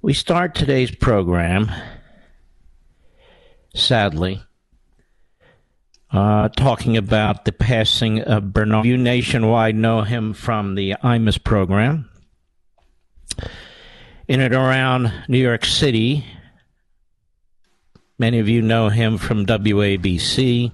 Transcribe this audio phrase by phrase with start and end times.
[0.01, 1.73] We start today's program,
[3.75, 4.41] sadly,
[6.13, 8.87] uh, talking about the passing of Bernard.
[8.87, 12.09] You nationwide know him from the IMUS program.
[14.29, 16.25] In and around New York City,
[18.23, 20.71] Many of you know him from WABC,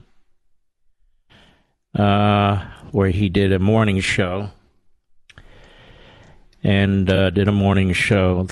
[1.94, 4.50] uh, where he did a morning show
[6.62, 8.48] and uh, did a morning show.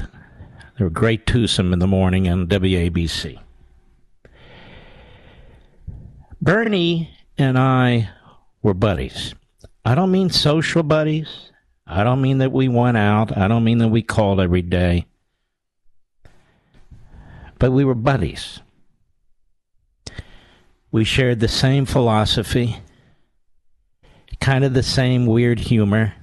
[0.78, 3.38] They were great twosome in the morning on WABC.
[6.40, 8.08] Bernie and I
[8.62, 9.34] were buddies.
[9.84, 11.50] I don't mean social buddies.
[11.86, 13.36] I don't mean that we went out.
[13.36, 15.04] I don't mean that we called every day.
[17.58, 18.60] But we were buddies.
[20.96, 22.78] We shared the same philosophy,
[24.40, 26.14] kind of the same weird humor.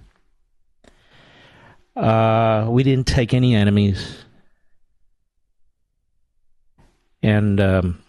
[1.96, 4.26] Uh, we didn't take any enemies.
[7.22, 8.04] And um,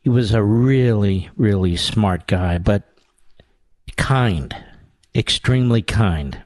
[0.00, 2.84] he was a really, really smart guy, but
[3.98, 4.56] kind,
[5.14, 6.42] extremely kind.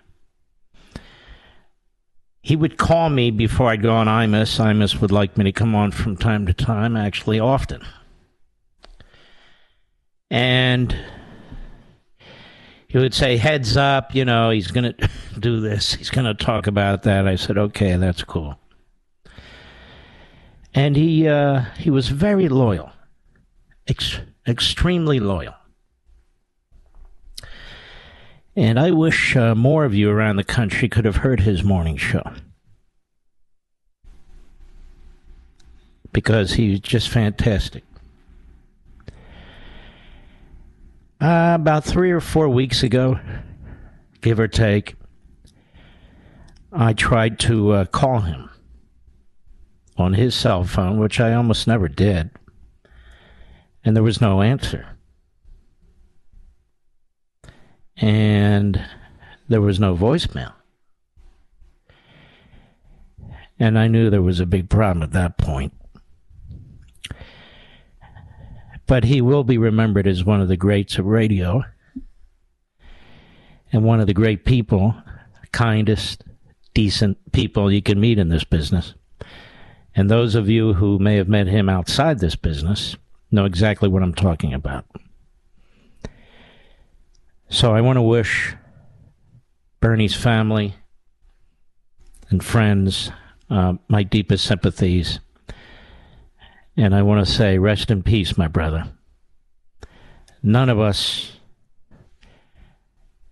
[2.42, 4.58] He would call me before I'd go on IMUS.
[4.58, 7.80] IMUS would like me to come on from time to time, actually, often
[10.30, 10.96] and
[12.88, 15.08] he would say, "Heads up, you know, he's going to
[15.40, 15.94] do this.
[15.94, 18.58] He's going to talk about that." I said, "Okay, that's cool."
[20.74, 22.92] And he uh, he was very loyal,
[23.86, 25.54] ex- extremely loyal.
[28.56, 31.96] And I wish uh, more of you around the country could have heard his morning
[31.96, 32.22] show.
[36.12, 37.82] Because he's just fantastic.
[41.20, 43.18] Uh, about three or four weeks ago,
[44.20, 44.96] give or take,
[46.72, 48.50] I tried to uh, call him
[49.96, 52.30] on his cell phone, which I almost never did,
[53.84, 54.86] and there was no answer.
[57.96, 58.84] And
[59.48, 60.52] there was no voicemail.
[63.58, 65.72] And I knew there was a big problem at that point.
[68.86, 71.64] But he will be remembered as one of the greats of radio
[73.72, 74.94] and one of the great people,
[75.52, 76.24] kindest,
[76.74, 78.94] decent people you can meet in this business.
[79.96, 82.96] And those of you who may have met him outside this business
[83.30, 84.84] know exactly what I'm talking about.
[87.48, 88.54] So I want to wish
[89.80, 90.74] Bernie's family
[92.30, 93.10] and friends
[93.50, 95.20] uh, my deepest sympathies
[96.76, 98.86] and I want to say, rest in peace, my brother.
[100.42, 101.32] None of us,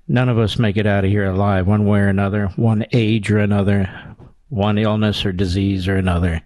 [0.09, 3.31] none of us make it out of here alive, one way or another, one age
[3.31, 3.89] or another.
[4.53, 6.43] one illness or disease or another,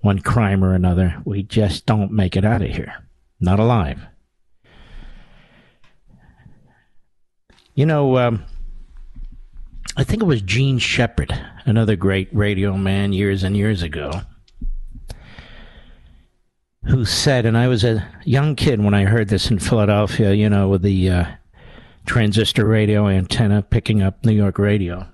[0.00, 1.20] one crime or another.
[1.26, 3.04] We just don't make it out of here.
[3.38, 4.00] Not alive.
[7.74, 8.44] You know, um,
[9.94, 14.10] I think it was Jean Shepherd, another great radio man years and years ago,
[16.88, 20.48] who said, and I was a young kid when I heard this in Philadelphia, you
[20.48, 21.24] know, with the uh,
[22.06, 25.06] transistor radio antenna picking up New York radio.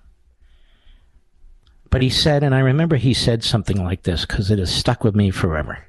[1.90, 5.02] But he said, and I remember he said something like this because it has stuck
[5.02, 5.84] with me forever.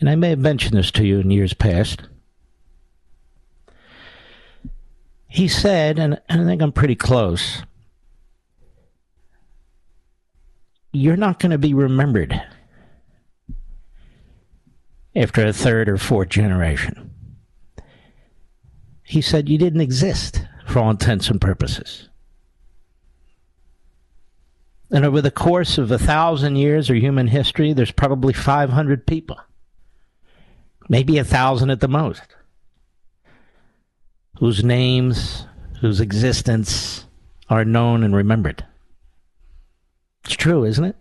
[0.00, 2.02] And I may have mentioned this to you in years past.
[5.28, 7.62] He said, and I think I'm pretty close,
[10.90, 12.42] you're not going to be remembered
[15.14, 17.10] after a third or fourth generation.
[19.02, 22.08] He said you didn't exist for all intents and purposes.
[24.92, 29.38] And over the course of a thousand years of human history, there's probably 500 people,
[30.88, 32.22] maybe a thousand at the most
[34.40, 35.46] whose names,
[35.80, 37.04] whose existence
[37.50, 38.64] are known and remembered.
[40.24, 40.96] It's true, isn't it?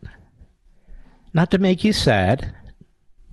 [1.33, 2.53] Not to make you sad,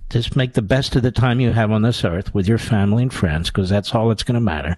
[0.09, 3.03] just make the best of the time you have on this earth with your family
[3.03, 4.77] and friends, because that's all that's going to matter.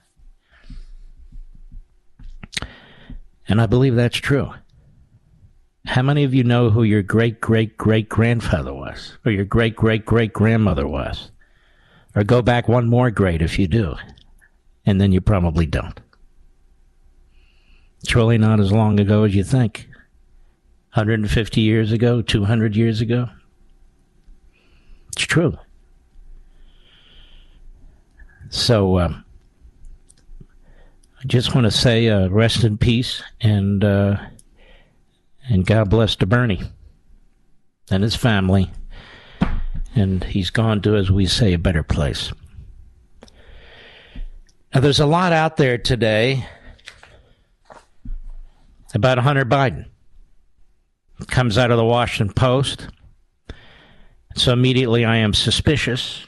[3.47, 4.53] And I believe that's true.
[5.85, 9.75] How many of you know who your great great great grandfather was, or your great
[9.75, 11.31] great great grandmother was?
[12.15, 13.95] Or go back one more great if you do
[14.89, 15.99] and then you probably don't.
[18.01, 19.87] It's really not as long ago as you think.
[20.93, 23.29] 150 years ago, 200 years ago.
[25.19, 25.57] It's true.
[28.47, 29.25] So, um,
[30.41, 34.15] I just want to say uh, rest in peace and uh,
[35.49, 36.61] and God bless to Bernie
[37.91, 38.71] and his family.
[39.93, 42.31] And he's gone to, as we say, a better place.
[44.73, 46.47] Now, there's a lot out there today
[48.93, 49.85] about Hunter Biden.
[51.19, 52.87] It comes out of the Washington Post.
[54.35, 56.25] So immediately I am suspicious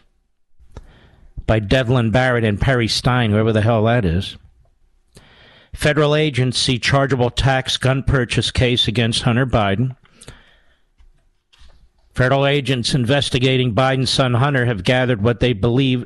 [1.47, 4.37] by Devlin Barrett and Perry Stein, whoever the hell that is.
[5.73, 9.95] Federal agency chargeable tax gun purchase case against Hunter Biden.
[12.13, 16.05] Federal agents investigating Biden's son Hunter have gathered what they believe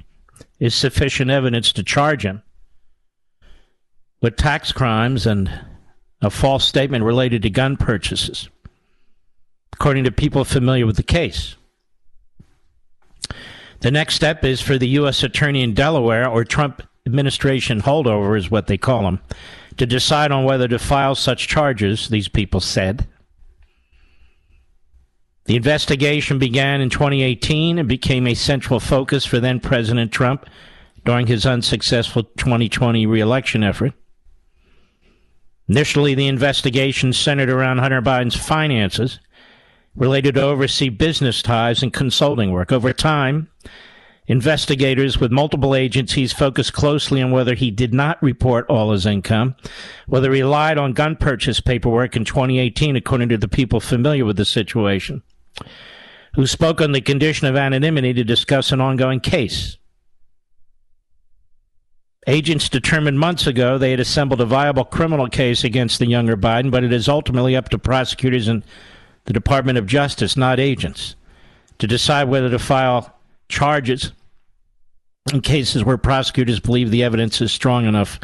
[0.60, 2.42] is sufficient evidence to charge him
[4.20, 5.50] with tax crimes and
[6.22, 8.48] a false statement related to gun purchases,
[9.80, 11.56] according to people familiar with the case.
[13.80, 15.22] The next step is for the U.S.
[15.22, 19.22] Attorney in Delaware, or Trump administration holdover is what they call them,
[19.78, 23.08] to decide on whether to file such charges, these people said.
[25.46, 30.44] The investigation began in 2018 and became a central focus for then President Trump
[31.06, 33.94] during his unsuccessful 2020 reelection effort.
[35.70, 39.20] Initially, the investigation centered around Hunter Biden's finances
[39.94, 42.72] related to overseas business ties and consulting work.
[42.72, 43.48] Over time,
[44.26, 49.56] investigators with multiple agencies focused closely on whether he did not report all his income,
[50.06, 54.36] whether he lied on gun purchase paperwork in 2018, according to the people familiar with
[54.36, 55.22] the situation
[56.34, 59.76] who spoke on the condition of anonymity to discuss an ongoing case.
[62.26, 66.70] Agents determined months ago they had assembled a viable criminal case against the younger Biden,
[66.70, 68.62] but it is ultimately up to prosecutors and
[69.30, 71.14] the Department of Justice, not agents,
[71.78, 73.14] to decide whether to file
[73.48, 74.10] charges
[75.32, 78.18] in cases where prosecutors believe the evidence is strong enough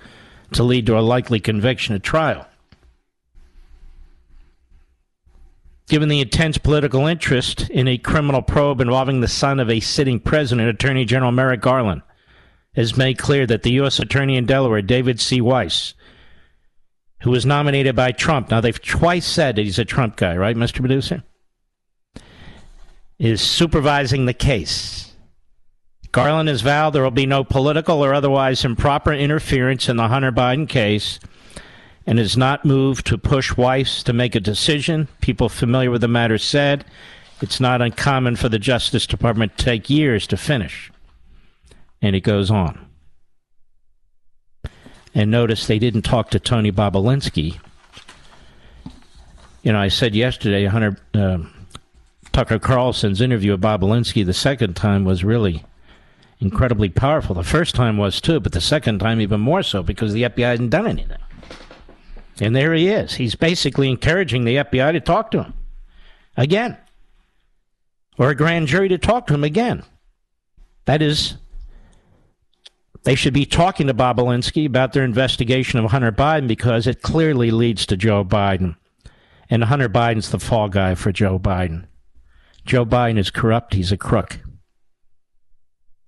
[0.51, 2.45] to lead to a likely conviction at trial.
[5.89, 10.19] Given the intense political interest in a criminal probe involving the son of a sitting
[10.19, 12.03] president, Attorney General Merrick Garland
[12.75, 14.01] has made clear that the U.S.
[14.01, 15.41] Attorney in Delaware, David C.
[15.41, 15.95] Weiss,
[17.23, 20.57] who was nominated by Trump, now they've twice said that he's a Trump guy, right,
[20.57, 20.81] Mr.
[20.81, 21.23] Producer?
[23.19, 25.15] Is supervising the case.
[26.13, 30.33] Garland has vowed there will be no political or otherwise improper interference in the Hunter
[30.33, 31.19] Biden case
[32.07, 35.09] and has not moved to push Weiss to make a decision.
[35.21, 36.85] People familiar with the matter said
[37.43, 40.91] it's not uncommon for the Justice Department to take years to finish.
[42.01, 42.86] And it goes on.
[45.17, 47.59] And notice they didn't talk to Tony Bobulinski.
[49.63, 51.39] You know, I said yesterday, Hunter uh,
[52.33, 55.65] Tucker Carlson's interview with Bobulinski the second time was really
[56.39, 57.35] incredibly powerful.
[57.35, 60.51] The first time was too, but the second time even more so because the FBI
[60.51, 61.17] hadn't done anything.
[62.39, 63.15] And there he is.
[63.15, 65.55] He's basically encouraging the FBI to talk to him
[66.37, 66.77] again,
[68.19, 69.83] or a grand jury to talk to him again.
[70.85, 71.37] That is,
[73.07, 77.53] they should be talking to Bobulinski about their investigation of Hunter Biden because it clearly
[77.53, 78.75] leads to Joe Biden.
[79.49, 81.85] And Hunter Biden's the fall guy for Joe Biden.
[82.65, 83.75] Joe Biden is corrupt.
[83.75, 84.41] He's a crook.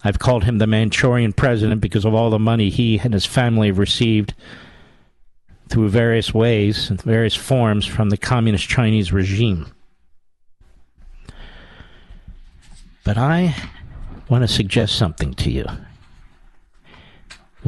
[0.02, 3.68] I've called him the Manchurian president because of all the money he and his family
[3.68, 4.34] have received
[5.68, 9.72] through various ways and various forms from the communist Chinese regime.
[13.04, 13.54] But I
[14.28, 15.64] want to suggest something to you.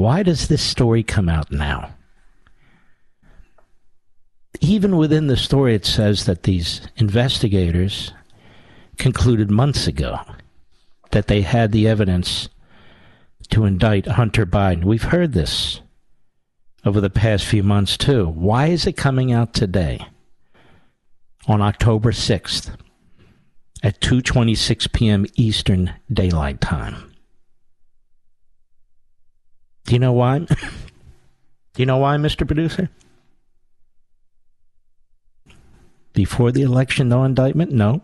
[0.00, 1.90] Why does this story come out now?
[4.62, 8.11] Even within the story, it says that these investigators
[8.97, 10.21] concluded months ago
[11.11, 12.49] that they had the evidence
[13.50, 14.85] to indict Hunter Biden.
[14.85, 15.83] We've heard this
[16.83, 18.25] over the past few months too.
[18.25, 20.07] Why is it coming out today
[21.47, 22.75] on October 6th
[23.83, 25.26] at 2:26 p.m.
[25.37, 27.09] Eastern Daylight Time?
[29.84, 30.38] Do you know why?
[31.75, 32.46] Do you know why, Mr.
[32.46, 32.90] Producer?
[36.12, 37.72] Before the election, no indictment?
[37.72, 38.02] No.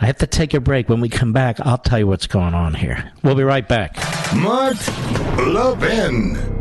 [0.00, 0.88] I have to take a break.
[0.88, 3.12] When we come back, I'll tell you what's going on here.
[3.22, 3.96] We'll be right back.
[4.34, 4.76] Mark
[5.36, 6.59] Levin.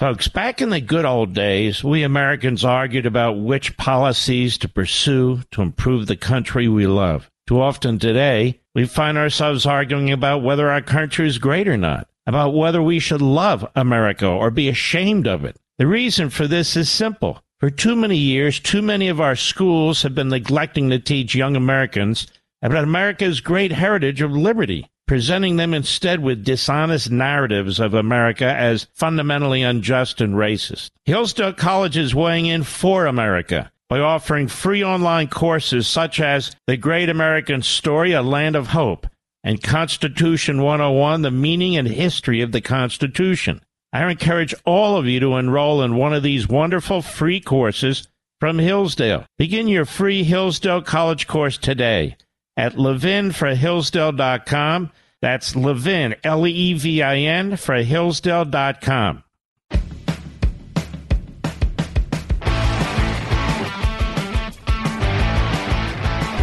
[0.00, 5.42] Folks, back in the good old days, we Americans argued about which policies to pursue
[5.50, 7.30] to improve the country we love.
[7.46, 12.08] Too often today, we find ourselves arguing about whether our country is great or not,
[12.26, 15.58] about whether we should love America or be ashamed of it.
[15.76, 17.44] The reason for this is simple.
[17.58, 21.56] For too many years, too many of our schools have been neglecting to teach young
[21.56, 22.26] Americans
[22.62, 28.86] about America's great heritage of liberty, presenting them instead with dishonest narratives of America as
[28.94, 30.88] fundamentally unjust and racist.
[31.04, 36.76] Hillsdale College is weighing in for America by offering free online courses such as The
[36.76, 39.08] Great American Story, A Land of Hope,
[39.42, 43.60] and Constitution 101, The Meaning and History of the Constitution.
[43.92, 48.06] I encourage all of you to enroll in one of these wonderful free courses
[48.38, 49.26] from Hillsdale.
[49.38, 52.16] Begin your free Hillsdale College course today
[52.60, 54.92] at levinforhillsdale.com.
[55.22, 59.24] That's Levin, L E V I N, for Hillsdale.com.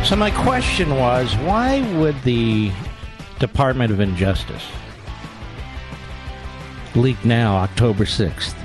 [0.04, 2.72] So, my question was why would the
[3.40, 4.66] Department of Injustice
[6.96, 8.56] leak now, October 6th,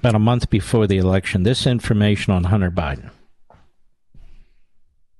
[0.00, 3.10] about a month before the election, this information on Hunter Biden.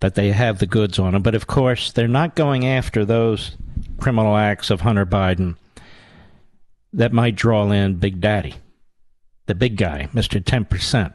[0.01, 1.23] That they have the goods on him.
[1.23, 3.57] But of course, they're not going after those
[3.99, 5.57] criminal acts of Hunter Biden
[6.93, 8.55] that might draw in Big Daddy,
[9.47, 10.43] the big guy, Mr.
[10.43, 11.15] 10%.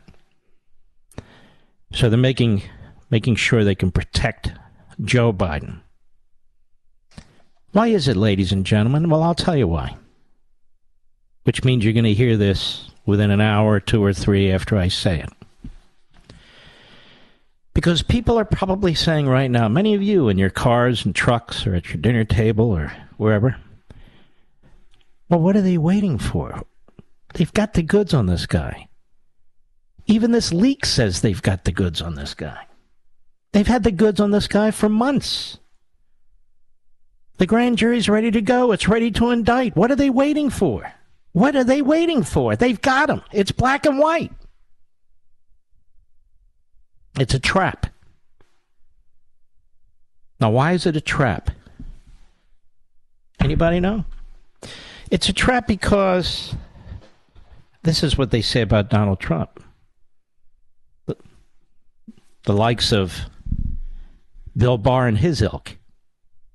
[1.94, 2.64] So they're making
[3.10, 4.54] making sure they can protect
[5.04, 5.82] Joe Biden.
[7.74, 9.10] Why is it, ladies and gentlemen?
[9.10, 9.98] Well, I'll tell you why.
[11.44, 14.88] Which means you're going to hear this within an hour, two or three after I
[14.88, 15.30] say it.
[17.74, 21.66] Because people are probably saying right now, many of you in your cars and trucks
[21.66, 23.56] or at your dinner table or wherever,
[25.30, 26.64] well, what are they waiting for?
[27.34, 28.90] They've got the goods on this guy.
[30.06, 32.66] Even this leak says they've got the goods on this guy.
[33.54, 35.58] They've had the goods on this guy for months.
[37.38, 38.72] The grand jury's ready to go.
[38.72, 39.76] It's ready to indict.
[39.76, 40.94] What are they waiting for?
[41.32, 42.56] What are they waiting for?
[42.56, 43.22] They've got him.
[43.32, 44.32] It's black and white.
[47.20, 47.88] It's a trap.
[50.40, 51.52] Now, why is it a trap?
[53.40, 54.06] Anybody know?
[55.12, 56.56] It's a trap because
[57.84, 59.64] this is what they say about Donald Trump.
[62.44, 63.20] The, likes of
[64.58, 65.78] Bill Barr and his ilk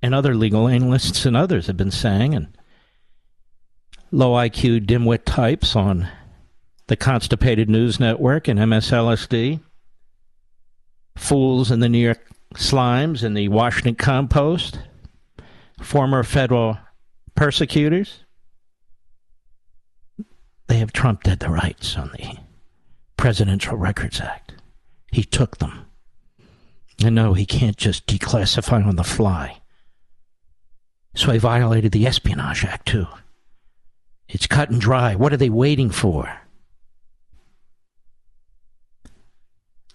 [0.03, 2.57] and other legal analysts and others have been saying, and
[4.11, 6.09] low IQ dimwit types on
[6.89, 9.61] the Constipated News Network and MSLSD,
[11.17, 12.21] fools in the New York
[12.55, 14.79] Slimes and the Washington Compost,
[15.81, 16.79] former federal
[17.35, 18.21] persecutors.
[20.69, 22.39] They have Trump dead the rights on the
[23.17, 24.55] Presidential Records Act.
[25.11, 25.87] He took them.
[27.05, 29.61] And no, he can't just declassify on the fly.
[31.15, 33.07] So I violated the Espionage Act, too.
[34.29, 35.15] It's cut and dry.
[35.15, 36.41] What are they waiting for?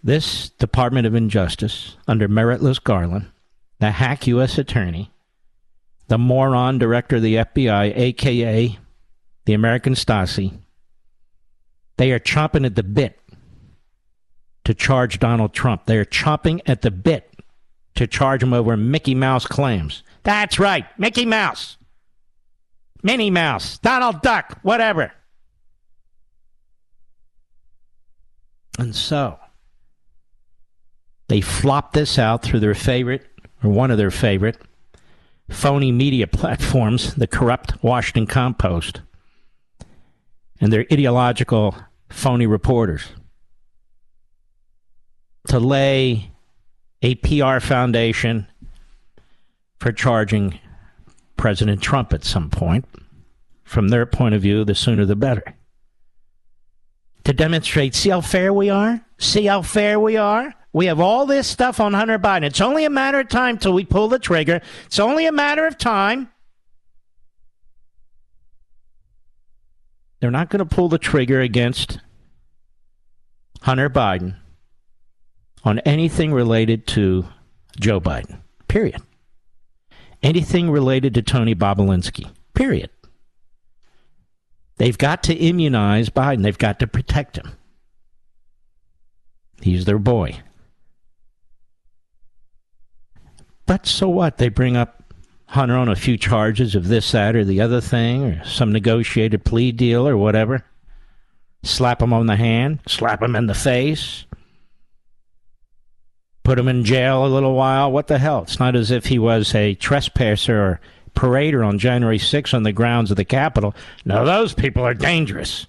[0.03, 3.27] This Department of Injustice, under meritless Garland,
[3.79, 4.57] the hack U.S.
[4.57, 5.11] attorney,
[6.07, 8.79] the moron director of the FBI, aka
[9.45, 10.59] the American Stasi,
[11.97, 13.19] they are chomping at the bit
[14.63, 15.85] to charge Donald Trump.
[15.85, 17.31] They are chomping at the bit
[17.95, 20.03] to charge him over Mickey Mouse claims.
[20.23, 21.77] That's right, Mickey Mouse.
[23.03, 25.11] Minnie Mouse, Donald Duck, whatever.
[28.77, 29.39] And so,
[31.31, 33.25] they flop this out through their favorite,
[33.63, 34.57] or one of their favorite,
[35.49, 38.99] phony media platforms, the corrupt Washington Compost,
[40.59, 41.73] and their ideological
[42.09, 43.13] phony reporters,
[45.47, 46.31] to lay
[47.01, 48.45] a PR foundation
[49.79, 50.59] for charging
[51.37, 52.83] President Trump at some point.
[53.63, 55.55] From their point of view, the sooner the better.
[57.23, 58.99] To demonstrate, see how fair we are?
[59.17, 60.53] See how fair we are?
[60.73, 62.43] We have all this stuff on Hunter Biden.
[62.43, 64.61] It's only a matter of time till we pull the trigger.
[64.85, 66.29] It's only a matter of time.
[70.19, 71.99] They're not going to pull the trigger against
[73.61, 74.35] Hunter Biden
[75.63, 77.25] on anything related to
[77.79, 78.41] Joe Biden.
[78.67, 79.01] Period.
[80.23, 82.29] Anything related to Tony Bobulinski.
[82.53, 82.91] Period.
[84.77, 86.43] They've got to immunize Biden.
[86.43, 87.51] They've got to protect him.
[89.61, 90.39] He's their boy.
[93.65, 94.37] But so what?
[94.37, 95.13] They bring up
[95.47, 99.43] Hunter on a few charges of this, that, or the other thing, or some negotiated
[99.43, 100.65] plea deal, or whatever.
[101.63, 104.25] Slap him on the hand, slap him in the face,
[106.43, 107.91] put him in jail a little while.
[107.91, 108.43] What the hell?
[108.43, 110.81] It's not as if he was a trespasser or
[111.15, 113.75] parader on January 6th on the grounds of the Capitol.
[114.05, 115.67] No, those people are dangerous.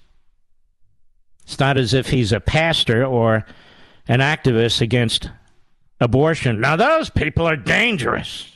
[1.43, 3.45] It's not as if he's a pastor or
[4.09, 5.29] an activist against
[6.03, 6.61] abortion.
[6.61, 8.49] Now, those people are dangerous.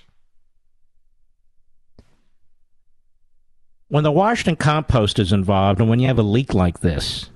[3.89, 7.31] When the Washington compost is involved and when you have a leak like this,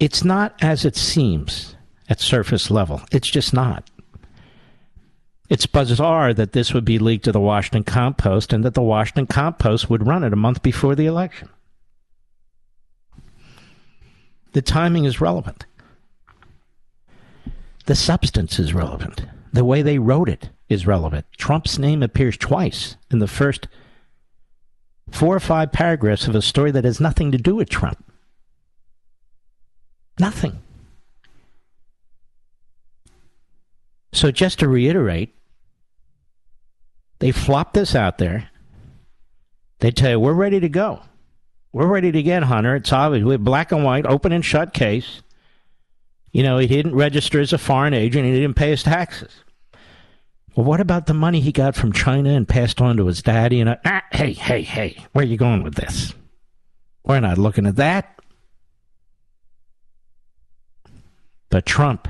[0.00, 1.76] it's not as it seems
[2.08, 3.02] at surface level.
[3.12, 3.88] It's just not.
[5.48, 9.26] It's bizarre that this would be leaked to the Washington Compost and that the Washington
[9.26, 11.48] Compost would run it a month before the election.
[14.52, 15.66] The timing is relevant.
[17.90, 19.24] The substance is relevant.
[19.52, 21.26] The way they wrote it is relevant.
[21.36, 23.66] Trump's name appears twice in the first
[25.10, 28.04] four or five paragraphs of a story that has nothing to do with Trump.
[30.20, 30.60] Nothing.
[34.12, 35.34] So, just to reiterate,
[37.18, 38.50] they flop this out there.
[39.80, 41.02] They tell you, we're ready to go.
[41.72, 42.76] We're ready to get Hunter.
[42.76, 43.24] It's obvious.
[43.24, 45.22] We have black and white, open and shut case.
[46.32, 48.24] You know, he didn't register as a foreign agent.
[48.24, 49.32] He didn't pay his taxes.
[50.54, 53.60] Well, what about the money he got from China and passed on to his daddy?
[53.60, 56.14] And ah, hey, hey, hey, where are you going with this?
[57.04, 58.20] We're not looking at that.
[61.48, 62.08] But Trump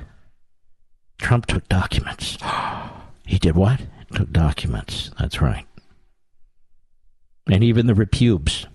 [1.19, 2.39] Trump took documents.
[3.27, 3.81] He did what?
[4.13, 5.13] Took documents.
[5.17, 5.65] That's right.
[7.49, 8.67] And even the repubes.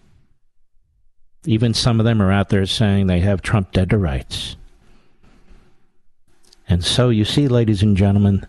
[1.45, 4.55] Even some of them are out there saying they have Trump dead to rights.
[6.67, 8.45] And so you see, ladies and gentlemen,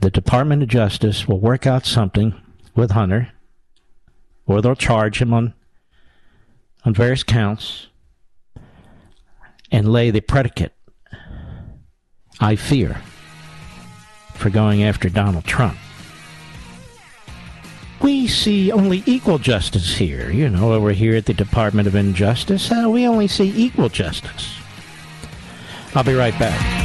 [0.00, 2.34] the Department of Justice will work out something
[2.74, 3.32] with Hunter,
[4.46, 5.54] or they'll charge him on
[6.84, 7.88] on various counts
[9.70, 10.72] and lay the predicate
[12.40, 13.02] I fear,
[14.34, 15.76] for going after Donald Trump.
[18.00, 20.30] We see only equal justice here.
[20.30, 24.59] You know, over here at the Department of Injustice, uh, we only see equal justice.
[25.94, 26.80] I'll be right back.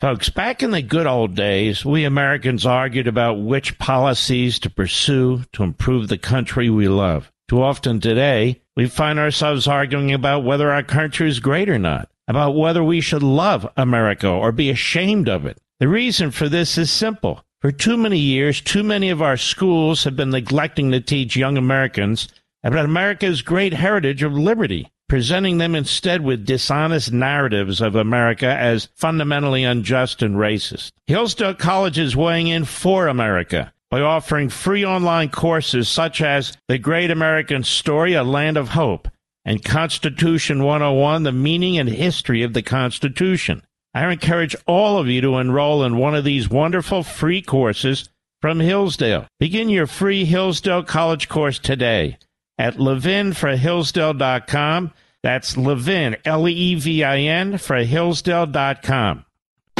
[0.00, 5.44] Folks, back in the good old days, we Americans argued about which policies to pursue
[5.52, 7.32] to improve the country we love.
[7.48, 12.10] Too often today, we find ourselves arguing about whether our country is great or not,
[12.28, 15.58] about whether we should love America or be ashamed of it.
[15.80, 17.42] The reason for this is simple.
[17.60, 21.56] For too many years, too many of our schools have been neglecting to teach young
[21.56, 22.28] Americans
[22.64, 28.88] about America's great heritage of liberty, presenting them instead with dishonest narratives of America as
[28.94, 30.90] fundamentally unjust and racist.
[31.06, 36.78] Hillsdale College is weighing in for America by offering free online courses such as The
[36.78, 39.08] Great American Story, A Land of Hope,
[39.44, 43.62] and Constitution 101, The Meaning and History of the Constitution.
[43.92, 48.08] I encourage all of you to enroll in one of these wonderful free courses
[48.40, 49.26] from Hillsdale.
[49.38, 52.16] Begin your free Hillsdale College course today
[52.58, 54.92] at levinforhillsdale.com.
[55.22, 59.24] That's Levin, L E V I N, for Hillsdale.com.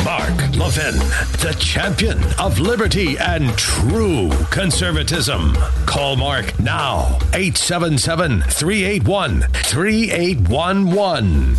[0.05, 0.97] Mark Levin,
[1.41, 5.55] the champion of liberty and true conservatism.
[5.87, 11.57] Call Mark now, 877 381 3811.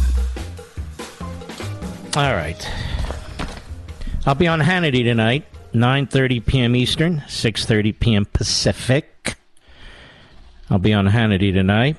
[2.16, 2.72] All right.
[4.28, 6.76] I'll be on Hannity tonight, 9.30 p.m.
[6.76, 8.26] Eastern, 6.30 p.m.
[8.26, 9.15] Pacific.
[10.70, 11.98] I'll be on Hannity tonight.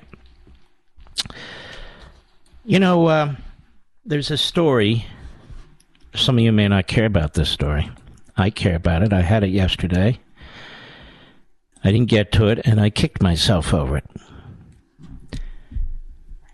[2.64, 3.34] You know, uh,
[4.04, 5.06] there's a story.
[6.14, 7.90] Some of you may not care about this story.
[8.36, 9.12] I care about it.
[9.12, 10.18] I had it yesterday.
[11.84, 14.04] I didn't get to it, and I kicked myself over it.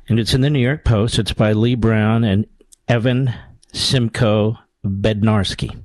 [0.09, 1.19] And it's in the New York Post.
[1.19, 2.47] It's by Lee Brown and
[2.89, 3.33] Evan
[3.73, 5.81] Simcoe Bednarski.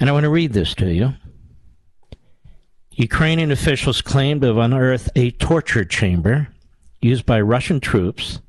[0.00, 1.14] And I want to read this to you.
[2.96, 6.48] Ukrainian officials claim to have unearthed a torture chamber
[7.02, 8.40] used by Russian troops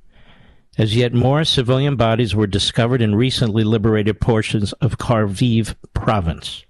[0.77, 6.63] as yet more civilian bodies were discovered in recently liberated portions of Kharkiv province.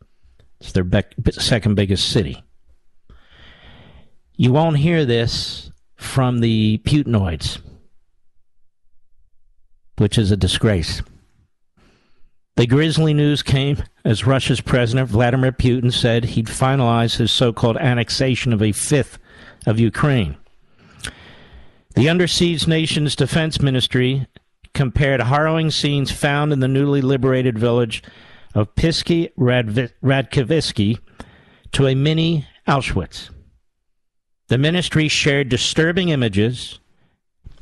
[0.60, 0.86] It's their
[1.32, 2.44] second biggest city.
[4.38, 7.60] You won't hear this from the Putinoids,
[9.98, 11.04] which is a disgrace.
[12.58, 17.78] The grisly news came as Russia's President Vladimir Putin said he'd finalize his so called
[17.78, 19.20] annexation of a fifth
[19.68, 20.38] of Ukraine.
[21.96, 24.26] The under siege nation's defense ministry
[24.74, 28.02] compared harrowing scenes found in the newly liberated village
[28.56, 30.98] of Pisky Radkivsky
[31.74, 33.30] to a mini Auschwitz.
[34.48, 36.80] The ministry shared disturbing images,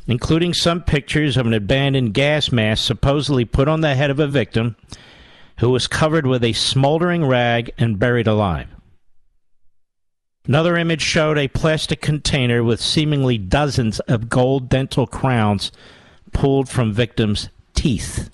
[0.08, 4.28] including some pictures of an abandoned gas mask supposedly put on the head of a
[4.28, 4.76] victim
[5.60, 8.68] who was covered with a smoldering rag and buried alive.
[10.48, 15.72] Another image showed a plastic container with seemingly dozens of gold dental crowns
[16.34, 18.30] pulled from victims' teeth.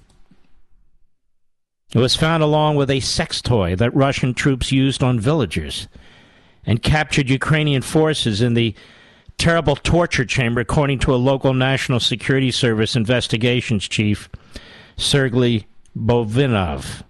[1.93, 5.87] It was found along with a sex toy that Russian troops used on villagers
[6.65, 8.75] and captured Ukrainian forces in the
[9.37, 14.29] terrible torture chamber, according to a local National Security Service investigations chief,
[14.97, 15.67] Sergei
[15.97, 17.03] Bolvinov.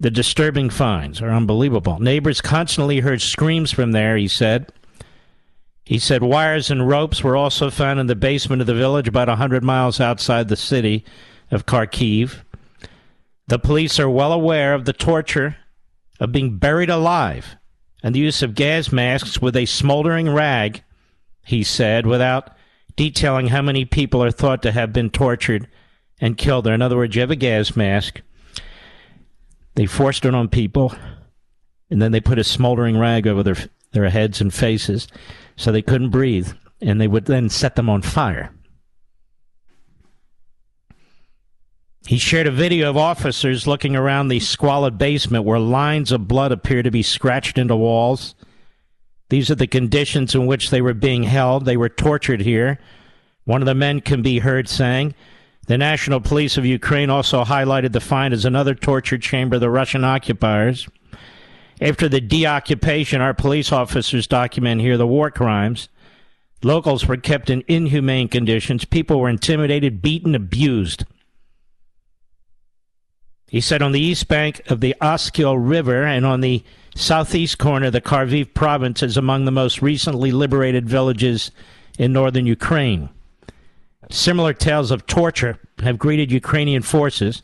[0.00, 1.98] The disturbing finds are unbelievable.
[1.98, 4.72] Neighbors constantly heard screams from there, he said.
[5.84, 9.28] He said wires and ropes were also found in the basement of the village about
[9.28, 11.04] a 100 miles outside the city
[11.50, 12.42] of Kharkiv.
[13.46, 15.56] The police are well aware of the torture
[16.20, 17.56] of being buried alive
[18.02, 20.82] and the use of gas masks with a smoldering rag,
[21.44, 22.50] he said, without
[22.96, 25.68] detailing how many people are thought to have been tortured
[26.20, 26.74] and killed there.
[26.74, 28.20] In other words, you have a gas mask
[29.78, 30.92] they forced it on people,
[31.88, 33.54] and then they put a smoldering rag over their
[33.92, 35.06] their heads and faces,
[35.54, 38.52] so they couldn't breathe, and they would then set them on fire.
[42.06, 46.52] He shared a video of officers looking around the squalid basement where lines of blood
[46.52, 48.34] appear to be scratched into walls.
[49.28, 51.64] These are the conditions in which they were being held.
[51.64, 52.78] They were tortured here.
[53.44, 55.14] One of the men can be heard saying,
[55.66, 59.68] the National Police of Ukraine also highlighted the find as another torture chamber of the
[59.68, 60.88] Russian occupiers.
[61.78, 65.90] After the deoccupation, our police officers document here the war crimes.
[66.62, 68.86] Locals were kept in inhumane conditions.
[68.86, 71.04] People were intimidated, beaten, abused.
[73.48, 76.62] He said on the east bank of the Oskil River and on the
[76.94, 81.50] southeast corner of the Kharkiv province is among the most recently liberated villages
[81.98, 83.08] in northern Ukraine.
[84.10, 87.42] Similar tales of torture have greeted Ukrainian forces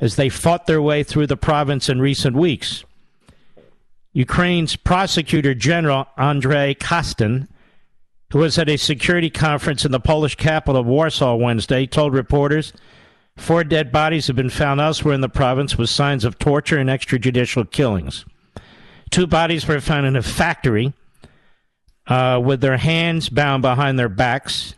[0.00, 2.84] as they fought their way through the province in recent weeks.
[4.12, 7.46] Ukraine's prosecutor general Andrei Kostin,
[8.32, 12.72] who was at a security conference in the Polish capital of Warsaw Wednesday, told reporters
[13.36, 16.90] four dead bodies have been found elsewhere in the province with signs of torture and
[16.90, 18.24] extrajudicial killings.
[19.10, 20.92] Two bodies were found in a factory
[22.06, 24.74] uh, with their hands bound behind their backs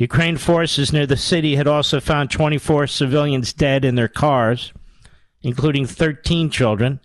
[0.00, 4.72] Ukraine forces near the city had also found 24 civilians dead in their cars,
[5.42, 7.00] including 13 children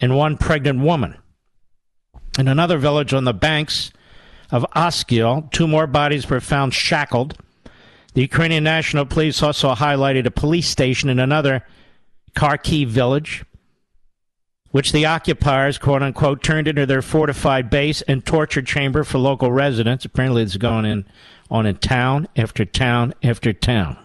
[0.00, 1.18] and one pregnant woman.
[2.38, 3.92] In another village on the banks
[4.50, 7.36] of Oskil, two more bodies were found shackled.
[8.14, 11.66] The Ukrainian National Police also highlighted a police station in another
[12.36, 13.44] Kharkiv village,
[14.70, 19.50] which the occupiers, quote unquote, turned into their fortified base and torture chamber for local
[19.50, 20.04] residents.
[20.04, 21.04] Apparently, it's going in
[21.50, 23.98] on in town after town after town.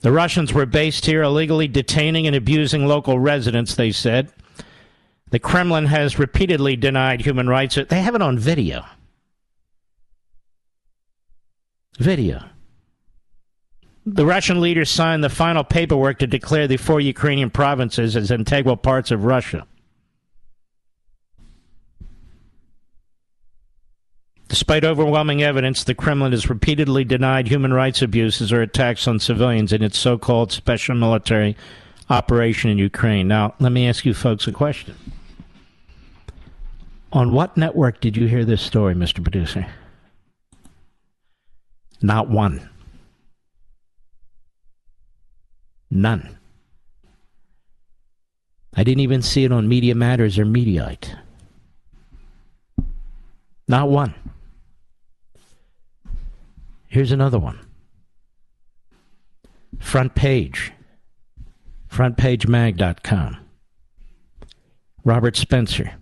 [0.00, 4.32] The Russians were based here, illegally detaining and abusing local residents, they said.
[5.30, 7.78] The Kremlin has repeatedly denied human rights.
[7.88, 8.86] They have it on video.
[11.98, 12.44] Video.
[14.06, 18.76] the Russian leaders signed the final paperwork to declare the four Ukrainian provinces as integral
[18.76, 19.66] parts of Russia.
[24.48, 29.72] Despite overwhelming evidence, the Kremlin has repeatedly denied human rights abuses or attacks on civilians
[29.72, 31.56] in its so called special military
[32.08, 33.28] operation in Ukraine.
[33.28, 34.94] Now, let me ask you folks a question.
[37.12, 39.22] On what network did you hear this story, Mr.
[39.22, 39.66] Producer?
[42.00, 42.68] Not one.
[45.90, 46.38] None.
[48.74, 51.16] I didn't even see it on Media Matters or Mediaite.
[53.66, 54.14] Not one.
[56.86, 57.58] Here's another one.
[59.78, 60.72] Front page.
[61.90, 63.36] Frontpagemag.com.
[65.04, 65.94] Robert Spencer.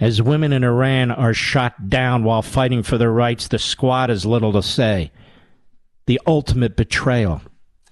[0.00, 4.24] As women in Iran are shot down while fighting for their rights, the squad has
[4.24, 5.12] little to say.
[6.06, 7.42] The ultimate betrayal.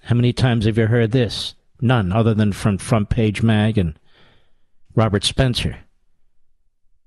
[0.01, 1.53] How many times have you heard this?
[1.79, 3.97] None, other than from Front Page Mag and
[4.95, 5.77] Robert Spencer.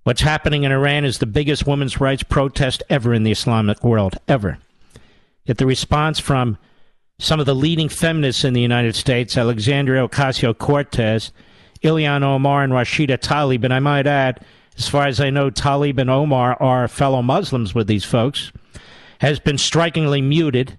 [0.04, 4.16] What's happening in Iran is the biggest women's rights protest ever in the Islamic world,
[4.28, 4.58] ever.
[5.44, 6.58] Yet the response from
[7.18, 11.32] some of the leading feminists in the United States, Alexandria Ocasio Cortez,
[11.82, 14.44] Ilhan Omar, and Rashida Tlaib, and I might add,
[14.76, 18.52] as far as I know, Talib and Omar are fellow Muslims with these folks,
[19.20, 20.78] has been strikingly muted.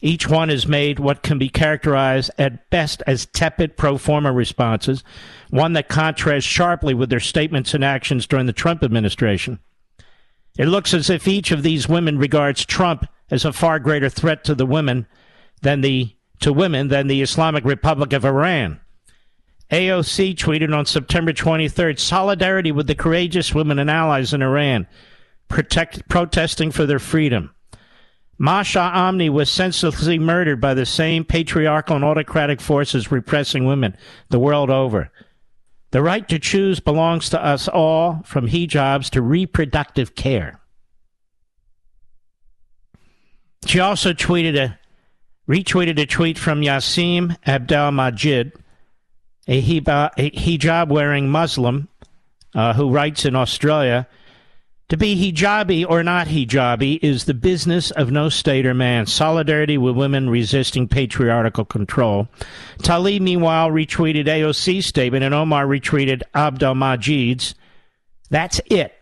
[0.00, 5.04] Each one has made what can be characterized at best as tepid pro forma responses,
[5.50, 9.58] one that contrasts sharply with their statements and actions during the Trump administration.
[10.58, 14.44] It looks as if each of these women regards Trump as a far greater threat
[14.44, 15.06] to the women
[15.62, 18.80] than the to women than the Islamic Republic of Iran.
[19.70, 24.86] AOC tweeted on September 23rd solidarity with the courageous women and allies in Iran
[25.48, 27.54] protect, protesting for their freedom.
[28.36, 33.96] Mahsa Amini was senselessly murdered by the same patriarchal and autocratic forces repressing women
[34.30, 35.10] the world over.
[35.92, 40.60] The right to choose belongs to us all, from hijabs to reproductive care.
[43.66, 44.78] She also tweeted a
[45.48, 48.52] retweeted a tweet from Yassmin Abdel Magied,
[49.46, 51.88] a hijab wearing Muslim
[52.54, 54.06] uh, who writes in Australia
[54.90, 59.06] to be hijabi or not hijabi is the business of no state or man.
[59.06, 62.28] Solidarity with women resisting patriarchal control.
[62.80, 67.54] Tlaib, meanwhile, retweeted AOC's statement, and Omar retweeted Abdel Magied's.
[68.28, 68.94] That's it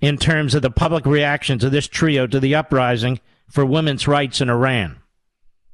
[0.00, 3.18] in terms of the public reaction to this trio to the uprising
[3.50, 4.96] for women's rights in Iran.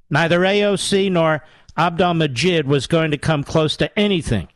[0.09, 1.45] Neither AOC nor
[1.77, 4.49] Abdel Magied was going to come close to anything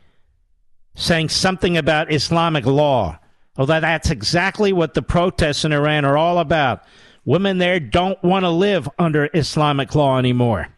[0.97, 3.19] saying something about Islamic law,
[3.57, 6.83] although that's exactly what the protests in Iran are all about.
[7.25, 10.69] Women there don't want to live under Islamic law anymore.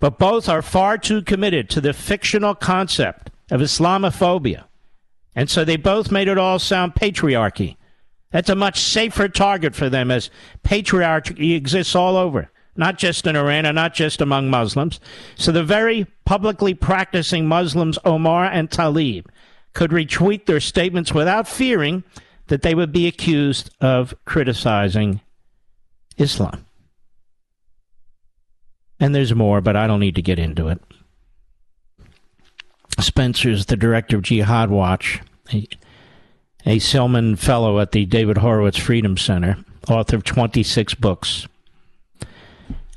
[0.00, 4.64] But both are far too committed to the fictional concept of Islamophobia.
[5.34, 7.76] And so they both made it all sound patriarchy.
[8.30, 10.30] That's a much safer target for them as
[10.62, 15.00] patriarchy exists all over, not just in Iran and not just among Muslims.
[15.34, 19.28] So the very publicly practicing Muslims, Omar and Talib,
[19.74, 22.04] could retweet their statements without fearing
[22.46, 25.20] that they would be accused of criticizing
[26.16, 26.64] Islam.
[29.00, 30.80] And there's more, but I don't need to get into it.
[32.98, 35.20] Spencer's the director of Jihad Watch.
[35.48, 35.68] He,
[36.66, 41.46] a Shillman Fellow at the David Horowitz Freedom Center, author of 26 books.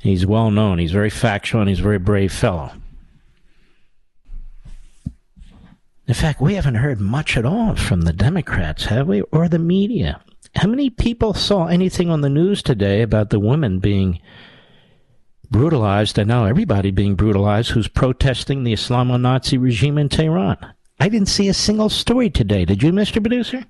[0.02, 0.78] He's well known.
[0.78, 2.72] He's very factual and he's a very brave fellow.
[6.08, 9.20] In fact, we haven't heard much at all from the Democrats, have we?
[9.30, 10.20] Or the media.
[10.56, 14.20] How many people saw anything on the news today about the women being
[15.48, 20.58] brutalized and now everybody being brutalized who's protesting the Islamo Nazi regime in Tehran?
[20.98, 22.64] I didn't see a single story today.
[22.64, 23.22] Did you, Mr.
[23.22, 23.64] Producer?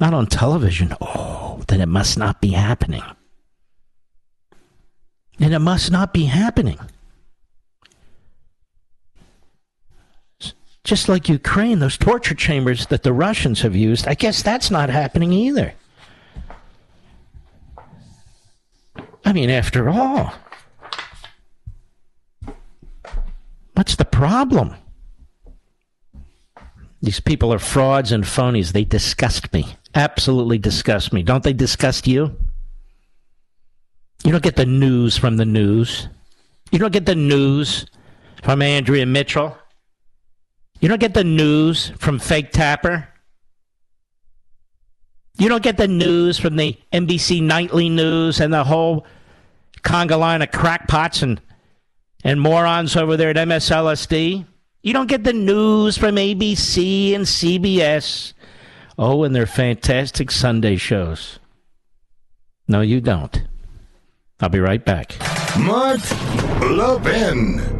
[0.00, 0.92] Not on television.
[1.00, 3.04] Oh, then it must not be happening.
[5.38, 6.78] And it must not be happening.
[10.84, 14.88] Just like Ukraine, those torture chambers that the Russians have used, I guess that's not
[14.88, 15.74] happening either.
[19.24, 20.32] I mean, after all,
[23.74, 24.76] what's the problem?
[27.02, 28.70] These people are frauds and phonies.
[28.70, 29.76] They disgust me.
[29.94, 31.24] Absolutely disgust me.
[31.24, 32.36] Don't they disgust you?
[34.24, 36.08] You don't get the news from the news.
[36.70, 37.86] You don't get the news
[38.42, 39.56] from Andrea Mitchell.
[40.80, 43.08] You don't get the news from Fake Tapper.
[45.38, 49.06] You don't get the news from the NBC Nightly News and the whole
[49.82, 51.40] conga line of crackpots and,
[52.24, 54.46] and morons over there at MSLSD.
[54.82, 58.32] You don't get the news from ABC and CBS.
[58.98, 61.38] Oh, and their fantastic Sunday shows.
[62.66, 63.42] No, you don't.
[64.40, 65.16] I'll be right back.
[65.58, 66.00] Mark
[66.60, 67.76] Levin.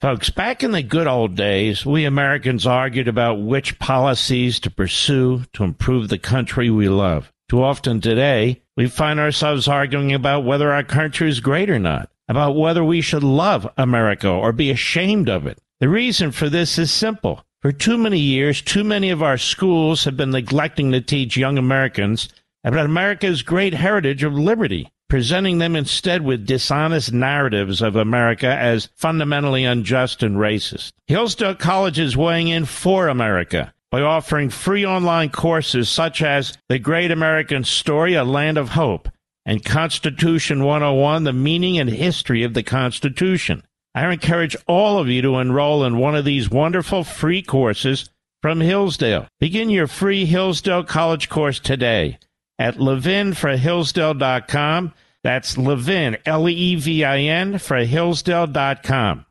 [0.00, 5.44] Folks, back in the good old days, we Americans argued about which policies to pursue
[5.52, 7.32] to improve the country we love.
[7.48, 12.10] Too often today, we find ourselves arguing about whether our country is great or not,
[12.28, 15.58] about whether we should love America or be ashamed of it.
[15.78, 17.44] The reason for this is simple.
[17.62, 21.58] For too many years, too many of our schools have been neglecting to teach young
[21.58, 22.28] Americans
[22.64, 28.88] about America's great heritage of liberty presenting them instead with dishonest narratives of America as
[28.96, 30.90] fundamentally unjust and racist.
[31.06, 36.78] Hillsdale College is weighing in for America by offering free online courses such as The
[36.78, 39.06] Great American Story, A Land of Hope,
[39.44, 43.62] and Constitution 101, The Meaning and History of the Constitution.
[43.94, 48.08] I encourage all of you to enroll in one of these wonderful free courses
[48.40, 49.26] from Hillsdale.
[49.40, 52.18] Begin your free Hillsdale College course today
[52.58, 59.26] at levinforhillsdale.com that's Levin, L E V I N, for Hillsdale.com.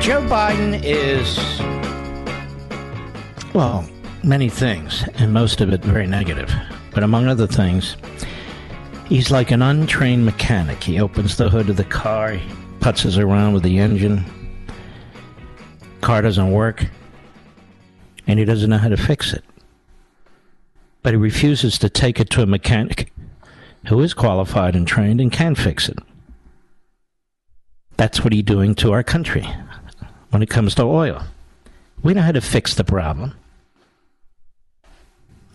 [0.00, 1.38] Joe Biden is,
[3.54, 3.88] well,
[4.22, 6.54] many things, and most of it very negative.
[6.94, 7.96] But among other things,
[9.08, 10.82] he's like an untrained mechanic.
[10.82, 14.24] He opens the hood of the car, he putzes around with the engine,
[16.04, 16.86] car doesn't work
[18.26, 19.42] and he doesn't know how to fix it.
[21.02, 23.10] But he refuses to take it to a mechanic
[23.86, 25.98] who is qualified and trained and can fix it.
[27.96, 29.46] That's what he's doing to our country
[30.30, 31.22] when it comes to oil.
[32.02, 33.34] We know how to fix the problem.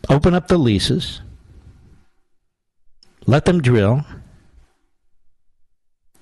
[0.10, 1.22] Open up the leases,
[3.26, 4.06] let them drill,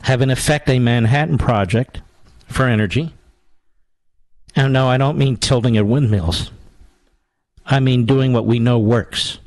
[0.01, 2.01] have in effect a Manhattan Project
[2.47, 3.13] for energy
[4.57, 6.51] and no, I don't mean tilting at windmills.
[7.63, 9.37] I mean doing what we know works.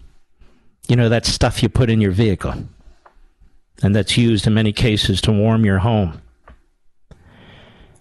[0.87, 2.55] You know, that stuff you put in your vehicle.
[3.83, 6.23] And that's used in many cases to warm your home.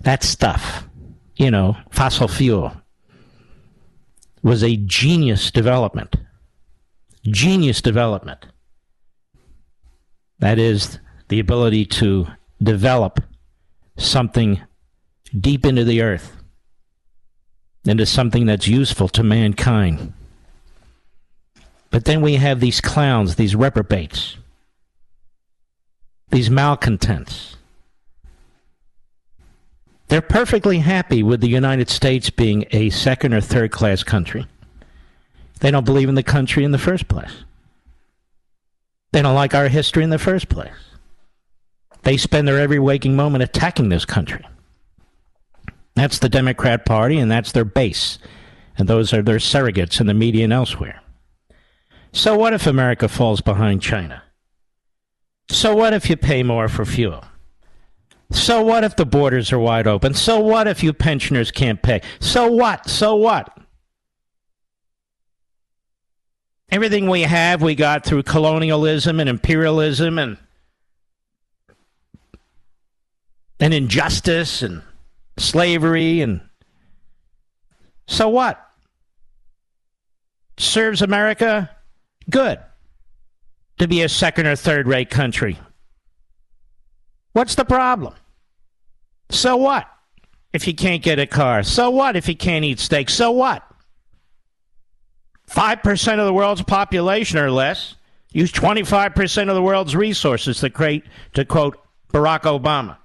[0.01, 0.87] That stuff,
[1.35, 2.73] you know, fossil fuel,
[4.43, 6.15] was a genius development.
[7.23, 8.45] Genius development.
[10.39, 12.27] That is the ability to
[12.61, 13.23] develop
[13.97, 14.61] something
[15.39, 16.39] deep into the earth
[17.85, 20.13] into something that's useful to mankind.
[21.89, 24.37] But then we have these clowns, these reprobates,
[26.29, 27.55] these malcontents.
[30.07, 34.45] They're perfectly happy with the United States being a second or third class country.
[35.59, 37.43] They don't believe in the country in the first place.
[39.11, 40.71] They don't like our history in the first place.
[42.03, 44.45] They spend their every waking moment attacking this country.
[45.95, 48.19] That's the Democrat Party, and that's their base.
[48.77, 51.01] And those are their surrogates in the media and elsewhere.
[52.13, 54.23] So, what if America falls behind China?
[55.49, 57.23] So, what if you pay more for fuel?
[58.31, 60.13] So, what if the borders are wide open?
[60.13, 62.01] So, what if you pensioners can't pay?
[62.19, 62.89] So, what?
[62.89, 63.58] So, what?
[66.71, 70.37] Everything we have, we got through colonialism and imperialism and,
[73.59, 74.83] and injustice and
[75.37, 76.41] slavery and
[78.09, 78.59] so what?
[80.57, 81.69] Serves America
[82.29, 82.59] good
[83.77, 85.59] to be a second or third rate country.
[87.33, 88.15] What's the problem?
[89.29, 89.87] So what
[90.53, 91.61] if you can't get a car?
[91.61, 93.09] So what if you can't eat steak?
[93.11, 93.63] So what?
[95.49, 97.95] 5% of the world's population or less
[98.31, 101.77] use 25% of the world's resources to create, to quote
[102.13, 102.97] Barack Obama.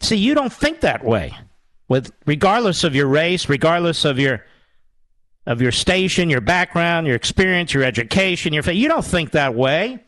[0.00, 1.36] See, you don't think that way.
[1.88, 4.44] With regardless of your race, regardless of your
[5.46, 10.04] of your station, your background, your experience, your education, your you don't think that way.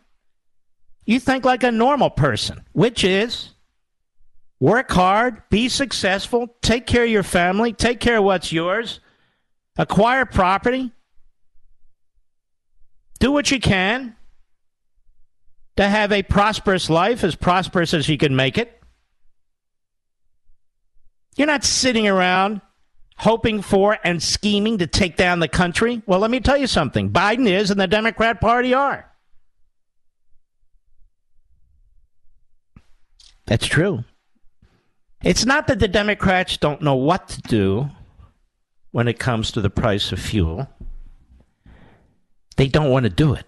[1.05, 3.51] You think like a normal person, which is
[4.61, 9.01] work hard, be successful, take care of your family, take care of what's yours,
[9.77, 10.93] acquire property,
[13.19, 14.17] do what you can
[15.77, 18.81] to have a prosperous life, as prosperous as you can make it.
[21.37, 22.61] You're not sitting around
[23.17, 26.03] hoping for and scheming to take down the country.
[26.07, 29.09] Well, let me tell you something Biden is, and the Democrat Party are.
[33.47, 34.05] That's true.
[35.23, 37.91] It's not that the Democrats don't know what to do
[38.93, 40.69] when it comes to the price of fuel.
[42.57, 43.47] They don't want to do it.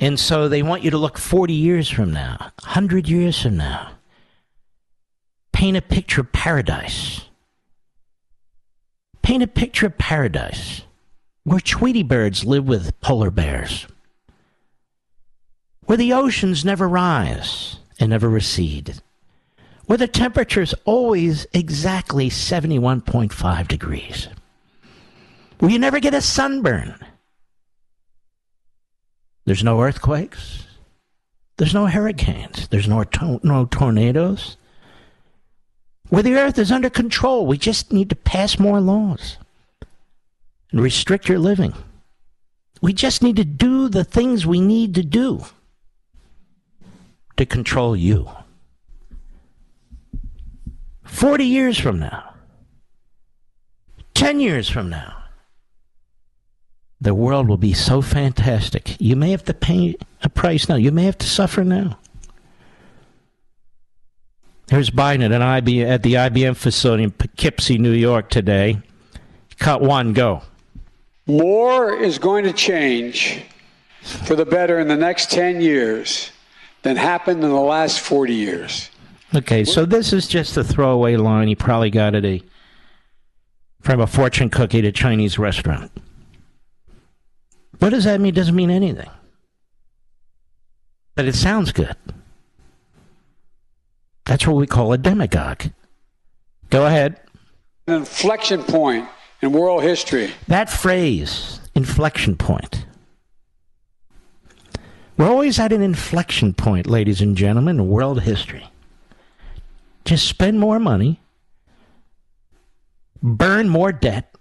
[0.00, 3.90] And so they want you to look 40 years from now, 100 years from now.
[5.52, 7.22] Paint a picture of paradise.
[9.22, 10.82] Paint a picture of paradise
[11.42, 13.86] where Tweety birds live with polar bears,
[15.86, 19.00] where the oceans never rise and never recede,
[19.88, 24.28] where the temperature is always exactly 71.5 degrees,
[25.58, 26.94] where you never get a sunburn.
[29.46, 30.66] There's no earthquakes.
[31.56, 32.68] There's no hurricanes.
[32.68, 34.58] There's no, to- no tornadoes.
[36.10, 39.38] Where the earth is under control, we just need to pass more laws
[40.70, 41.72] and restrict your living.
[42.82, 45.46] We just need to do the things we need to do
[47.38, 48.28] to control you.
[51.08, 52.34] 40 years from now,
[54.14, 55.24] 10 years from now,
[57.00, 59.00] the world will be so fantastic.
[59.00, 60.76] You may have to pay a price now.
[60.76, 61.98] You may have to suffer now.
[64.70, 68.80] Here's Biden at, an IB, at the IBM facility in Poughkeepsie, New York today.
[69.58, 70.42] Cut one, go.
[71.26, 73.42] More is going to change
[74.02, 76.30] for the better in the next 10 years
[76.82, 78.90] than happened in the last 40 years.
[79.34, 81.48] Okay, so this is just a throwaway line.
[81.48, 82.42] He probably got it a,
[83.82, 85.92] from a fortune cookie at a Chinese restaurant.
[87.78, 88.30] What does that mean?
[88.30, 89.10] It doesn't mean anything.
[91.14, 91.96] But it sounds good.
[94.24, 95.64] That's what we call a demagogue.
[96.70, 97.20] Go ahead.
[97.86, 99.08] An inflection point
[99.42, 100.32] in world history.
[100.48, 102.86] That phrase, inflection point.
[105.16, 108.70] We're always at an inflection point, ladies and gentlemen, in world history.
[110.08, 111.20] Just spend more money,
[113.22, 114.34] burn more debt,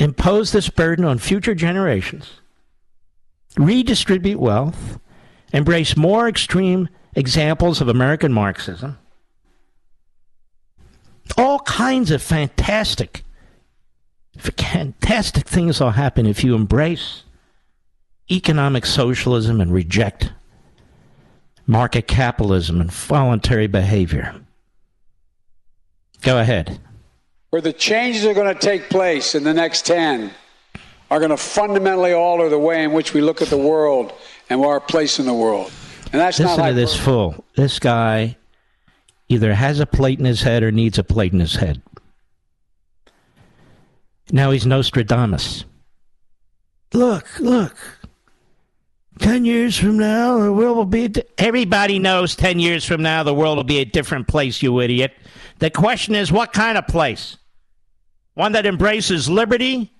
[0.00, 2.40] impose this burden on future generations,
[3.56, 4.98] redistribute wealth,
[5.52, 8.98] embrace more extreme examples of American Marxism.
[11.36, 13.22] All kinds of fantastic,
[14.36, 17.22] fantastic things will happen if you embrace
[18.28, 20.32] economic socialism and reject
[21.68, 24.34] market capitalism and voluntary behavior.
[26.22, 26.80] Go ahead.
[27.50, 30.32] Where the changes are going to take place in the next 10
[31.10, 34.12] are going to fundamentally alter the way in which we look at the world
[34.50, 35.70] and our place in the world.
[36.12, 37.44] And that's Listen not to this fool.
[37.54, 38.36] This guy
[39.28, 41.82] either has a plate in his head or needs a plate in his head.
[44.32, 45.64] Now he's Nostradamus.
[46.92, 47.76] Look, look.
[49.18, 51.08] Ten years from now, the world will be.
[51.08, 54.80] Di- Everybody knows ten years from now, the world will be a different place, you
[54.80, 55.12] idiot.
[55.58, 57.36] The question is, what kind of place?
[58.34, 59.92] One that embraces liberty?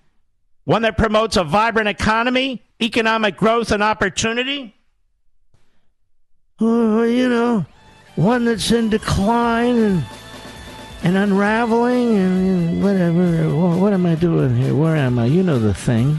[0.64, 4.74] One that promotes a vibrant economy, economic growth, and opportunity?
[6.60, 7.64] Oh, you know,
[8.16, 10.04] one that's in decline and
[11.02, 13.54] and unraveling and whatever.
[13.56, 14.74] What, what am I doing here?
[14.74, 15.26] Where am I?
[15.26, 16.18] You know the thing.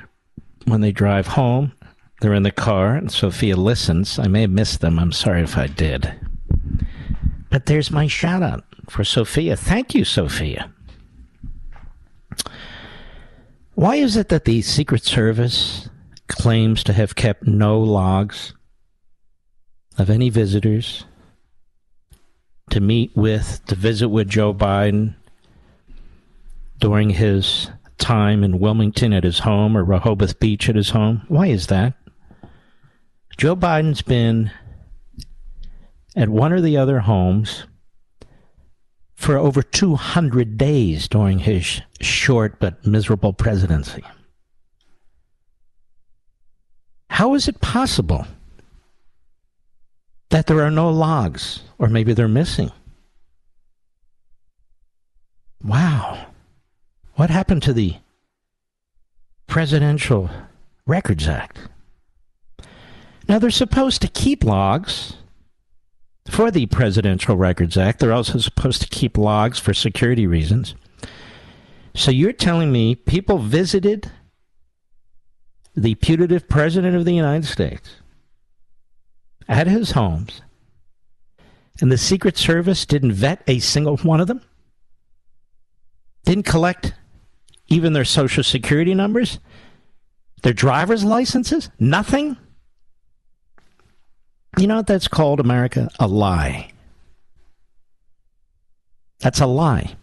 [0.66, 1.74] when they drive home,
[2.20, 4.18] they're in the car, and Sophia listens.
[4.18, 4.98] I may have missed them.
[4.98, 6.20] I'm sorry if I did.
[7.52, 9.56] But there's my shout out for Sophia.
[9.56, 10.74] Thank you, Sophia.
[13.76, 15.90] Why is it that the Secret Service
[16.28, 18.54] claims to have kept no logs
[19.98, 21.06] of any visitors
[22.70, 25.16] to meet with, to visit with Joe Biden
[26.80, 31.22] during his time in Wilmington at his home or Rehoboth Beach at his home.
[31.28, 31.94] Why is that?
[33.38, 34.52] Joe Biden's been
[36.16, 37.66] at one or the other homes
[39.16, 44.04] for over 200 days during his short but miserable presidency.
[47.10, 48.28] How is it possible
[50.30, 52.72] that there are no logs, or maybe they're missing?
[55.64, 56.28] Wow.
[57.14, 57.96] What happened to the
[59.48, 60.30] Presidential
[60.86, 61.60] Records Act?
[63.28, 65.14] Now, they're supposed to keep logs
[66.28, 68.00] for the Presidential Records Act.
[68.00, 70.76] They're also supposed to keep logs for security reasons.
[71.96, 74.12] So you're telling me people visited
[75.76, 77.98] the putative President of the United States
[79.48, 80.42] at his homes
[81.82, 84.42] and the Secret Service didn't vet a single one of them?
[86.24, 86.94] Didn't collect
[87.68, 89.40] even their social security numbers,
[90.44, 92.38] their driver's licenses, nothing.
[94.58, 95.90] You know what that's called, America?
[96.00, 96.72] A lie.
[99.20, 99.96] That's a lie.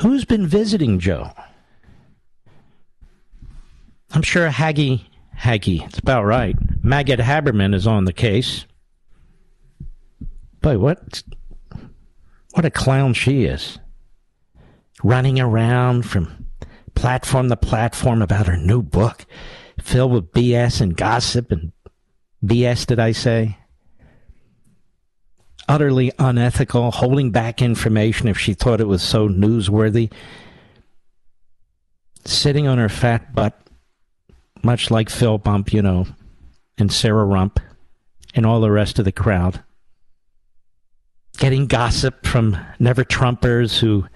[0.00, 1.32] Who's been visiting Joe?
[4.12, 5.04] I'm sure Haggy,
[5.38, 6.56] Haggy, it's about right.
[6.82, 8.66] Maggot Haberman is on the case.
[10.60, 11.22] Boy, what,
[12.52, 13.78] what a clown she is
[15.02, 16.46] running around from
[16.94, 19.24] platform to platform about her new book
[19.80, 21.72] filled with BS and gossip and
[22.44, 23.56] BS, did I say?
[25.68, 30.12] Utterly unethical, holding back information if she thought it was so newsworthy.
[32.24, 33.58] Sitting on her fat butt,
[34.62, 36.06] much like Phil Bump, you know,
[36.78, 37.60] and Sarah Rump
[38.34, 39.62] and all the rest of the crowd.
[41.38, 44.06] Getting gossip from never Trumpers who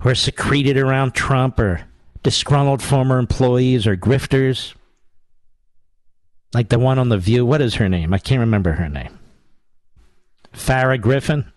[0.00, 1.86] who are secreted around Trump or
[2.22, 4.74] disgruntled former employees or grifters.
[6.52, 7.46] Like the one on The View.
[7.46, 8.12] What is her name?
[8.12, 9.18] I can't remember her name.
[10.52, 11.50] Farrah Griffin?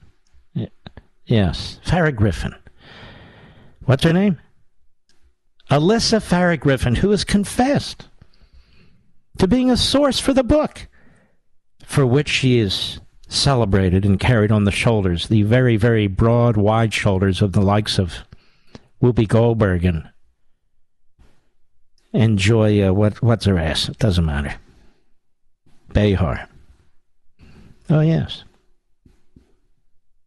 [1.26, 2.56] Yes, Farrah Griffin.
[3.84, 4.40] What's her name?
[5.70, 8.08] Alyssa Farrah Griffin, who has confessed
[9.38, 10.88] to being a source for the book,
[11.84, 16.94] for which she is celebrated and carried on the shoulders, the very, very broad, wide
[16.94, 18.14] shoulders of the likes of
[19.02, 20.10] Whoopi Goldberg and
[22.14, 23.90] enjoy uh, what what's her ass?
[23.90, 24.56] It doesn't matter.
[25.94, 26.48] Behar.
[27.90, 28.44] Oh yes.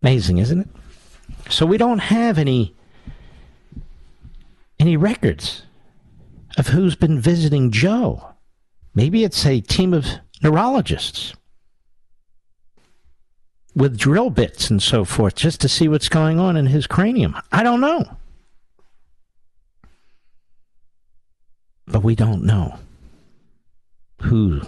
[0.03, 0.68] Amazing, isn't it?
[1.51, 2.74] So we don't have any
[4.81, 5.62] any records
[6.59, 8.35] of who's been visiting Joe.
[8.95, 10.07] Maybe it's a team of
[10.43, 11.35] neurologists
[13.76, 17.37] with drill bits and so forth just to see what's going on in his cranium.
[17.53, 18.16] I don't know.
[21.91, 22.78] but we don't know
[24.22, 24.64] who's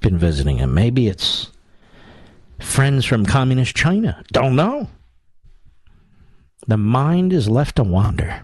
[0.00, 0.74] been visiting him.
[0.74, 1.50] Maybe it's
[2.60, 4.22] friends from communist China.
[4.32, 4.88] Don't know.
[6.66, 8.42] The mind is left to wander.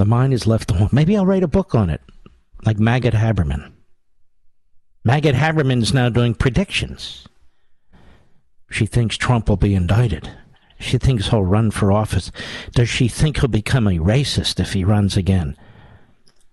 [0.00, 0.88] The mind is left to.
[0.92, 2.00] Maybe I'll write a book on it,
[2.64, 3.70] like Maggot Haberman.
[5.04, 7.28] Maggot Haberman's now doing predictions.
[8.70, 10.30] She thinks Trump will be indicted.
[10.78, 12.32] She thinks he'll run for office.
[12.70, 15.54] Does she think he'll become a racist if he runs again?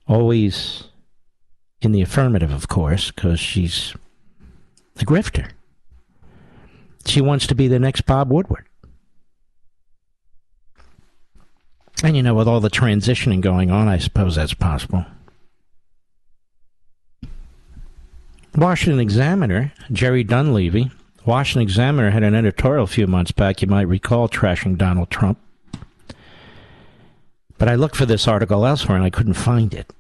[0.09, 0.89] Always
[1.81, 3.95] in the affirmative, of course, because she's
[4.99, 5.51] a grifter.
[7.05, 8.66] She wants to be the next Bob Woodward.
[12.03, 15.05] And you know, with all the transitioning going on, I suppose that's possible.
[18.55, 20.91] Washington Examiner, Jerry Dunleavy,
[21.25, 25.39] Washington Examiner had an editorial a few months back, you might recall, trashing Donald Trump.
[27.57, 29.91] But I looked for this article elsewhere and I couldn't find it.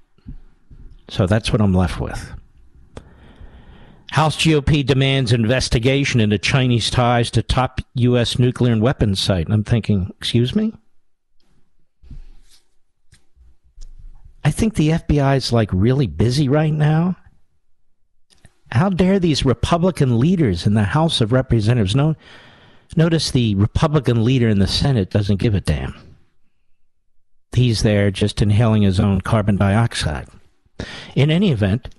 [1.09, 2.33] So that's what I'm left with.
[4.11, 8.39] House GOP demands investigation into Chinese ties to top U.S.
[8.39, 9.45] nuclear and weapons site.
[9.45, 10.73] And I'm thinking, excuse me?
[14.47, 17.17] I think the FBI is like really busy right now.
[18.71, 22.15] How dare these Republican leaders in the House of Representatives know?
[22.95, 25.93] Notice the Republican leader in the Senate doesn't give a damn.
[27.51, 30.29] He's there just inhaling his own carbon dioxide.
[31.13, 31.93] In any event,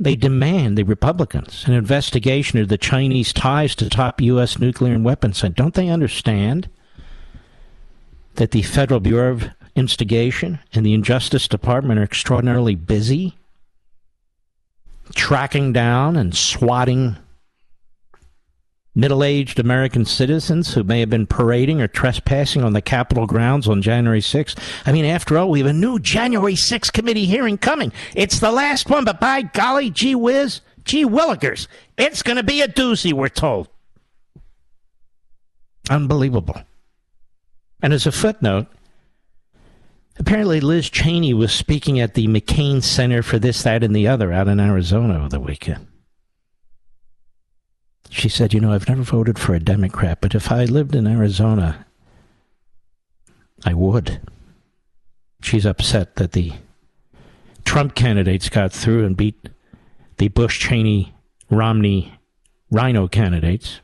[0.00, 4.58] they demand, the Republicans, an investigation of the Chinese ties to top U.S.
[4.58, 5.44] nuclear and weapons.
[5.54, 6.68] Don't they understand
[8.34, 13.36] that the Federal Bureau of Instigation and the Injustice Department are extraordinarily busy
[15.14, 17.16] tracking down and swatting
[18.94, 23.66] middle aged American citizens who may have been parading or trespassing on the Capitol grounds
[23.66, 24.58] on January 6th.
[24.84, 27.92] I mean, after all, we have a new January 6th committee hearing coming.
[28.14, 31.66] It's the last one, but by golly, gee whiz, gee willikers,
[31.96, 33.68] it's going to be a doozy, we're told.
[35.88, 36.60] Unbelievable.
[37.82, 38.66] And as a footnote,
[40.18, 44.32] apparently Liz Cheney was speaking at the McCain Center for this, that, and the other
[44.32, 45.86] out in Arizona over the weekend.
[48.10, 51.06] She said, You know, I've never voted for a Democrat, but if I lived in
[51.06, 51.86] Arizona,
[53.64, 54.20] I would.
[55.42, 56.52] She's upset that the
[57.64, 59.48] Trump candidates got through and beat
[60.18, 61.14] the Bush, Cheney,
[61.50, 62.18] Romney,
[62.70, 63.80] RINO candidates.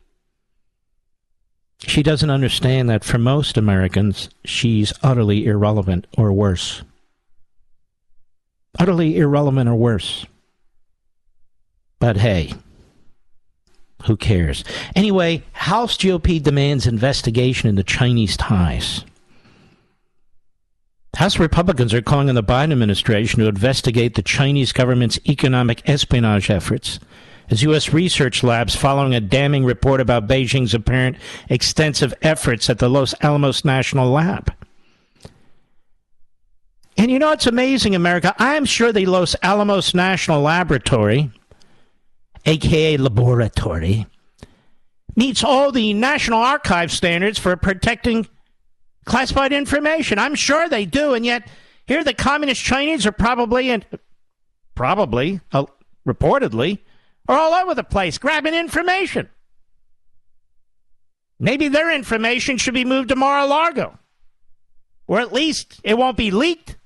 [1.80, 6.82] She doesn't understand that for most Americans, she's utterly irrelevant or worse.
[8.78, 10.26] Utterly irrelevant or worse.
[12.00, 12.54] But hey,
[14.04, 14.64] who cares?
[14.94, 19.04] Anyway, House GOP demands investigation into Chinese ties.
[21.16, 26.48] House Republicans are calling on the Biden administration to investigate the Chinese government's economic espionage
[26.48, 27.00] efforts
[27.51, 27.92] as U.S.
[27.92, 31.16] research labs following a damning report about Beijing's apparent
[31.49, 34.53] extensive efforts at the Los Alamos National Lab.
[36.96, 38.34] And you know, it's amazing, America.
[38.38, 41.30] I'm sure the Los Alamos National Laboratory
[42.49, 44.07] aka laboratory,
[45.16, 48.26] meets all the National Archive standards for protecting
[49.05, 50.18] classified information.
[50.18, 51.49] I'm sure they do, and yet
[51.86, 53.84] here the communist Chinese are probably and
[54.74, 55.66] probably uh,
[56.07, 56.78] reportedly
[57.28, 59.28] are all over the place grabbing information.
[61.38, 63.98] Maybe their information should be moved to Mar-a-Lago,
[65.06, 66.76] or at least it won't be leaked.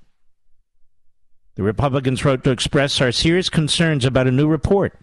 [1.55, 4.99] The Republicans wrote to express our serious concerns about a new report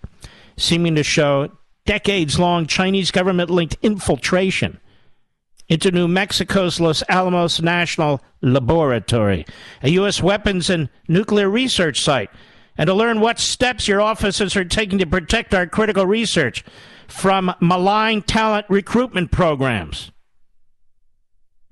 [0.57, 1.51] seeming to show
[1.87, 4.79] decades long Chinese government linked infiltration
[5.69, 9.47] into New Mexico's Los Alamos National Laboratory,
[9.83, 10.23] a U.S.
[10.23, 12.31] weapons and nuclear research site,
[12.81, 16.65] and to learn what steps your offices are taking to protect our critical research
[17.07, 20.11] from malign talent recruitment programs.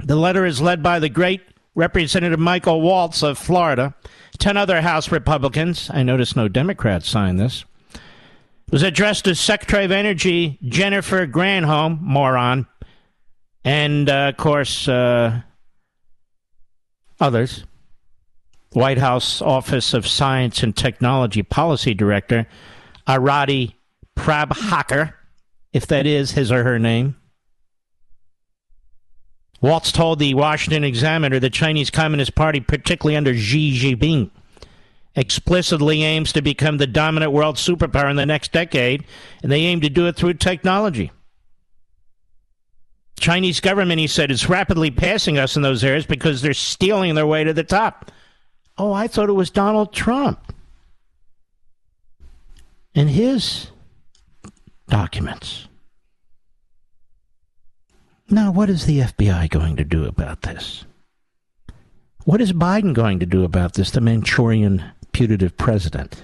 [0.00, 1.40] The letter is led by the great
[1.74, 3.94] Representative Michael Waltz of Florida,
[4.36, 5.90] 10 other House Republicans.
[5.90, 12.02] I notice no Democrats signed this It was addressed to Secretary of Energy Jennifer Granholm,
[12.02, 12.66] moron,
[13.64, 15.40] and uh, of course uh,
[17.18, 17.64] others.
[18.72, 22.46] White House Office of Science and Technology Policy Director
[23.06, 23.74] Arati
[24.16, 25.14] Prabhakar,
[25.72, 27.16] if that is his or her name.
[29.60, 34.30] Waltz told the Washington Examiner the Chinese Communist Party, particularly under Xi Jinping,
[35.16, 39.04] explicitly aims to become the dominant world superpower in the next decade,
[39.42, 41.10] and they aim to do it through technology.
[43.18, 47.26] Chinese government, he said, is rapidly passing us in those areas because they're stealing their
[47.26, 48.12] way to the top.
[48.78, 50.52] Oh, I thought it was Donald Trump
[52.94, 53.70] and his
[54.88, 55.66] documents.
[58.30, 60.84] Now, what is the FBI going to do about this?
[62.24, 66.22] What is Biden going to do about this, the Manchurian putative president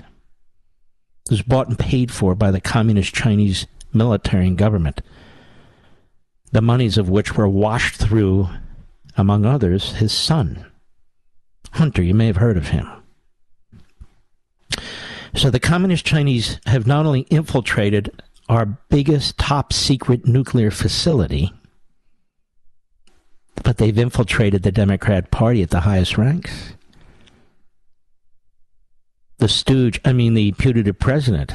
[1.29, 5.01] who's bought and paid for by the communist Chinese military and government,
[6.53, 8.49] the monies of which were washed through,
[9.17, 10.67] among others, his son.
[11.75, 12.89] Hunter, you may have heard of him.
[15.35, 21.53] So the communist Chinese have not only infiltrated our biggest top secret nuclear facility,
[23.62, 26.75] but they've infiltrated the Democrat Party at the highest ranks
[29.39, 31.53] the stooge, I mean, the putative president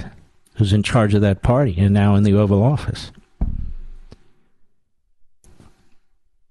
[0.56, 3.12] who's in charge of that party and now in the Oval Office.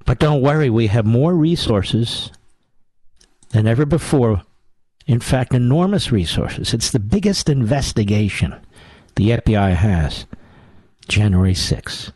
[0.05, 2.33] But don't worry, we have more resources
[3.51, 4.43] than ever before.
[5.07, 6.75] In fact, enormous resources.
[6.75, 8.55] It's the biggest investigation
[9.17, 10.27] the FBI has.
[11.09, 12.13] January 6th.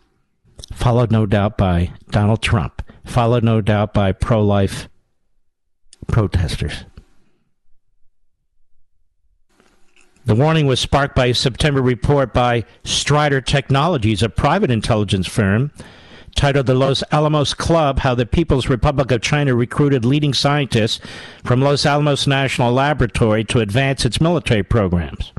[0.74, 2.83] Followed, no doubt, by Donald Trump.
[3.05, 4.89] Followed, no doubt, by pro life
[6.07, 6.85] protesters.
[10.24, 15.72] The warning was sparked by a September report by Strider Technologies, a private intelligence firm,
[16.35, 21.01] titled The Los Alamos Club How the People's Republic of China Recruited Leading Scientists
[21.45, 25.33] from Los Alamos National Laboratory to Advance Its Military Programs.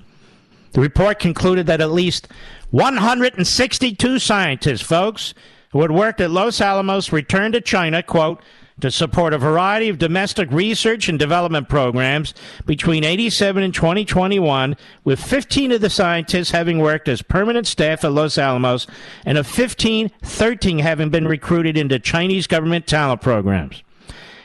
[0.73, 2.27] The report concluded that at least
[2.71, 5.33] 162 scientists, folks,
[5.71, 8.41] who had worked at Los Alamos returned to China, quote,
[8.83, 12.33] to support a variety of domestic research and development programs
[12.65, 14.75] between 87 and 2021,
[15.05, 18.85] with 15 of the scientists having worked as permanent staff at Los Alamos
[19.25, 23.81] and of 15, 13 having been recruited into Chinese government talent programs.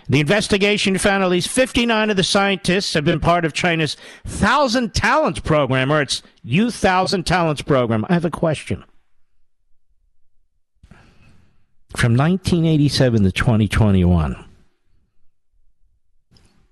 [0.09, 4.95] The investigation found at least 59 of the scientists have been part of China's Thousand
[4.95, 8.07] Talents program, or its Youth Thousand Talents program.
[8.09, 8.84] I have a question.
[11.97, 14.45] From 1987 to 2021,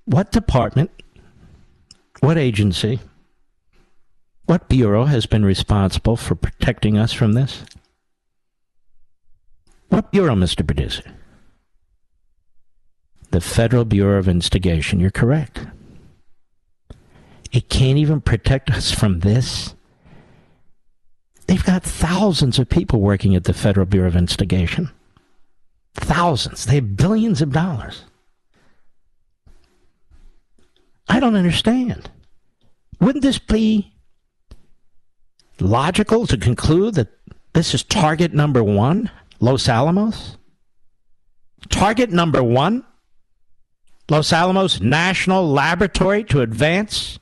[0.04, 0.90] what department,
[2.20, 3.00] what agency,
[4.44, 7.64] what bureau has been responsible for protecting us from this?
[9.88, 10.66] What bureau, Mr.
[10.66, 11.02] Producer?
[13.36, 14.98] the Federal Bureau of Instigation.
[14.98, 15.66] You're correct.
[17.52, 19.74] It can't even protect us from this.
[21.46, 24.90] They've got thousands of people working at the Federal Bureau of Investigation.
[25.96, 26.66] Thousands.
[26.66, 28.02] They have billions of dollars.
[31.08, 32.10] I don't understand.
[33.00, 33.92] Wouldn't this be
[35.60, 37.08] logical to conclude that
[37.52, 40.36] this is target number one, Los Alamos?
[41.68, 42.84] Target number one?
[44.08, 47.18] Los Alamos National Laboratory to advance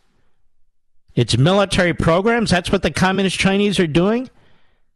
[1.14, 2.51] its military programs.
[2.51, 4.29] That's what the Communist Chinese are doing.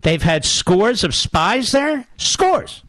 [0.03, 2.83] They've had scores of spies there, scores,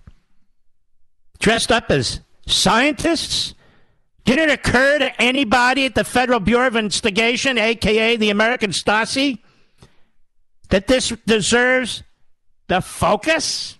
[1.39, 3.55] dressed up as scientists.
[4.25, 9.39] Did it occur to anybody at the Federal Bureau of Investigation, aka the American Stasi,
[10.69, 12.03] that this deserves
[12.67, 13.77] the focus?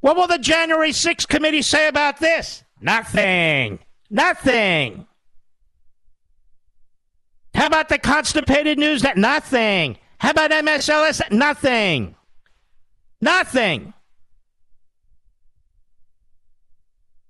[0.00, 2.64] What will the January 6th committee say about this?
[2.80, 3.78] Nothing.
[4.10, 5.06] Nothing.
[7.54, 9.02] How about the constipated news?
[9.02, 9.98] That nothing.
[10.18, 11.30] How about MSLS?
[11.30, 12.14] Nothing.
[13.20, 13.94] Nothing.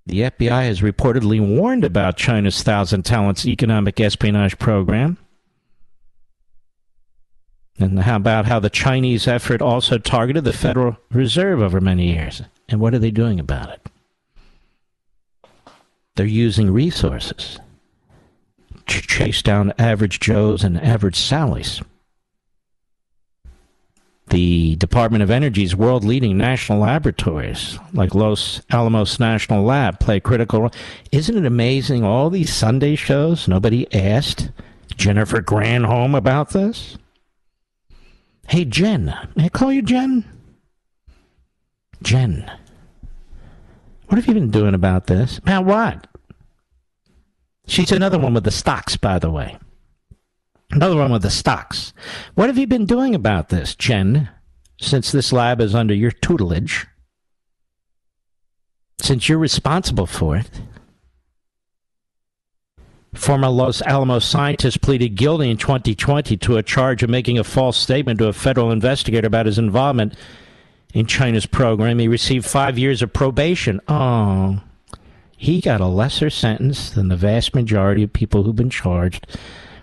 [0.06, 5.16] The FBI has reportedly warned about China's Thousand Talents economic espionage program.
[7.78, 12.42] And how about how the Chinese effort also targeted the Federal Reserve over many years?
[12.68, 13.80] And what are they doing about it?
[16.16, 17.58] They're using resources
[18.86, 21.82] to chase down average Joes and average Sallys.
[24.32, 30.62] The Department of Energy's world leading national laboratories, like Los Alamos National Lab, play critical
[30.62, 30.70] role.
[31.10, 33.46] Isn't it amazing all these Sunday shows?
[33.46, 34.50] Nobody asked
[34.96, 36.96] Jennifer Granholm about this?
[38.48, 39.14] Hey, Jen.
[39.36, 40.24] May I call you Jen?
[42.02, 42.50] Jen.
[44.06, 45.36] What have you been doing about this?
[45.36, 46.06] About what?
[47.66, 49.58] She's another one with the stocks, by the way.
[50.72, 51.92] Another one with the stocks.
[52.34, 54.30] What have you been doing about this, Jen,
[54.80, 56.86] since this lab is under your tutelage?
[58.98, 60.62] Since you're responsible for it?
[63.12, 67.76] Former Los Alamos scientist pleaded guilty in 2020 to a charge of making a false
[67.76, 70.14] statement to a federal investigator about his involvement
[70.94, 71.98] in China's program.
[71.98, 73.82] He received five years of probation.
[73.86, 74.62] Oh,
[75.36, 79.26] he got a lesser sentence than the vast majority of people who've been charged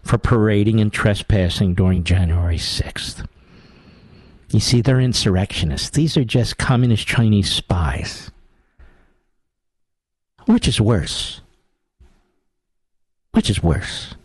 [0.09, 3.27] for parading and trespassing during January 6th.
[4.49, 5.91] You see, they're insurrectionists.
[5.91, 8.31] These are just communist Chinese spies.
[10.47, 11.41] Which is worse?
[13.33, 14.15] Which is worse?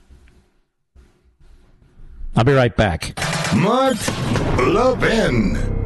[2.34, 3.12] I'll be right back.
[3.54, 3.98] Mark
[4.56, 5.83] Levin.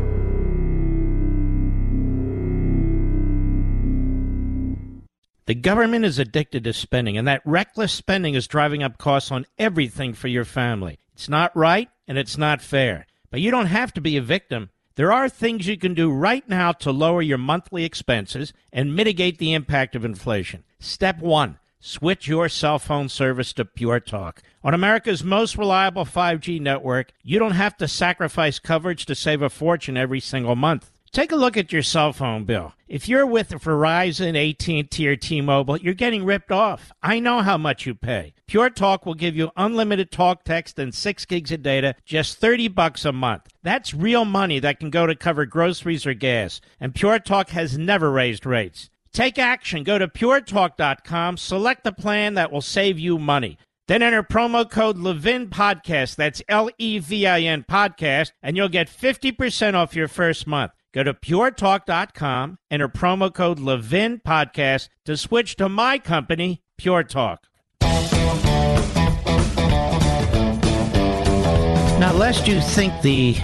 [5.49, 9.47] The government is addicted to spending, and that reckless spending is driving up costs on
[9.59, 10.99] everything for your family.
[11.15, 13.07] It's not right and it's not fair.
[13.31, 14.69] But you don't have to be a victim.
[14.97, 19.39] There are things you can do right now to lower your monthly expenses and mitigate
[19.39, 20.65] the impact of inflation.
[20.81, 24.43] Step one switch your cell phone service to Pure Talk.
[24.63, 29.49] On America's most reliable 5G network, you don't have to sacrifice coverage to save a
[29.49, 30.91] fortune every single month.
[31.13, 32.75] Take a look at your cell phone bill.
[32.87, 36.93] If you're with Verizon, AT&T, or T-Mobile, you're getting ripped off.
[37.03, 38.35] I know how much you pay.
[38.47, 42.69] Pure Talk will give you unlimited talk, text, and six gigs of data, just 30
[42.69, 43.49] bucks a month.
[43.63, 46.61] That's real money that can go to cover groceries or gas.
[46.79, 48.91] And Pure Talk has never raised rates.
[49.13, 49.85] Take action.
[49.85, 53.59] Go to puretalk.com, select the plan that will save you money.
[53.87, 56.17] Then enter promo code Levin Podcast.
[56.17, 60.73] That's L E V I N Podcast, and you'll get 50% off your first month.
[60.95, 67.47] Go to puretalk.com, enter promo code Levin Podcast to switch to my company, Pure Talk.
[71.99, 73.37] Now, lest you think the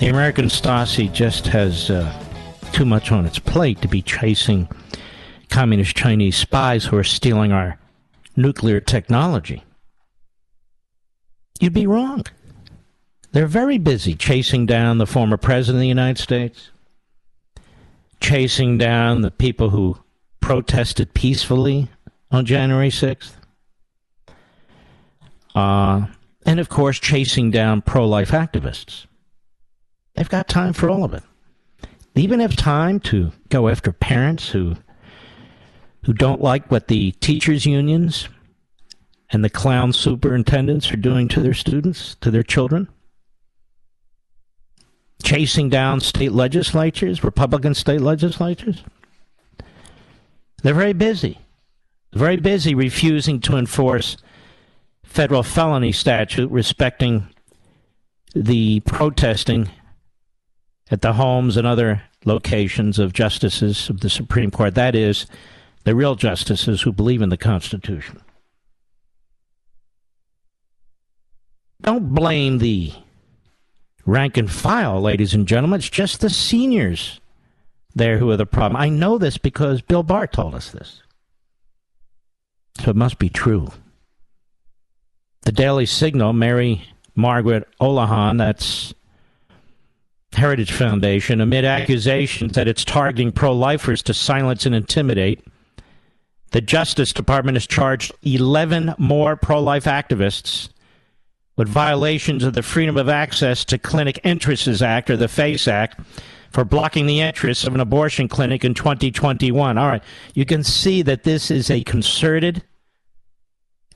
[0.00, 2.12] the American Stasi just has uh,
[2.72, 4.68] too much on its plate to be chasing
[5.48, 7.78] communist Chinese spies who are stealing our
[8.36, 9.62] nuclear technology.
[11.60, 12.24] You'd be wrong.
[13.32, 16.70] They're very busy chasing down the former president of the United States,
[18.20, 19.98] chasing down the people who
[20.40, 21.88] protested peacefully
[22.30, 23.32] on January 6th,
[25.54, 26.06] uh,
[26.44, 29.06] and of course, chasing down pro life activists.
[30.14, 31.22] They've got time for all of it.
[32.14, 34.76] They even have time to go after parents who
[36.04, 38.28] who don't like what the teachers unions
[39.30, 42.88] and the clown superintendents are doing to their students, to their children.
[45.22, 48.82] Chasing down state legislatures, Republican state legislatures.
[50.62, 51.38] They're very busy.
[52.12, 54.16] Very busy refusing to enforce
[55.04, 57.28] federal felony statute respecting
[58.34, 59.70] the protesting
[60.90, 64.74] at the homes and other locations of justices of the Supreme Court.
[64.74, 65.26] That is,
[65.84, 68.20] the real justices who believe in the Constitution.
[71.82, 72.92] Don't blame the
[74.10, 75.78] rank and file, ladies and gentlemen.
[75.78, 77.20] It's just the seniors
[77.94, 78.80] there who are the problem.
[78.80, 81.02] I know this because Bill Barr told us this.
[82.80, 83.68] So it must be true.
[85.42, 88.94] The Daily Signal, Mary Margaret Olohan, that's
[90.32, 95.44] Heritage Foundation, amid accusations that it's targeting pro lifers to silence and intimidate.
[96.52, 100.68] The Justice Department has charged 11 more pro life activists
[101.60, 106.00] with violations of the Freedom of Access to Clinic Entrances Act, or the FACE Act,
[106.50, 109.76] for blocking the entrance of an abortion clinic in 2021.
[109.76, 110.02] All right,
[110.32, 112.64] you can see that this is a concerted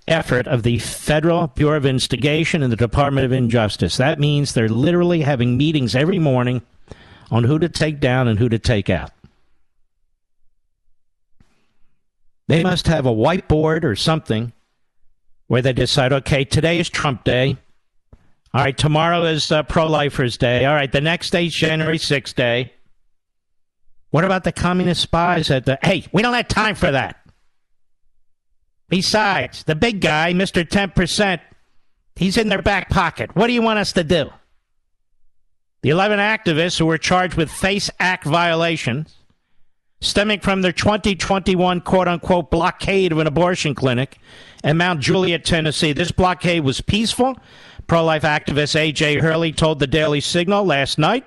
[0.06, 3.96] effort of the Federal Bureau of Investigation and the Department of Injustice.
[3.96, 6.60] That means they're literally having meetings every morning
[7.30, 9.10] on who to take down and who to take out.
[12.46, 14.52] They must have a whiteboard or something
[15.46, 17.56] where they decide, okay, today is Trump Day.
[18.52, 20.64] All right, tomorrow is uh, Pro Lifers Day.
[20.64, 22.72] All right, the next day is January 6th Day.
[24.10, 25.76] What about the communist spies at the.
[25.82, 27.16] Hey, we don't have time for that.
[28.88, 30.64] Besides, the big guy, Mr.
[30.64, 31.40] 10%,
[32.14, 33.34] he's in their back pocket.
[33.34, 34.30] What do you want us to do?
[35.82, 39.16] The 11 activists who were charged with FACE Act violations
[40.04, 44.18] stemming from their 2021 quote unquote blockade of an abortion clinic
[44.62, 45.92] in Mount Juliet, Tennessee.
[45.92, 47.36] This blockade was peaceful.
[47.86, 49.18] Pro life activist A.J.
[49.18, 51.26] Hurley told the Daily Signal last night.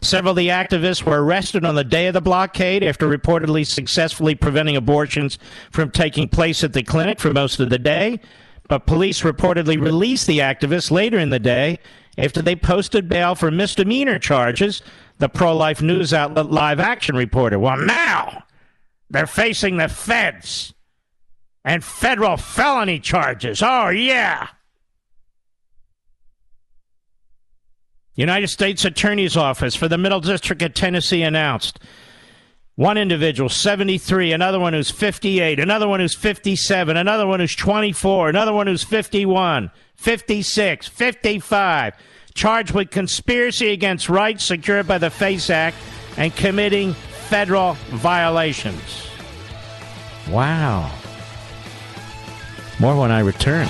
[0.00, 4.34] Several of the activists were arrested on the day of the blockade after reportedly successfully
[4.34, 5.38] preventing abortions
[5.70, 8.20] from taking place at the clinic for most of the day.
[8.68, 11.78] But police reportedly released the activists later in the day
[12.18, 14.82] after they posted bail for misdemeanor charges
[15.18, 17.58] the pro life news outlet Live Action reported.
[17.58, 18.44] Well, now
[19.10, 20.74] they're facing the feds
[21.64, 23.62] and federal felony charges.
[23.62, 24.48] Oh, yeah.
[28.14, 31.78] United States Attorney's Office for the Middle District of Tennessee announced
[32.76, 38.28] one individual, 73, another one who's 58, another one who's 57, another one who's 24,
[38.28, 41.94] another one who's 51, 56, 55
[42.36, 45.76] charged with conspiracy against rights secured by the FACE Act
[46.18, 49.08] and committing federal violations.
[50.30, 50.92] Wow.
[52.78, 53.66] More when I return.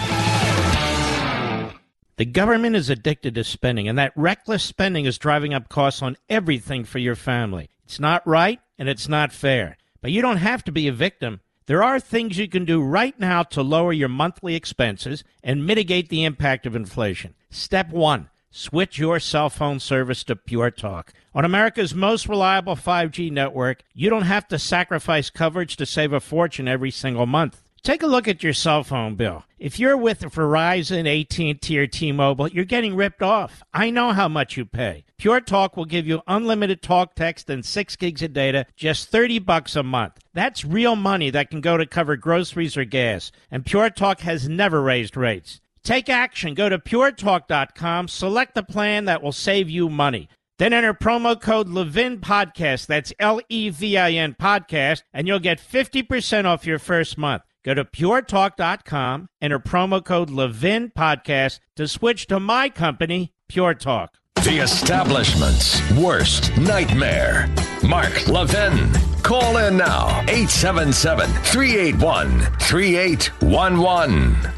[2.17, 6.17] The government is addicted to spending, and that reckless spending is driving up costs on
[6.29, 7.71] everything for your family.
[7.85, 9.77] It's not right and it's not fair.
[10.01, 11.41] But you don't have to be a victim.
[11.67, 16.09] There are things you can do right now to lower your monthly expenses and mitigate
[16.09, 17.35] the impact of inflation.
[17.51, 18.29] Step one
[18.59, 21.13] Switch your cell phone service to Pure Talk.
[21.35, 26.21] On America's most reliable 5G network, you don't have to sacrifice coverage to save a
[26.21, 27.63] fortune every single month.
[27.83, 29.45] Take a look at your cell phone bill.
[29.59, 33.63] If you're with Verizon, AT&T, or T-Mobile, you're getting ripped off.
[33.75, 35.05] I know how much you pay.
[35.19, 39.39] Pure Talk will give you unlimited talk, text, and six gigs of data, just 30
[39.41, 40.15] bucks a month.
[40.33, 43.33] That's real money that can go to cover groceries or gas.
[43.51, 45.61] And Pure Talk has never raised rates.
[45.87, 46.55] Take action.
[46.55, 50.29] Go to puretalk.com, select the plan that will save you money.
[50.59, 52.87] Then enter promo code Levin Podcast.
[52.87, 57.43] That's L E V I N Podcast, and you'll get 50% off your first month.
[57.65, 64.17] Go to puretalk.com, enter promo code Levin Podcast to switch to my company, Pure Talk.
[64.43, 67.49] The establishment's worst nightmare.
[67.85, 68.93] Mark Levin.
[69.23, 74.56] Call in now, 877 381 3811.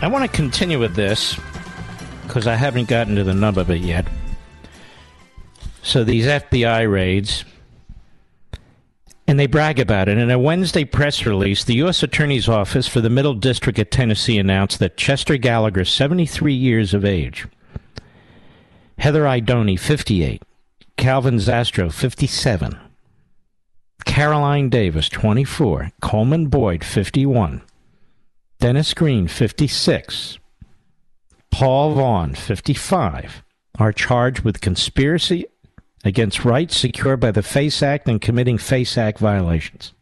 [0.00, 1.38] I want to continue with this
[2.22, 4.06] because I haven't gotten to the nub of it yet.
[5.82, 7.44] So these FBI raids
[9.26, 10.16] And they brag about it.
[10.16, 12.02] In a Wednesday press release, the U.S.
[12.02, 17.04] Attorney's Office for the Middle District of Tennessee announced that Chester Gallagher, 73 years of
[17.04, 17.46] age,
[18.98, 20.42] Heather Idoni, 58,
[20.96, 22.78] Calvin Zastrow, 57,
[24.06, 27.62] Caroline Davis, 24, Coleman Boyd, 51,
[28.60, 30.38] Dennis Green, 56,
[31.52, 33.44] Paul Vaughn, 55,
[33.78, 35.46] are charged with conspiracy
[36.04, 39.92] against rights secured by the FACE Act and committing FACE Act violations.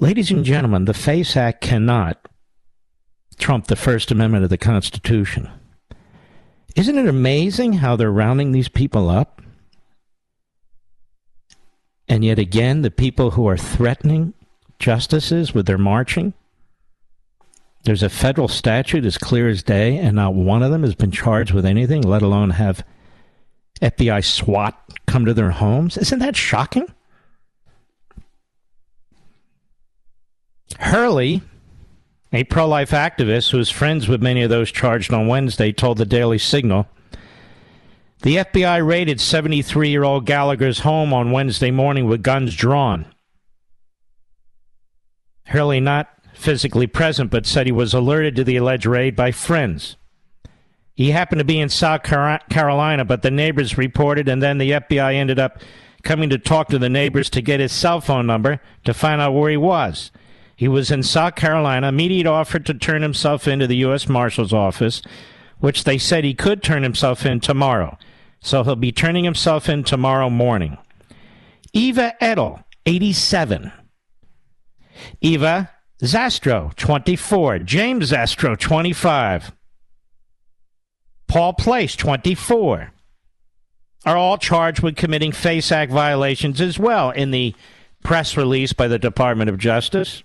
[0.00, 2.26] Ladies and gentlemen, the FACE Act cannot
[3.38, 5.50] trump the First Amendment of the Constitution.
[6.74, 9.42] Isn't it amazing how they're rounding these people up?
[12.08, 14.32] And yet again, the people who are threatening
[14.78, 16.32] justices with their marching,
[17.84, 21.10] there's a federal statute as clear as day, and not one of them has been
[21.10, 22.84] charged with anything, let alone have
[23.80, 25.96] FBI SWAT come to their homes.
[25.96, 26.86] Isn't that shocking?
[30.78, 31.42] Hurley,
[32.32, 35.98] a pro life activist who is friends with many of those charged on Wednesday, told
[35.98, 36.86] the Daily Signal
[38.22, 43.06] the FBI raided 73 year old Gallagher's home on Wednesday morning with guns drawn.
[45.46, 46.08] Hurley not
[46.38, 49.96] physically present, but said he was alerted to the alleged raid by friends.
[50.94, 55.14] He happened to be in South Carolina, but the neighbors reported, and then the FBI
[55.14, 55.60] ended up
[56.02, 59.32] coming to talk to the neighbors to get his cell phone number to find out
[59.32, 60.10] where he was.
[60.56, 61.88] He was in South Carolina.
[61.88, 64.08] Immediate offered to turn himself into the U.S.
[64.08, 65.02] Marshal's office,
[65.58, 67.96] which they said he could turn himself in tomorrow.
[68.40, 70.78] So he'll be turning himself in tomorrow morning.
[71.72, 73.70] Eva Edl, 87.
[75.20, 75.70] Eva
[76.02, 77.60] Zastrow, 24.
[77.60, 79.52] James Zastrow, 25.
[81.26, 82.92] Paul Place, 24,
[84.06, 87.54] are all charged with committing FACE Act violations as well in the
[88.02, 90.22] press release by the Department of Justice.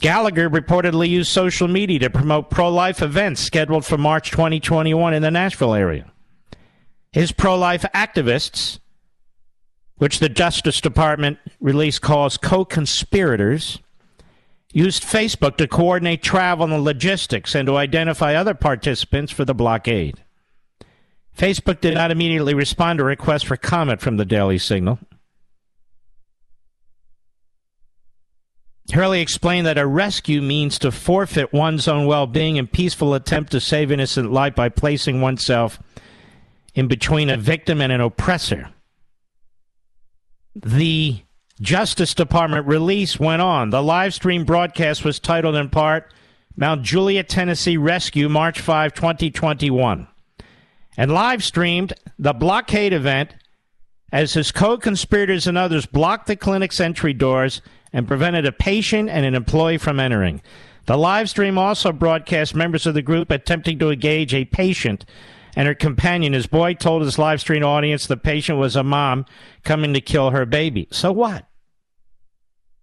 [0.00, 5.22] Gallagher reportedly used social media to promote pro life events scheduled for March 2021 in
[5.22, 6.10] the Nashville area.
[7.12, 8.80] His pro life activists,
[9.96, 13.78] which the Justice Department release calls co conspirators,
[14.72, 20.22] used Facebook to coordinate travel and logistics and to identify other participants for the blockade.
[21.36, 24.98] Facebook did not immediately respond to requests for comment from the Daily Signal.
[28.92, 33.52] Hurley explained that a rescue means to forfeit one's own well being in peaceful attempt
[33.52, 35.78] to save innocent life by placing oneself
[36.74, 38.70] in between a victim and an oppressor.
[40.54, 41.21] The
[41.62, 43.70] Justice Department release went on.
[43.70, 46.12] The live stream broadcast was titled in part
[46.56, 50.08] Mount Juliet, Tennessee Rescue, March 5, 2021,
[50.96, 53.36] and live streamed the blockade event
[54.10, 59.08] as his co conspirators and others blocked the clinic's entry doors and prevented a patient
[59.08, 60.42] and an employee from entering.
[60.86, 65.04] The live stream also broadcast members of the group attempting to engage a patient
[65.54, 66.32] and her companion.
[66.32, 69.26] His boy told his live stream audience the patient was a mom
[69.62, 70.88] coming to kill her baby.
[70.90, 71.46] So what?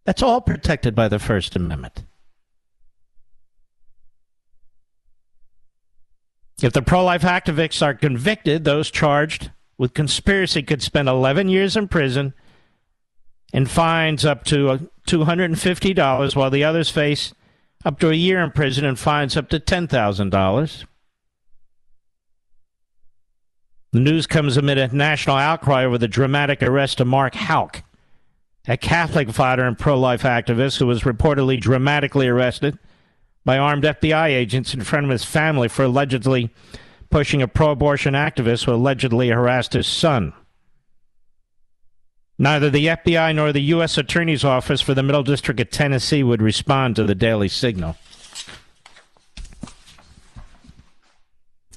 [0.10, 2.04] That's all protected by the First Amendment.
[6.64, 11.78] If the pro life activists are convicted, those charged with conspiracy could spend 11 years
[11.78, 12.34] in prison
[13.54, 17.32] and fines up to uh, $250, while the others face
[17.86, 20.86] up to a year in prison and fines up to $10,000.
[23.92, 27.84] The news comes amid a national outcry over the dramatic arrest of Mark Houck,
[28.68, 32.78] a Catholic fighter and pro life activist who was reportedly dramatically arrested
[33.46, 36.54] by armed FBI agents in front of his family for allegedly
[37.10, 40.34] pushing a pro abortion activist who allegedly harassed his son.
[42.38, 43.98] Neither the FBI nor the U.S.
[43.98, 47.98] Attorney's Office for the Middle District of Tennessee would respond to the Daily Signal.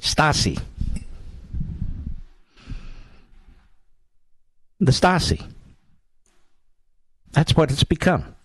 [0.00, 0.60] Stasi.
[4.78, 5.51] The Stasi.
[7.32, 8.36] That's what it's become.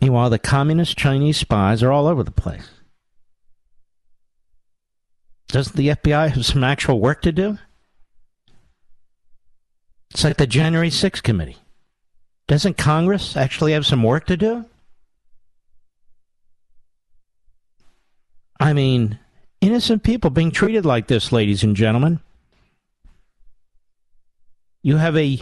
[0.00, 2.68] Meanwhile, the communist Chinese spies are all over the place.
[5.48, 7.58] Doesn't the FBI have some actual work to do?
[10.10, 11.58] It's like the January 6th committee.
[12.46, 14.64] Doesn't Congress actually have some work to do?
[18.58, 19.18] I mean,
[19.60, 22.20] innocent people being treated like this, ladies and gentlemen.
[24.82, 25.40] You have a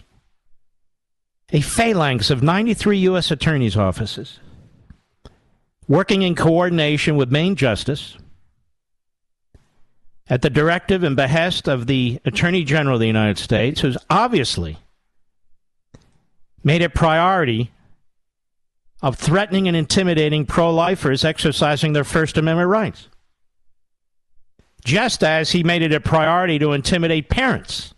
[1.53, 3.31] a phalanx of 93 U.S.
[3.31, 4.39] attorneys' offices
[5.87, 8.17] working in coordination with Main Justice
[10.29, 14.79] at the directive and behest of the Attorney General of the United States, who's obviously
[16.63, 17.71] made it a priority
[19.03, 23.09] of threatening and intimidating pro lifers exercising their First Amendment rights.
[24.83, 27.94] Just as he made it a priority to intimidate parents,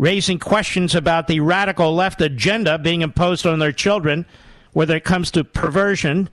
[0.00, 4.24] raising questions about the radical left agenda being imposed on their children,
[4.72, 6.30] whether it comes to perversion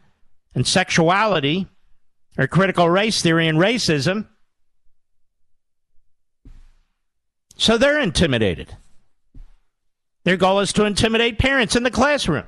[0.56, 1.68] and sexuality
[2.38, 4.26] or critical race theory and racism.
[7.58, 8.74] So they're intimidated.
[10.24, 12.46] Their goal is to intimidate parents in the classroom.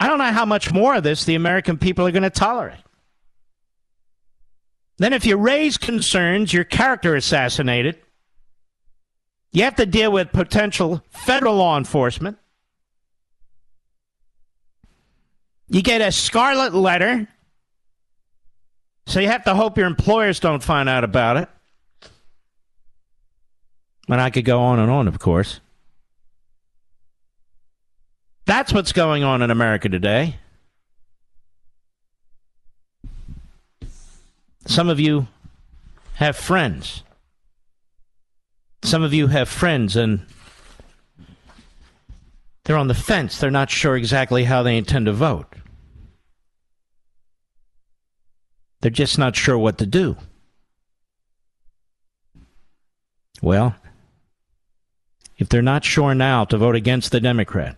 [0.00, 2.83] I don't know how much more of this the American people are going to tolerate.
[4.98, 7.98] Then, if you raise concerns, your character assassinated.
[9.50, 12.38] You have to deal with potential federal law enforcement.
[15.68, 17.26] You get a scarlet letter,
[19.06, 21.48] so you have to hope your employers don't find out about it.
[24.08, 25.60] And I could go on and on, of course.
[28.46, 30.36] That's what's going on in America today.
[34.66, 35.28] Some of you
[36.14, 37.02] have friends.
[38.82, 40.26] Some of you have friends and
[42.64, 43.38] they're on the fence.
[43.38, 45.54] They're not sure exactly how they intend to vote.
[48.80, 50.16] They're just not sure what to do.
[53.40, 53.76] Well,
[55.38, 57.76] if they're not sure now to vote against the Democrat,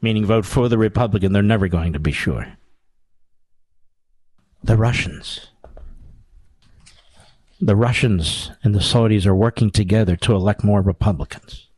[0.00, 2.52] meaning vote for the Republican, they're never going to be sure.
[4.62, 5.49] The Russians.
[7.62, 11.68] The Russians and the Saudis are working together to elect more Republicans.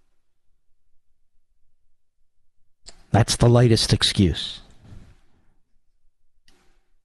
[3.11, 4.61] That's the latest excuse.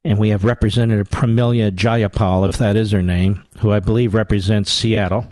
[0.03, 4.71] And we have Representative Pramila Jayapal, if that is her name, who I believe represents
[4.71, 5.25] Seattle.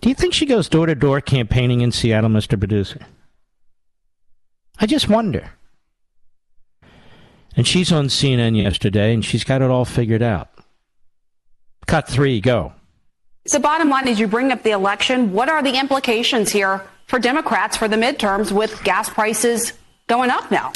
[0.00, 2.58] Do you think she goes door to door campaigning in Seattle, Mr.
[2.58, 3.06] Producer?
[4.80, 5.50] I just wonder.
[7.54, 10.48] And she's on CNN yesterday, and she's got it all figured out.
[11.88, 12.74] Cut three, go.
[13.46, 15.32] So, bottom line is you bring up the election.
[15.32, 19.72] What are the implications here for Democrats for the midterms with gas prices
[20.06, 20.70] going up now?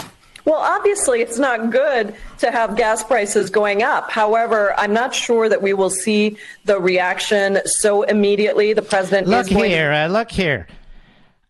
[0.47, 4.11] Well, obviously, it's not good to have gas prices going up.
[4.11, 8.73] However, I'm not sure that we will see the reaction so immediately.
[8.73, 10.67] The president look is going here, uh, look here.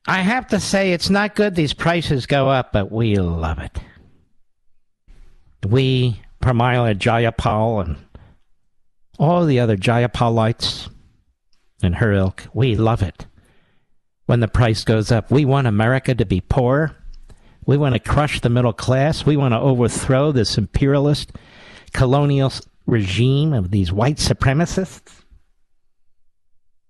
[0.08, 3.78] I have to say, it's not good these prices go up, but we love it.
[5.64, 7.96] We, Pramila Jayapal, and
[9.18, 10.90] all the other Jayapalites
[11.82, 13.26] and her ilk, we love it
[14.26, 15.30] when the price goes up.
[15.30, 16.96] We want America to be poor.
[17.66, 19.26] We want to crush the middle class.
[19.26, 21.32] We want to overthrow this imperialist
[21.92, 22.52] colonial
[22.86, 25.22] regime of these white supremacists.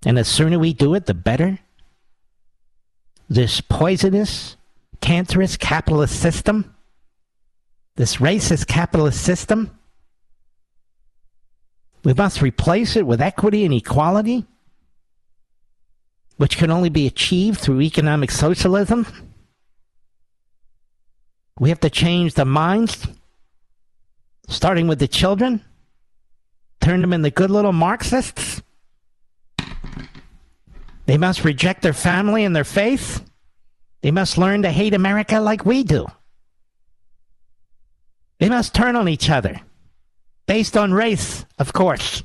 [0.05, 1.59] And the sooner we do it, the better.
[3.29, 4.57] This poisonous,
[5.01, 6.75] cancerous capitalist system,
[7.97, 9.79] this racist capitalist system,
[12.05, 14.47] we must replace it with equity and equality,
[16.37, 19.07] which can only be achieved through economic socialism.
[21.59, 23.07] We have to change the minds,
[24.49, 25.65] starting with the children,
[26.81, 28.63] turn them into good little Marxists.
[31.07, 33.25] They must reject their family and their faith.
[34.01, 36.07] They must learn to hate America like we do.
[38.41, 39.61] They must turn on each other,
[40.47, 42.23] based on race, of course.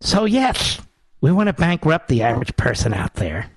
[0.00, 0.80] So, yes,
[1.20, 3.50] we want to bankrupt the average person out there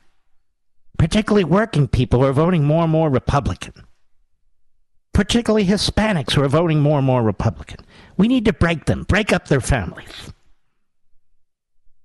[1.02, 3.74] particularly working people who are voting more and more Republican,
[5.14, 7.84] particularly Hispanics who are voting more and more Republican.
[8.18, 10.32] We need to break them, break up their families.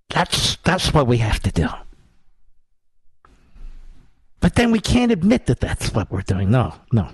[0.08, 1.68] That's, that's what we have to do.
[4.40, 6.50] But then we can't admit that that's what we're doing.
[6.50, 7.10] No, no.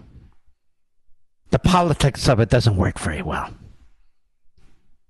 [1.52, 3.54] The politics of it doesn't work very well.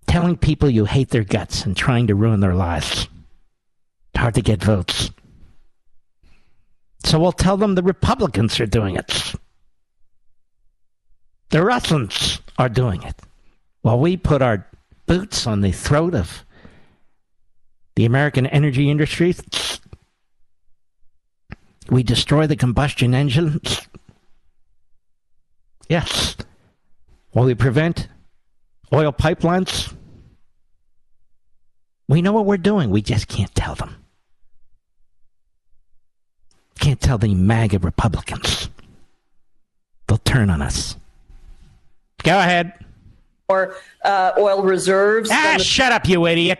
[0.08, 3.08] Telling people you hate their guts and trying to ruin their lives.
[4.12, 5.12] It's hard to get votes.
[7.04, 9.34] So we'll tell them the Republicans are doing it.
[11.50, 13.14] The Russians are doing it.
[13.82, 14.66] While we put our
[15.06, 16.44] boots on the throat of
[17.94, 19.34] the American energy industry,
[21.88, 23.80] we destroy the combustion engines.
[25.92, 26.36] Yes.
[27.34, 28.08] Will we prevent
[28.94, 29.92] oil pipelines.
[32.08, 32.88] We know what we're doing.
[32.88, 33.96] We just can't tell them.
[36.80, 38.70] Can't tell the MAGA Republicans.
[40.06, 40.96] They'll turn on us.
[42.22, 42.72] Go ahead.
[43.48, 45.28] Or uh, oil reserves.
[45.30, 46.58] Ah, shut up, you idiot.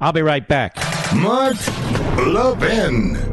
[0.00, 0.76] I'll be right back.
[1.12, 1.56] Mark
[2.16, 3.29] Levin.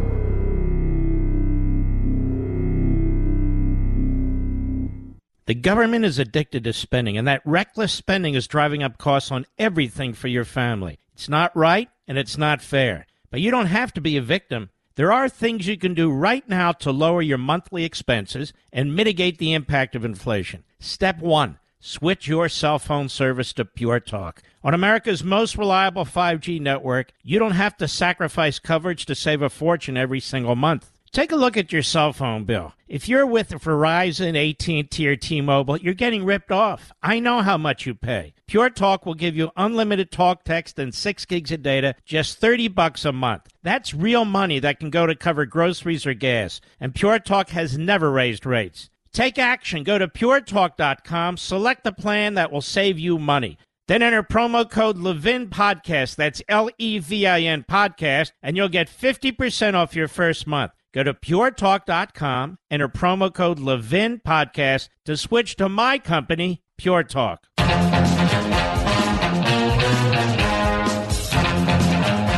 [5.48, 9.46] The government is addicted to spending, and that reckless spending is driving up costs on
[9.58, 11.00] everything for your family.
[11.14, 13.08] It's not right and it's not fair.
[13.32, 14.72] But you don't have to be a victim.
[14.96, 19.38] There are things you can do right now to lower your monthly expenses and mitigate
[19.38, 20.66] the impact of inflation.
[20.80, 24.44] Step one switch your cell phone service to Pure Talk.
[24.66, 29.50] On America's most reliable 5G network, you don't have to sacrifice coverage to save a
[29.50, 30.92] fortune every single month.
[31.12, 32.74] Take a look at your cell phone bill.
[32.88, 36.92] If you're with Verizon, AT&T, or T-Mobile, you're getting ripped off.
[37.02, 38.34] I know how much you pay.
[38.48, 42.70] Pure Talk will give you unlimited talk, text, and six gigs of data, just 30
[42.70, 43.44] bucks a month.
[43.64, 46.62] That's real money that can go to cover groceries or gas.
[46.80, 48.90] And Pure Talk has never raised rates.
[49.12, 49.84] Take action.
[49.84, 53.58] Go to puretalk.com, select the plan that will save you money.
[53.88, 56.16] Then enter promo code Levin Podcast.
[56.18, 60.74] That's L E V I N Podcast, and you'll get 50% off your first month.
[60.94, 67.46] Go to puretalk.com, enter promo code Levin Podcast to switch to my company, Pure Talk.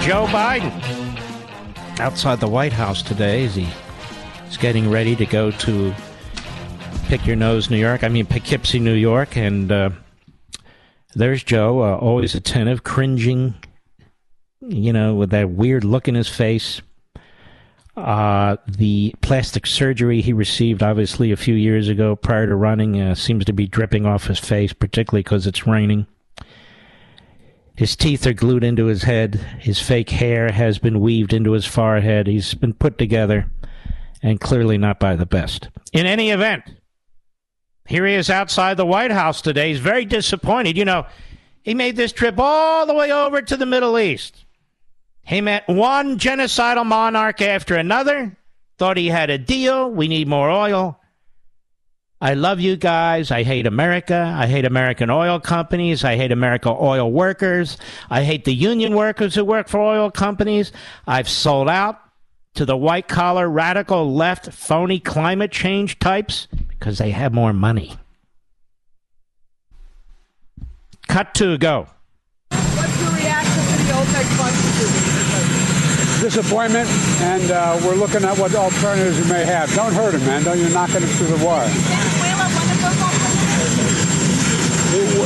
[0.01, 0.71] Joe Biden
[1.99, 3.67] outside the White House today as he
[4.47, 5.93] is getting ready to go to
[7.09, 8.03] Pick Your Nose, New York.
[8.03, 9.37] I mean, Poughkeepsie, New York.
[9.37, 9.89] And uh,
[11.15, 13.55] there's Joe, uh, always attentive, cringing,
[14.61, 16.81] you know, with that weird look in his face.
[17.99, 23.15] Uh, the plastic surgery he received, obviously, a few years ago prior to running, uh,
[23.15, 26.07] seems to be dripping off his face, particularly because it's raining.
[27.75, 29.35] His teeth are glued into his head.
[29.59, 32.27] His fake hair has been weaved into his forehead.
[32.27, 33.49] He's been put together,
[34.21, 35.69] and clearly not by the best.
[35.93, 36.63] In any event,
[37.87, 39.69] here he is outside the White House today.
[39.69, 40.77] He's very disappointed.
[40.77, 41.05] You know,
[41.63, 44.45] he made this trip all the way over to the Middle East.
[45.29, 48.35] He met one genocidal monarch after another,
[48.79, 49.87] thought he had a deal.
[49.87, 50.99] We need more oil.
[52.19, 53.29] I love you guys.
[53.29, 54.33] I hate America.
[54.35, 56.03] I hate American oil companies.
[56.03, 57.77] I hate American oil workers.
[58.09, 60.71] I hate the union workers who work for oil companies.
[61.05, 61.99] I've sold out
[62.55, 67.97] to the white collar, radical left, phony climate change types because they have more money.
[71.07, 71.85] Cut to go.
[72.49, 74.69] What's your reaction to the OPEC Plus
[76.21, 76.89] Disappointment,
[77.21, 79.73] and uh, we're looking at what alternatives we may have.
[79.73, 80.43] Don't hurt him, man.
[80.43, 81.69] Don't you're knocking him through the wire.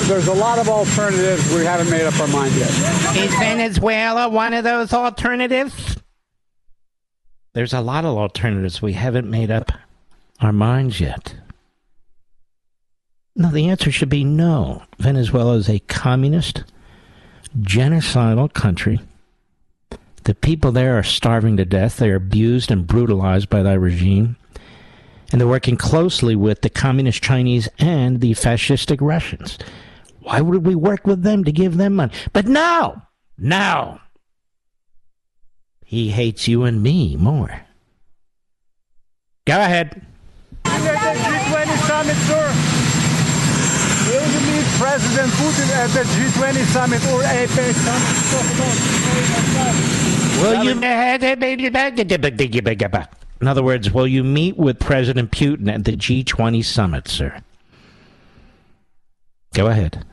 [0.07, 1.51] There's a lot of alternatives.
[1.53, 2.69] We haven't made up our mind yet.
[3.17, 5.97] Is Venezuela one of those alternatives?
[7.53, 8.81] There's a lot of alternatives.
[8.81, 9.71] We haven't made up
[10.41, 11.35] our minds yet.
[13.35, 14.83] No, the answer should be no.
[14.99, 16.63] Venezuela is a communist,
[17.61, 18.99] genocidal country.
[20.23, 21.97] The people there are starving to death.
[21.97, 24.37] They are abused and brutalized by that regime.
[25.31, 29.57] And they're working closely with the communist Chinese and the fascistic Russians.
[30.19, 32.13] Why would we work with them to give them money?
[32.31, 33.99] But now, now,
[35.83, 37.65] he hates you and me more.
[39.45, 40.05] Go ahead.
[40.63, 42.47] Under the G20 summit, sir.
[44.07, 47.77] Will you meet President Putin at the G20 summit or APEC
[50.41, 50.71] Will you?
[53.39, 57.39] In other words, will you meet with President Putin at the G20 summit, sir?
[59.53, 60.05] Go ahead.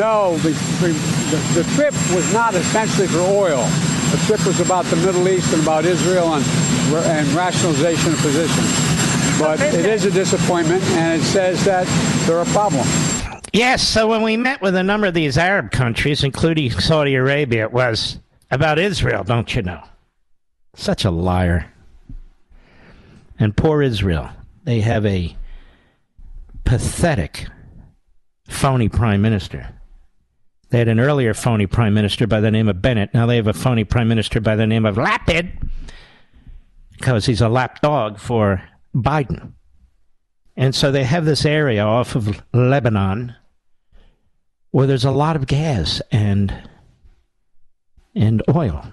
[0.00, 0.48] No, the,
[0.80, 3.62] the, the trip was not essentially for oil.
[4.10, 6.44] The trip was about the Middle East and about Israel and,
[7.04, 9.38] and rationalization of positions.
[9.38, 11.86] But it is a disappointment, and it says that
[12.26, 12.88] there are problems.
[13.52, 17.64] Yes, so when we met with a number of these Arab countries, including Saudi Arabia,
[17.64, 18.20] it was
[18.50, 19.82] about Israel, don't you know?
[20.74, 21.70] Such a liar.
[23.38, 24.30] And poor Israel.
[24.64, 25.36] They have a
[26.64, 27.48] pathetic,
[28.48, 29.74] phony prime minister.
[30.70, 33.12] They had an earlier phony prime minister by the name of Bennett.
[33.12, 35.68] Now they have a phony prime minister by the name of Lapid
[36.92, 38.62] because he's a lapdog for
[38.94, 39.52] Biden.
[40.56, 43.34] And so they have this area off of Lebanon
[44.70, 46.54] where there's a lot of gas and
[48.14, 48.84] and oil.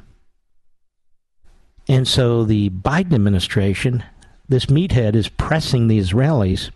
[1.87, 4.03] And so the Biden administration,
[4.49, 6.71] this meathead is pressing the Israelis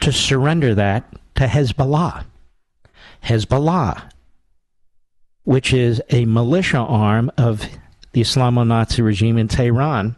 [0.00, 2.24] to surrender that to Hezbollah.
[3.24, 4.10] Hezbollah,
[5.44, 7.60] which is a militia arm of
[8.12, 10.16] the Islamo Nazi regime in Tehran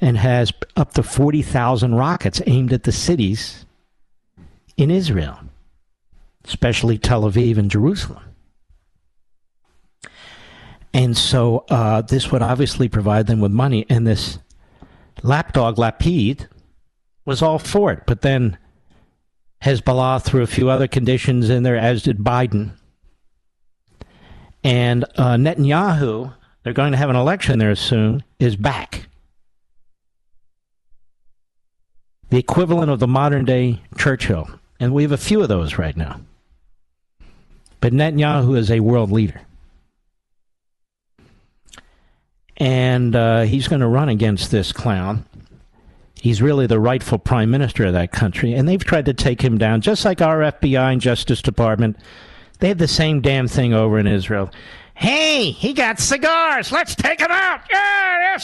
[0.00, 3.64] and has up to 40,000 rockets aimed at the cities
[4.76, 5.38] in Israel,
[6.44, 8.22] especially Tel Aviv and Jerusalem.
[10.92, 13.84] And so uh, this would obviously provide them with money.
[13.90, 14.38] And this
[15.22, 16.48] lapdog, Lapid,
[17.26, 18.04] was all for it.
[18.06, 18.56] But then
[19.62, 22.72] Hezbollah threw a few other conditions in there, as did Biden.
[24.62, 29.08] And uh, Netanyahu, they're going to have an election there soon, is back.
[32.30, 34.48] The equivalent of the modern day Churchill.
[34.80, 36.20] And we have a few of those right now.
[37.80, 39.40] But Netanyahu is a world leader.
[42.56, 45.24] And uh, he's going to run against this clown.
[46.26, 48.52] He's really the rightful prime minister of that country.
[48.52, 51.96] And they've tried to take him down, just like our FBI and Justice Department.
[52.58, 54.50] They have the same damn thing over in Israel.
[54.94, 56.72] Hey, he got cigars.
[56.72, 57.60] Let's take him out.
[57.70, 58.38] Yeah,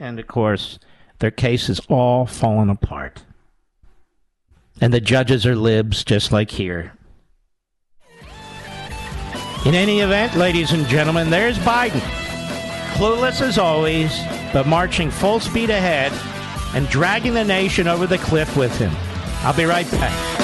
[0.00, 0.80] and of course,
[1.20, 3.22] their case is all falling apart.
[4.80, 6.94] And the judges are libs, just like here.
[9.64, 12.23] In any event, ladies and gentlemen, there's Biden.
[12.94, 14.16] Clueless as always,
[14.52, 16.12] but marching full speed ahead
[16.76, 18.92] and dragging the nation over the cliff with him.
[19.42, 20.43] I'll be right back.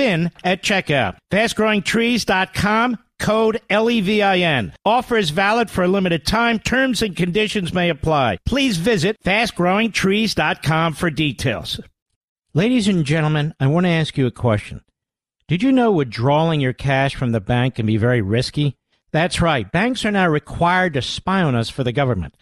[0.01, 1.17] at checkout.
[1.31, 4.73] FastGrowingTrees.com code LEVIN.
[4.83, 6.59] Offer is valid for a limited time.
[6.59, 8.39] Terms and conditions may apply.
[8.45, 11.79] Please visit fastgrowingtrees.com for details.
[12.53, 14.81] Ladies and gentlemen, I want to ask you a question.
[15.47, 18.75] Did you know withdrawing your cash from the bank can be very risky?
[19.11, 19.71] That's right.
[19.71, 22.35] Banks are now required to spy on us for the government,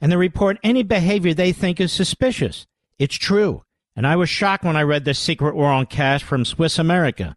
[0.00, 2.66] and they report any behavior they think is suspicious.
[2.98, 3.62] It's true.
[3.96, 7.36] And I was shocked when I read The Secret War on Cash from Swiss America.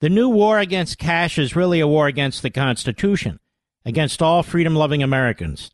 [0.00, 3.38] The new war against cash is really a war against the Constitution,
[3.84, 5.70] against all freedom loving Americans.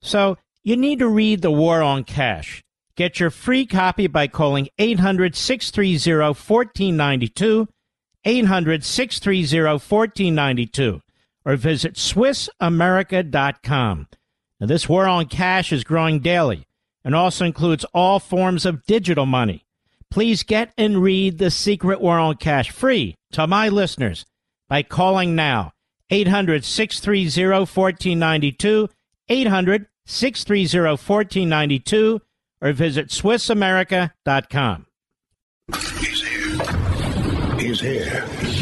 [0.00, 2.62] So you need to read The War on Cash.
[2.94, 7.66] Get your free copy by calling 800 630 1492,
[8.24, 11.00] 800 630 1492,
[11.44, 14.06] or visit SwissAmerica.com.
[14.60, 16.68] Now, this war on cash is growing daily
[17.04, 19.64] and also includes all forms of digital money.
[20.10, 24.26] Please get and read The Secret on Cash free to my listeners
[24.68, 25.72] by calling now
[26.10, 28.88] 800 630 1492,
[29.28, 32.20] 800 630 1492,
[32.60, 34.86] or visit SwissAmerica.com.
[35.98, 37.58] He's here.
[37.58, 38.61] He's here.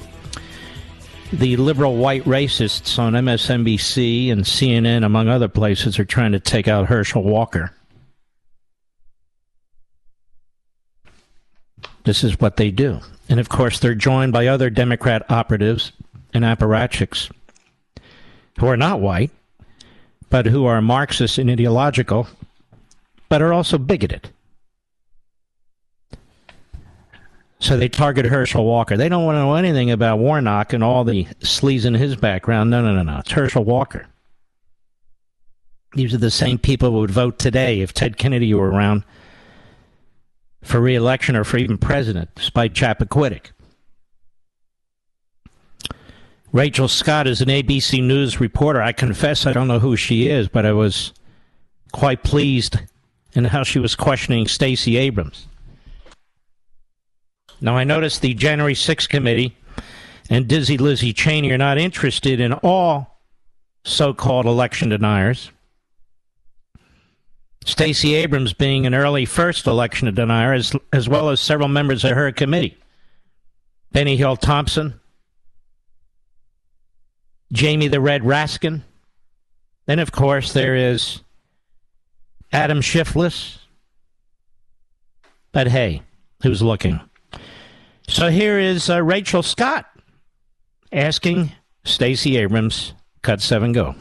[1.31, 6.67] the liberal white racists on MSNBC and CNN, among other places, are trying to take
[6.67, 7.73] out Herschel Walker.
[12.03, 12.99] This is what they do.
[13.29, 15.91] And of course, they're joined by other Democrat operatives
[16.33, 17.31] and apparatchiks
[18.59, 19.31] who are not white,
[20.29, 22.27] but who are Marxist and ideological,
[23.29, 24.29] but are also bigoted.
[27.61, 28.97] So they target Herschel Walker.
[28.97, 32.71] They don't want to know anything about Warnock and all the sleaze in his background.
[32.71, 33.19] No, no, no, no.
[33.19, 34.07] It's Herschel Walker.
[35.93, 39.03] These are the same people who would vote today if Ted Kennedy were around
[40.63, 43.51] for reelection or for even president, despite Chappaquiddick.
[46.51, 48.81] Rachel Scott is an ABC News reporter.
[48.81, 51.13] I confess I don't know who she is, but I was
[51.91, 52.79] quite pleased
[53.33, 55.47] in how she was questioning Stacey Abrams.
[57.61, 59.55] Now, I noticed the January 6th committee
[60.29, 63.19] and Dizzy Lizzie Cheney are not interested in all
[63.83, 65.51] so called election deniers.
[67.65, 72.11] Stacey Abrams being an early first election denier, as, as well as several members of
[72.11, 72.77] her committee.
[73.91, 74.99] Benny Hill Thompson,
[77.51, 78.81] Jamie the Red Raskin.
[79.85, 81.21] Then, of course, there is
[82.51, 83.59] Adam Shifless.
[85.51, 86.01] But hey,
[86.41, 86.99] who's looking?
[88.11, 89.85] So here is uh, Rachel Scott
[90.91, 91.53] asking
[91.85, 93.95] Stacey Abrams, cut seven, go.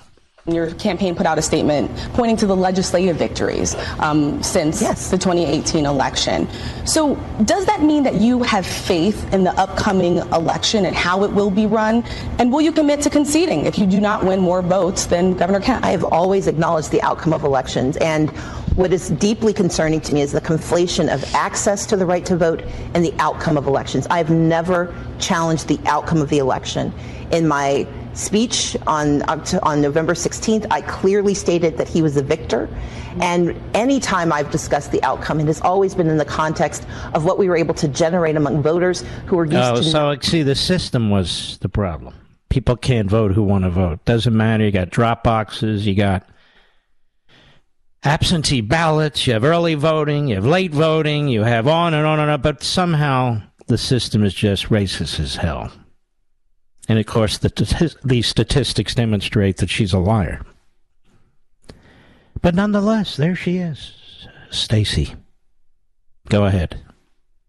[0.47, 5.13] Your campaign put out a statement pointing to the legislative victories um, since yes.
[5.13, 6.49] the 2018 election.
[6.85, 7.15] So,
[7.45, 11.51] does that mean that you have faith in the upcoming election and how it will
[11.51, 12.03] be run?
[12.41, 15.61] And will you commit to conceding if you do not win more votes than Governor
[15.61, 15.85] Kemp?
[15.85, 17.97] I have always acknowledged the outcome of elections.
[17.99, 18.33] And
[18.77, 22.37] what is deeply concerning to me is the conflation of access to the right to
[22.37, 22.63] vote
[22.95, 24.07] and the outcome of elections.
[24.11, 26.93] I have never challenged the outcome of the election.
[27.31, 32.69] In my speech on on November 16th, I clearly stated that he was the victor.
[33.21, 37.39] And anytime I've discussed the outcome, it has always been in the context of what
[37.39, 39.83] we were able to generate among voters who were used oh, to.
[39.83, 42.15] So, see, the system was the problem.
[42.51, 44.05] People can't vote who want to vote.
[44.05, 44.65] Doesn't matter.
[44.65, 45.87] You got drop boxes.
[45.87, 46.29] You got
[48.03, 49.27] absentee ballots.
[49.27, 50.29] You have early voting.
[50.29, 51.29] You have late voting.
[51.29, 52.41] You have on and on and on.
[52.41, 55.73] But somehow the system is just racist as hell.
[56.89, 60.45] And of course, the, the statistics demonstrate that she's a liar.
[62.43, 63.95] But nonetheless, there she is.
[64.51, 65.15] Stacey.
[66.29, 66.81] Go ahead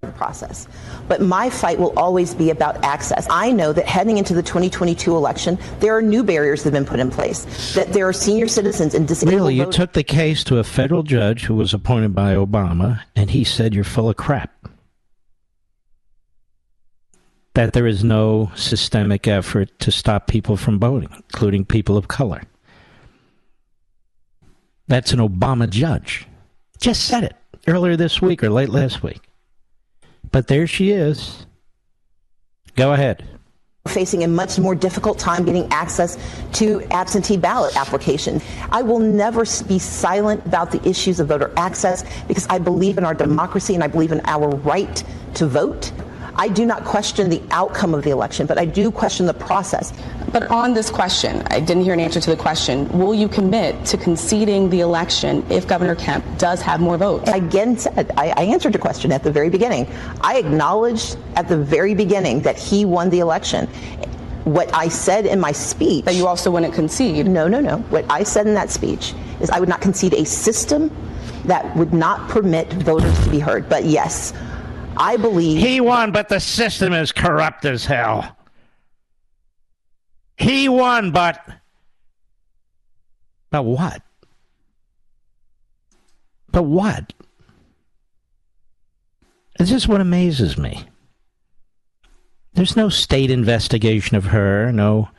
[0.10, 0.68] process.
[1.08, 3.28] But my fight will always be about access.
[3.30, 6.90] I know that heading into the 2022 election, there are new barriers that have been
[6.90, 7.76] put in place.
[7.76, 9.36] That there are senior citizens and disabled.
[9.36, 13.30] Really, you took the case to a federal judge who was appointed by Obama, and
[13.30, 14.52] he said you're full of crap
[17.54, 22.42] that there is no systemic effort to stop people from voting, including people of color.
[24.88, 26.26] That's an Obama judge.
[26.80, 27.36] Just said it
[27.68, 29.20] earlier this week or late last week.
[30.30, 31.46] But there she is.
[32.76, 33.28] Go ahead
[33.88, 36.18] facing a much more difficult time getting access
[36.54, 38.44] to absentee ballot applications.
[38.72, 43.06] I will never be silent about the issues of voter access because I believe in
[43.06, 45.04] our democracy and I believe in our right
[45.36, 45.92] to vote.
[46.36, 49.94] I do not question the outcome of the election, but I do question the process.
[50.32, 52.88] But on this question, I didn't hear an answer to the question.
[52.98, 57.30] Will you commit to conceding the election if Governor Kemp does have more votes?
[57.30, 59.88] I again said, I, I answered your question at the very beginning.
[60.22, 63.68] I acknowledged at the very beginning that he won the election
[64.44, 66.06] what I said in my speech.
[66.06, 67.28] That you also wouldn't concede.
[67.28, 67.78] No, no, no.
[67.90, 70.90] What I said in that speech is I would not concede a system
[71.46, 73.68] that would not permit voters to be heard.
[73.70, 74.34] But yes,
[74.98, 75.62] I believe.
[75.62, 78.38] He won, but the system is corrupt as hell.
[80.38, 81.40] He won, but.
[83.50, 84.02] But what?
[86.52, 87.14] But what?
[89.58, 90.86] This is what amazes me.
[92.54, 95.10] There's no state investigation of her, no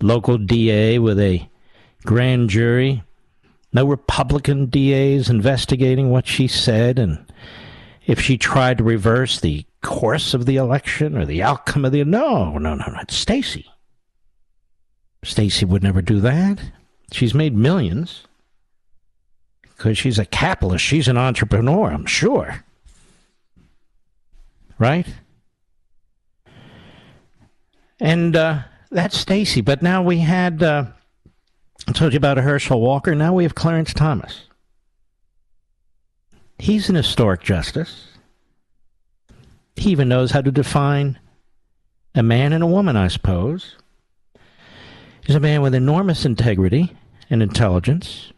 [0.00, 1.48] local DA with a
[2.04, 3.02] grand jury,
[3.72, 7.24] no Republican DAs investigating what she said and
[8.06, 12.04] if she tried to reverse the course of the election or the outcome of the
[12.04, 13.66] no no no not it's Stacey.
[15.24, 16.60] Stacey would never do that.
[17.12, 18.24] She's made millions
[19.62, 20.84] because she's a capitalist.
[20.84, 22.64] She's an entrepreneur, I'm sure.
[24.78, 25.06] Right?
[28.00, 29.60] And uh, that's Stacey.
[29.60, 30.86] But now we had, uh,
[31.86, 33.14] I told you about Herschel Walker.
[33.14, 34.42] Now we have Clarence Thomas.
[36.62, 38.06] He's an historic justice.
[39.74, 41.18] He even knows how to define
[42.14, 43.74] a man and a woman, I suppose.
[45.26, 46.96] He's a man with enormous integrity
[47.28, 48.32] and intelligence.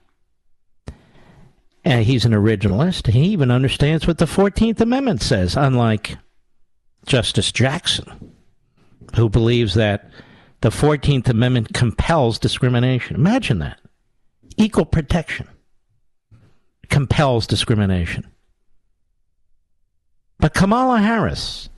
[1.84, 3.12] And he's an originalist.
[3.12, 6.16] He even understands what the 14th Amendment says, unlike
[7.04, 8.32] Justice Jackson,
[9.16, 10.10] who believes that
[10.62, 13.16] the 14th Amendment compels discrimination.
[13.16, 13.82] Imagine that.
[14.56, 15.46] Equal protection
[16.88, 18.26] compels discrimination.
[20.38, 21.68] But Kamala Harris,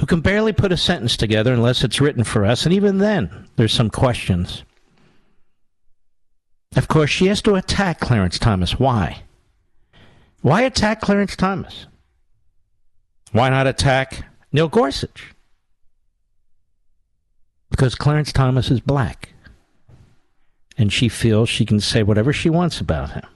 [0.00, 3.48] who can barely put a sentence together unless it's written for us, and even then,
[3.56, 4.64] there's some questions.
[6.74, 8.78] Of course, she has to attack Clarence Thomas.
[8.78, 9.22] Why?
[10.42, 11.86] Why attack Clarence Thomas?
[13.32, 15.34] Why not attack Neil Gorsuch?
[17.70, 19.30] Because Clarence Thomas is black.
[20.78, 23.26] And she feels she can say whatever she wants about him.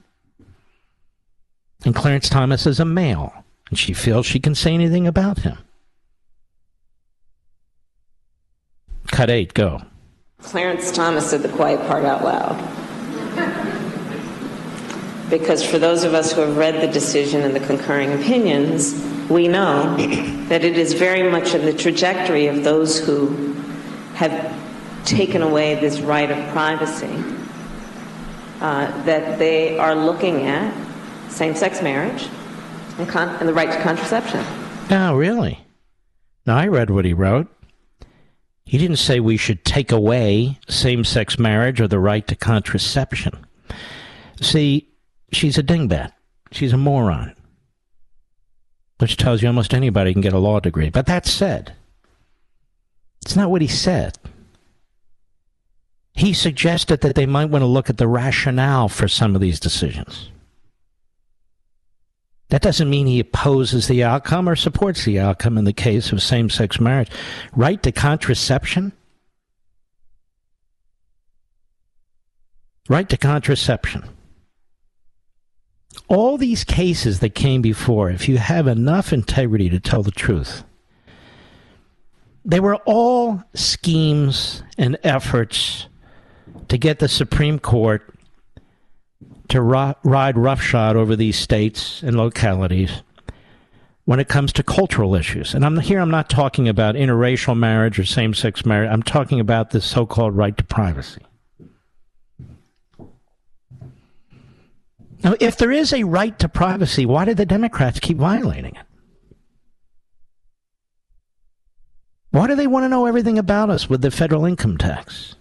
[1.85, 3.33] And Clarence Thomas is a male.
[3.69, 5.57] And she feels she can say anything about him.
[9.07, 9.81] Cut eight, go.
[10.39, 12.57] Clarence Thomas said the quiet part out loud.
[15.29, 18.93] Because for those of us who have read the decision and the concurring opinions,
[19.29, 19.95] we know
[20.47, 23.53] that it is very much in the trajectory of those who
[24.15, 24.53] have
[25.05, 27.23] taken away this right of privacy
[28.59, 30.73] uh, that they are looking at
[31.31, 32.27] same sex marriage
[32.97, 34.43] and, con- and the right to contraception.
[34.89, 35.59] Oh, really?
[36.45, 37.47] Now, I read what he wrote.
[38.65, 43.45] He didn't say we should take away same sex marriage or the right to contraception.
[44.39, 44.87] See,
[45.31, 46.11] she's a dingbat.
[46.51, 47.35] She's a moron.
[48.99, 50.89] Which tells you almost anybody can get a law degree.
[50.89, 51.73] But that said,
[53.23, 54.17] it's not what he said.
[56.13, 59.59] He suggested that they might want to look at the rationale for some of these
[59.59, 60.29] decisions.
[62.51, 66.21] That doesn't mean he opposes the outcome or supports the outcome in the case of
[66.21, 67.09] same sex marriage.
[67.55, 68.91] Right to contraception?
[72.89, 74.03] Right to contraception.
[76.09, 80.65] All these cases that came before, if you have enough integrity to tell the truth,
[82.43, 85.87] they were all schemes and efforts
[86.67, 88.10] to get the Supreme Court
[89.51, 93.03] to ro- ride roughshod over these states and localities
[94.05, 95.53] when it comes to cultural issues.
[95.53, 98.89] And I'm here I'm not talking about interracial marriage or same-sex marriage.
[98.91, 101.21] I'm talking about this so-called right to privacy.
[105.23, 108.85] Now, if there is a right to privacy, why do the Democrats keep violating it?
[112.31, 115.35] Why do they want to know everything about us with the federal income tax?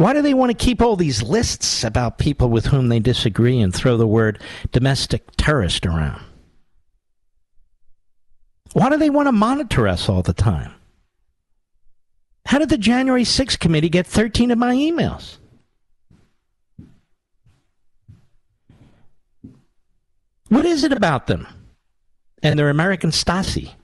[0.00, 3.60] Why do they want to keep all these lists about people with whom they disagree
[3.60, 6.22] and throw the word domestic terrorist around?
[8.72, 10.72] Why do they want to monitor us all the time?
[12.46, 15.36] How did the January 6th committee get 13 of my emails?
[20.48, 21.46] What is it about them
[22.42, 23.74] and their American Stasi?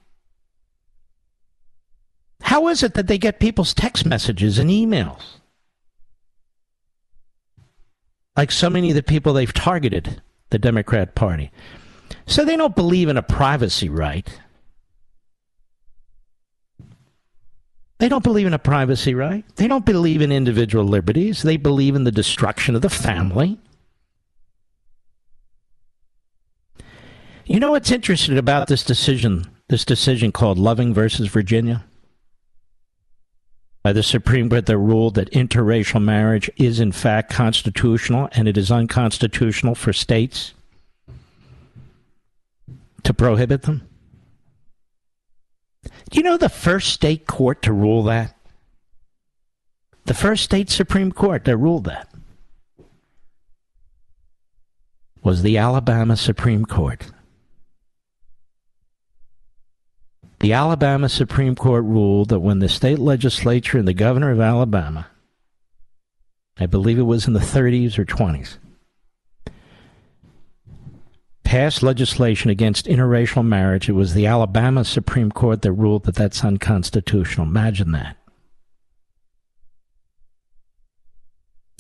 [2.41, 5.36] How is it that they get people's text messages and emails?
[8.37, 11.51] Like so many of the people they've targeted, the Democrat Party.
[12.27, 14.29] So they don't believe in a privacy right.
[17.99, 19.45] They don't believe in a privacy right.
[19.57, 21.43] They don't believe in individual liberties.
[21.43, 23.59] They believe in the destruction of the family.
[27.47, 31.85] You know what's interesting about this decision, this decision called Loving versus Virginia?
[33.87, 38.59] By the Supreme Court that ruled that interracial marriage is in fact constitutional and it
[38.59, 40.55] is unconstitutional for states
[43.05, 43.87] to prohibit them?
[46.11, 48.37] Do you know the first state court to rule that?
[50.07, 52.09] The first state Supreme Court that ruled that
[55.23, 57.07] was the Alabama Supreme Court.
[60.47, 65.09] The Alabama Supreme Court ruled that when the state legislature and the governor of Alabama,
[66.57, 68.59] I believe it was in the 30s or 20s,
[71.43, 76.45] passed legislation against interracial marriage, it was the Alabama Supreme Court that ruled that that's
[76.45, 77.49] unconstitutional.
[77.49, 78.17] Imagine that.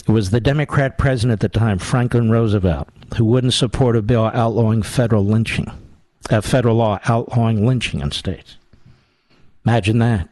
[0.08, 4.24] It was the Democrat president at the time, Franklin Roosevelt, who wouldn't support a bill
[4.34, 5.70] outlawing federal lynching
[6.30, 8.56] a federal law outlawing lynching in states.
[9.64, 10.28] Imagine that.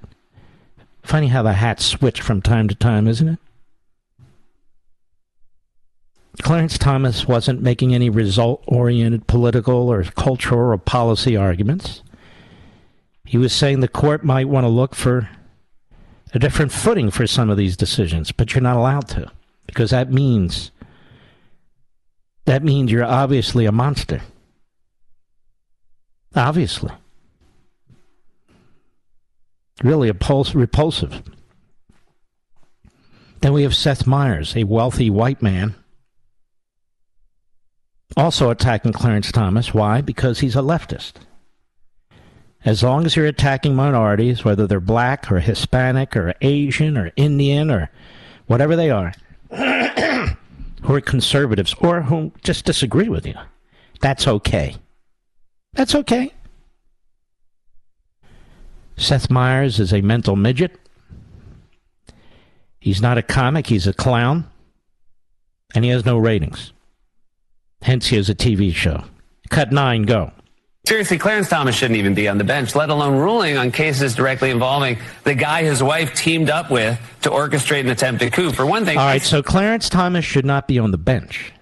[1.03, 3.39] Funny how the hats switch from time to time, isn't it?
[6.43, 12.03] Clarence Thomas wasn't making any result oriented political or cultural or policy arguments.
[13.25, 15.29] He was saying the court might want to look for
[16.33, 19.31] a different footing for some of these decisions, but you're not allowed to
[19.67, 20.71] because that means
[22.47, 24.21] that means you're obviously a monster.
[26.37, 26.91] Obviously.
[29.83, 31.23] Really repulsive.
[33.41, 35.75] Then we have Seth Meyers, a wealthy white man,
[38.17, 39.75] also attacking Clarence Thomas.
[39.75, 40.01] Why?
[40.01, 41.15] Because he's a leftist.
[42.65, 47.71] As long as you're attacking minorities, whether they're black or Hispanic or Asian or Indian
[47.71, 47.91] or
[48.47, 49.13] whatever they are,
[50.83, 53.35] who are conservatives or who just disagree with you,
[54.01, 54.77] that's okay.
[55.75, 56.33] That's okay.
[58.97, 60.79] Seth Meyers is a mental midget.
[62.79, 64.49] He's not a comic, he's a clown.
[65.75, 66.73] And he has no ratings.
[67.83, 69.05] Hence, he has a TV show.
[69.51, 70.31] Cut nine, go.
[70.87, 74.51] Seriously, Clarence Thomas shouldn't even be on the bench, let alone ruling on cases directly
[74.51, 78.53] involving the guy his wife teamed up with to orchestrate an attempted coup.
[78.53, 78.99] For one thing.
[78.99, 81.53] All right, so Clarence Thomas should not be on the bench.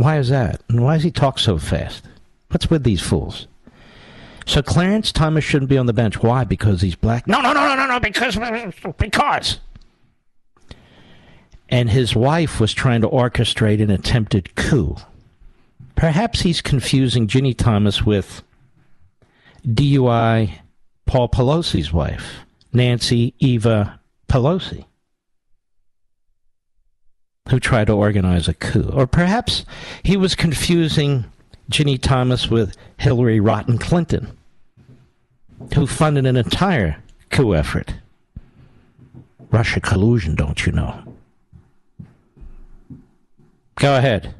[0.00, 0.62] Why is that?
[0.70, 2.06] And why does he talk so fast?
[2.48, 3.46] What's with these fools?
[4.46, 6.22] So Clarence Thomas shouldn't be on the bench.
[6.22, 6.44] Why?
[6.44, 7.26] Because he's black?
[7.26, 8.00] No, no, no, no, no, no.
[8.00, 8.38] Because
[8.96, 9.58] because.
[11.68, 14.96] And his wife was trying to orchestrate an attempted coup.
[15.96, 18.42] Perhaps he's confusing Ginni Thomas with
[19.66, 20.60] DUI
[21.04, 22.38] Paul Pelosi's wife,
[22.72, 24.86] Nancy Eva Pelosi,
[27.48, 28.90] who tried to organize a coup.
[28.92, 29.64] Or perhaps
[30.02, 31.24] he was confusing
[31.70, 34.36] Ginni Thomas with Hillary Rotten Clinton,
[35.74, 37.94] who funded an entire coup effort.
[39.50, 41.02] Russia collusion, don't you know?
[43.76, 44.34] Go ahead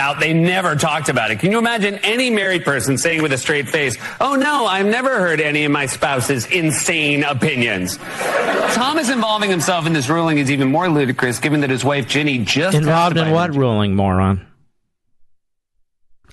[0.00, 0.18] out.
[0.18, 1.38] They never talked about it.
[1.38, 5.20] Can you imagine any married person saying with a straight face, Oh no, I've never
[5.20, 7.98] heard any of my spouse's insane opinions.
[7.98, 12.44] Thomas involving himself in this ruling is even more ludicrous given that his wife Ginni
[12.44, 14.44] just involved in what ruling, moron?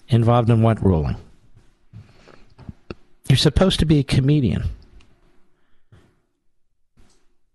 [0.07, 1.17] Involved in what ruling?
[3.29, 4.63] You're supposed to be a comedian.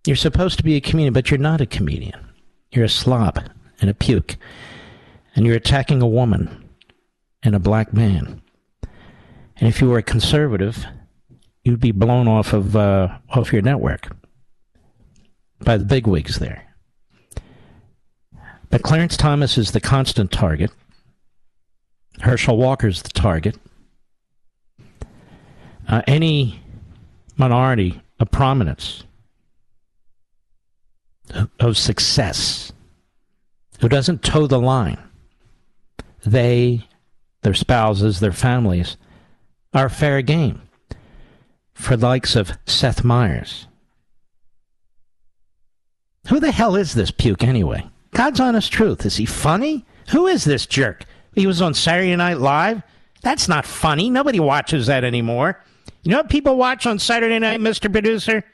[0.06, 2.20] You're supposed to be a comedian, but you're not a comedian.
[2.72, 3.42] You're a slob
[3.80, 4.36] and a puke
[5.34, 6.68] and you're attacking a woman
[7.42, 8.42] and a black man.
[9.56, 10.84] And if you were a conservative,
[11.64, 14.14] you'd be blown off of uh, off your network
[15.60, 16.64] by the bigwigs there.
[18.70, 20.70] But Clarence Thomas is the constant target.
[22.20, 23.56] Herschel Walker's the target.
[25.88, 26.60] Uh, any
[27.36, 29.04] minority of prominence,
[31.60, 32.72] of success,
[33.80, 34.98] who doesn't toe the line
[36.24, 36.86] they,
[37.42, 38.96] their spouses, their families
[39.74, 40.62] are fair game
[41.74, 43.66] for the likes of Seth Meyers.
[46.28, 47.88] Who the hell is this puke anyway?
[48.12, 49.04] God's honest truth.
[49.04, 49.84] Is he funny?
[50.10, 51.04] Who is this jerk?
[51.34, 52.82] He was on Saturday Night Live?
[53.22, 54.10] That's not funny.
[54.10, 55.60] Nobody watches that anymore.
[56.02, 57.90] You know what people watch on Saturday night, Mr.
[57.90, 58.44] Producer?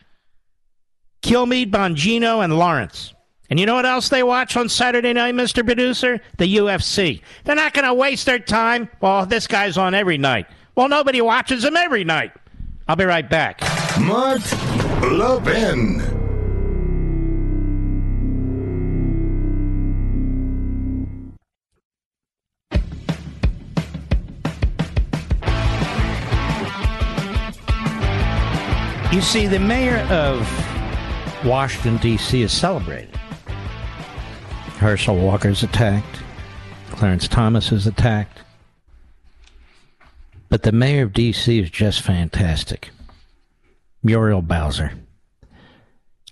[1.23, 3.13] Kilmeade, Bongino, and Lawrence.
[3.51, 5.65] And you know what else they watch on Saturday night, Mr.
[5.65, 6.21] Producer?
[6.37, 7.23] The UFC.
[7.45, 8.91] They're not going to waste their time.
[9.01, 10.47] Well, this guy's on every night.
[10.75, 12.33] Well, nobody watches him every night.
[12.87, 13.61] I'll be right back.
[14.01, 14.43] Mark
[15.03, 16.19] Levin.
[29.11, 30.47] You see, the mayor of
[31.45, 32.43] Washington, D.C.
[32.43, 33.19] is celebrated.
[34.79, 36.21] Herschel Walker's attacked.
[36.91, 38.41] Clarence Thomas is attacked.
[40.49, 41.59] But the mayor of D.C.
[41.59, 42.91] is just fantastic.
[44.03, 44.93] Muriel Bowser.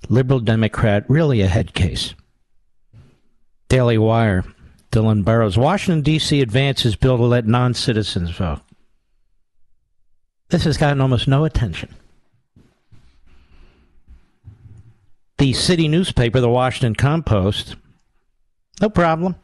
[0.08, 2.14] Liberal Democrat, really a head case.
[3.68, 4.44] Daily Wire,
[4.92, 5.58] Dylan Burrows.
[5.58, 6.40] Washington, D.C.
[6.40, 8.60] advances bill to let non citizens vote.
[10.50, 11.92] This has gotten almost no attention.
[15.38, 17.74] The city newspaper, the Washington Compost,
[18.80, 19.36] no problem.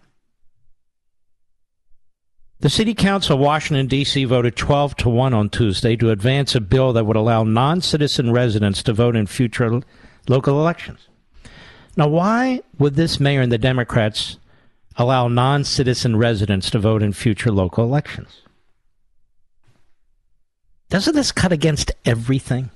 [2.61, 4.25] The City Council of Washington, D.C.
[4.25, 8.31] voted 12 to 1 on Tuesday to advance a bill that would allow non citizen
[8.31, 9.83] residents to vote in future
[10.29, 11.09] local elections.
[11.97, 14.39] Now, why would this mayor and the Democrats
[14.97, 18.43] allow non citizen residents to vote in future local elections?
[20.89, 22.71] Doesn't this cut against everything?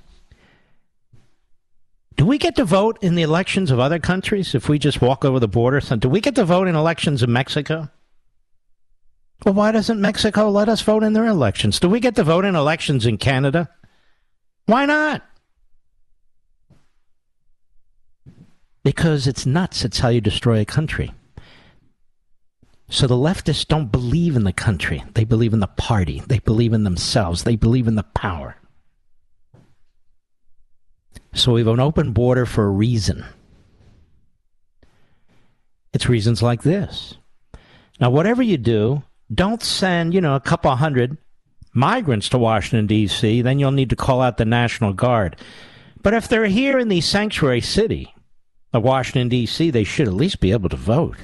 [2.17, 5.23] Do we get to vote in the elections of other countries if we just walk
[5.23, 5.79] over the border?
[5.79, 7.89] Do we get to vote in elections in Mexico?
[9.45, 11.79] Well, why doesn't Mexico let us vote in their elections?
[11.79, 13.69] Do we get to vote in elections in Canada?
[14.65, 15.23] Why not?
[18.83, 19.85] Because it's nuts.
[19.85, 21.13] It's how you destroy a country.
[22.89, 25.03] So the leftists don't believe in the country.
[25.13, 26.23] They believe in the party.
[26.25, 27.43] They believe in themselves.
[27.43, 28.55] They believe in the power.
[31.37, 33.23] So we have an open border for a reason.
[35.93, 37.15] It's reasons like this.
[37.99, 39.03] Now, whatever you do,
[39.33, 41.17] don't send, you know, a couple hundred
[41.73, 45.35] migrants to Washington, D.C., then you'll need to call out the National Guard.
[46.01, 48.15] But if they're here in the sanctuary city
[48.73, 51.17] of Washington, D.C., they should at least be able to vote.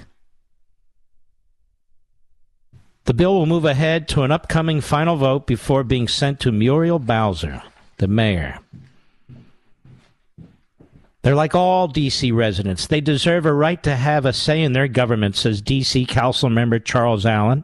[3.06, 7.00] The bill will move ahead to an upcoming final vote before being sent to Muriel
[7.00, 7.64] Bowser,
[7.98, 8.60] the mayor.
[11.24, 12.34] They're like all D.C.
[12.34, 12.86] residents.
[12.86, 16.06] They deserve a right to have a say in their government, says D.C.
[16.06, 17.64] Council member Charles Allen.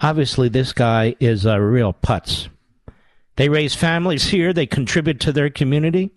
[0.00, 2.48] Obviously, this guy is a real putz.
[3.34, 6.10] They raise families here, they contribute to their community,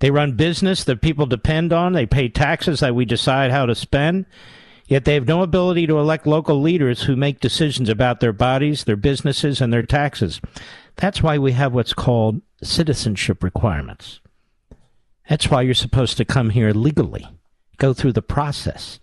[0.00, 3.74] they run business that people depend on, they pay taxes that we decide how to
[3.74, 4.26] spend.
[4.86, 8.84] Yet they have no ability to elect local leaders who make decisions about their bodies,
[8.84, 10.42] their businesses, and their taxes.
[10.96, 14.20] That's why we have what's called citizenship requirements.
[15.28, 17.26] That's why you're supposed to come here legally,
[17.78, 19.00] go through the process.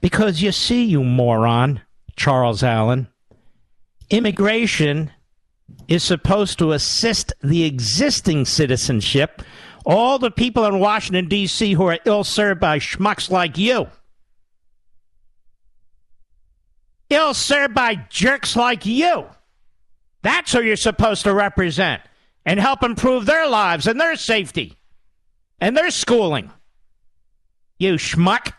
[0.00, 1.82] Because you see, you moron,
[2.16, 3.08] Charles Allen,
[4.10, 5.12] immigration
[5.86, 9.42] is supposed to assist the existing citizenship,
[9.84, 11.74] all the people in Washington, D.C.
[11.74, 13.88] who are ill served by schmucks like you.
[17.10, 19.26] Ill served by jerks like you.
[20.22, 22.02] That's who you're supposed to represent
[22.44, 24.77] and help improve their lives and their safety
[25.60, 26.50] and their schooling.
[27.78, 28.52] You schmuck.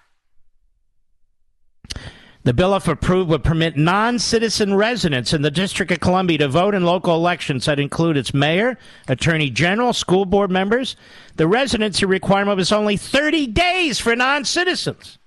[2.44, 6.48] The bill, if approved, would permit non citizen residents in the District of Columbia to
[6.48, 8.78] vote in local elections that include its mayor,
[9.08, 10.96] attorney general, school board members.
[11.36, 15.20] The residency requirement was only 30 days for non citizens.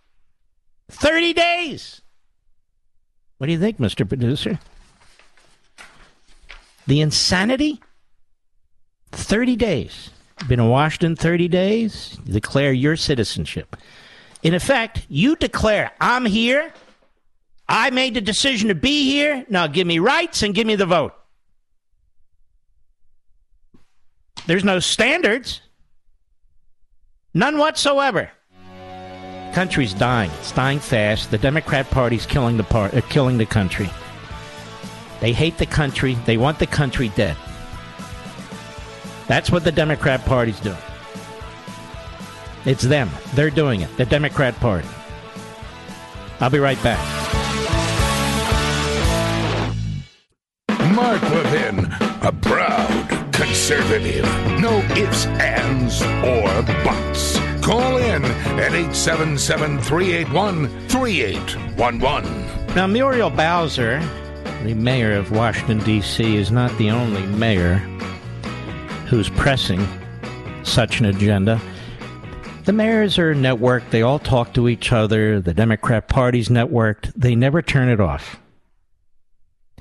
[0.90, 2.00] 30 days.
[3.36, 4.08] What do you think, Mr.
[4.08, 4.58] Producer?
[6.86, 7.80] The insanity?
[9.12, 10.10] 30 days.
[10.48, 13.76] Been in Washington 30 days, declare your citizenship.
[14.42, 16.72] In effect, you declare, I'm here,
[17.68, 20.86] I made the decision to be here, now give me rights and give me the
[20.86, 21.14] vote.
[24.46, 25.60] There's no standards,
[27.32, 28.30] none whatsoever
[29.52, 30.30] country's dying.
[30.40, 31.30] It's dying fast.
[31.30, 33.88] The Democrat Party's killing the part, uh, killing the country.
[35.20, 36.14] They hate the country.
[36.26, 37.36] They want the country dead.
[39.26, 40.76] That's what the Democrat Party's doing.
[42.64, 43.10] It's them.
[43.34, 43.96] They're doing it.
[43.96, 44.88] The Democrat Party.
[46.40, 46.98] I'll be right back.
[50.94, 51.86] Mark Levin,
[52.22, 54.24] a proud conservative.
[54.60, 57.38] No ifs, ands, or buts.
[57.64, 62.74] Call in at 877 381 3811.
[62.74, 64.00] Now, Muriel Bowser,
[64.64, 67.80] the mayor of Washington, D.C., is not the only mayor
[69.12, 69.86] who's pressing
[70.64, 71.60] such an agenda.
[72.64, 73.90] The mayors are networked.
[73.90, 75.38] They all talk to each other.
[75.38, 77.12] The Democrat Party's networked.
[77.14, 78.40] They never turn it off.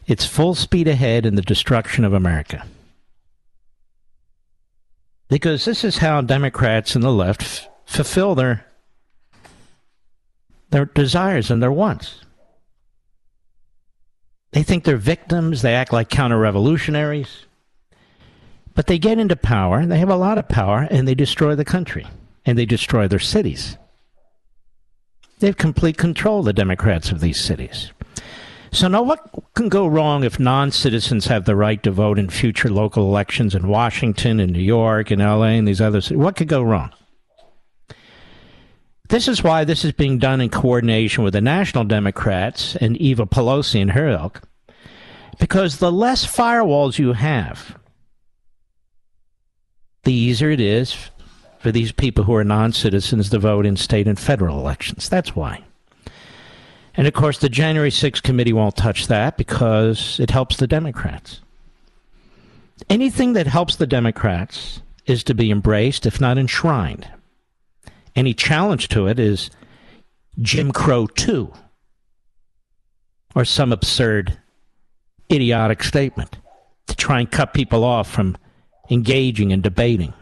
[0.05, 2.67] It's full speed ahead in the destruction of America.
[5.29, 8.65] Because this is how Democrats and the left f- fulfill their
[10.71, 12.19] their desires and their wants.
[14.51, 17.45] They think they're victims, they act like counter revolutionaries.
[18.73, 21.65] But they get into power, they have a lot of power, and they destroy the
[21.65, 22.07] country.
[22.45, 23.77] And they destroy their cities.
[25.39, 27.91] They have complete control, of the Democrats, of these cities.
[28.71, 29.19] So now what
[29.53, 33.67] can go wrong if non-citizens have the right to vote in future local elections in
[33.67, 36.17] Washington and New York and LA and these other cities?
[36.17, 36.91] What could go wrong?
[39.09, 43.25] This is why this is being done in coordination with the National Democrats and Eva
[43.25, 44.41] Pelosi and her ilk.
[45.37, 47.77] Because the less firewalls you have,
[50.03, 51.09] the easier it is
[51.59, 55.09] for these people who are non citizens to vote in state and federal elections.
[55.09, 55.63] That's why.
[56.95, 61.39] And of course, the January 6th committee won't touch that because it helps the Democrats.
[62.89, 67.07] Anything that helps the Democrats is to be embraced, if not enshrined.
[68.15, 69.49] Any challenge to it is
[70.39, 71.53] Jim Crow 2
[73.35, 74.37] or some absurd,
[75.31, 76.37] idiotic statement
[76.87, 78.35] to try and cut people off from
[78.91, 80.13] engaging and debating.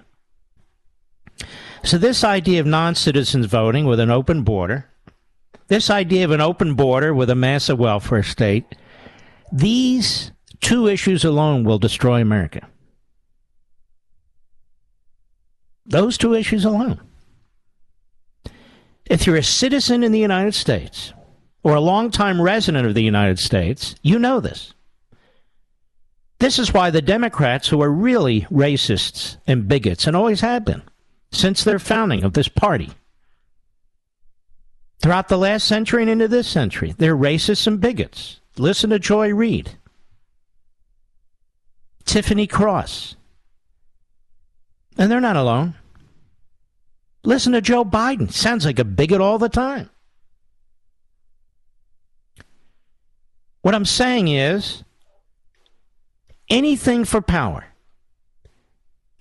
[1.84, 4.90] So, this idea of non citizens voting with an open border,
[5.68, 8.66] this idea of an open border with a massive welfare state,
[9.52, 10.32] these
[10.62, 12.68] two issues alone will destroy America.
[15.86, 17.02] Those two issues alone.
[19.06, 21.14] If you're a citizen in the United States
[21.64, 24.74] or a longtime resident of the United States, you know this.
[26.40, 30.82] This is why the Democrats, who are really racists and bigots, and always have been
[31.32, 32.92] since their founding of this party,
[35.02, 38.40] throughout the last century and into this century, they're racists and bigots.
[38.58, 39.78] Listen to Joy Reid,
[42.06, 43.16] Tiffany Cross.
[44.98, 45.76] And they're not alone.
[47.24, 48.32] Listen to Joe Biden.
[48.32, 49.90] Sounds like a bigot all the time.
[53.62, 54.84] What I'm saying is
[56.50, 57.66] anything for power.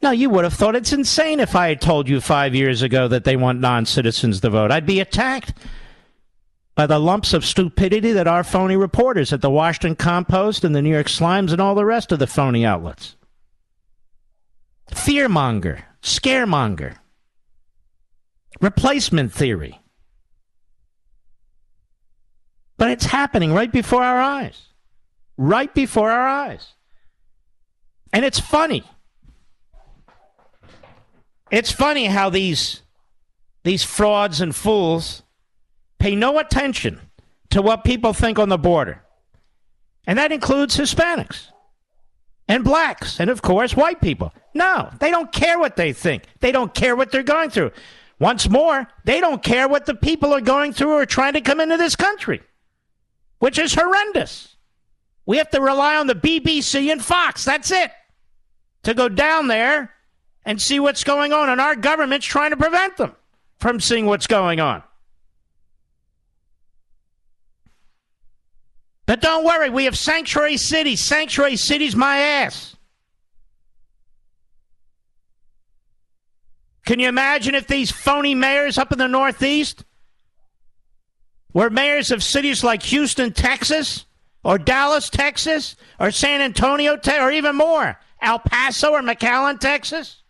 [0.00, 3.08] Now, you would have thought it's insane if I had told you five years ago
[3.08, 4.70] that they want non citizens to vote.
[4.70, 5.54] I'd be attacked
[6.76, 10.82] by the lumps of stupidity that are phony reporters at the Washington Compost and the
[10.82, 13.16] New York Slimes and all the rest of the phony outlets.
[14.92, 16.96] Fearmonger, scaremonger,
[18.60, 19.80] replacement theory.
[22.76, 24.68] But it's happening right before our eyes.
[25.36, 26.74] Right before our eyes.
[28.12, 28.84] And it's funny.
[31.50, 32.82] It's funny how these
[33.64, 35.22] these frauds and fools
[35.98, 37.00] pay no attention
[37.50, 39.02] to what people think on the border.
[40.06, 41.48] And that includes Hispanics
[42.46, 44.32] and blacks and of course white people.
[44.54, 46.24] No, they don't care what they think.
[46.40, 47.72] They don't care what they're going through.
[48.18, 51.60] Once more, they don't care what the people are going through or trying to come
[51.60, 52.40] into this country,
[53.38, 54.56] which is horrendous.
[55.28, 57.44] We have to rely on the BBC and Fox.
[57.44, 57.90] That's it.
[58.84, 59.92] To go down there
[60.46, 61.50] and see what's going on.
[61.50, 63.14] And our government's trying to prevent them
[63.58, 64.82] from seeing what's going on.
[69.04, 71.02] But don't worry, we have sanctuary cities.
[71.02, 72.74] Sanctuary cities, my ass.
[76.86, 79.84] Can you imagine if these phony mayors up in the Northeast
[81.52, 84.06] were mayors of cities like Houston, Texas,
[84.48, 90.22] or Dallas, Texas, or San Antonio, or even more, El Paso or McAllen, Texas?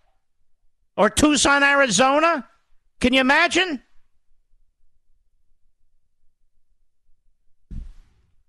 [0.96, 2.48] Or Tucson, Arizona?
[2.98, 3.80] Can you imagine?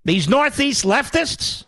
[0.04, 1.66] These Northeast leftists?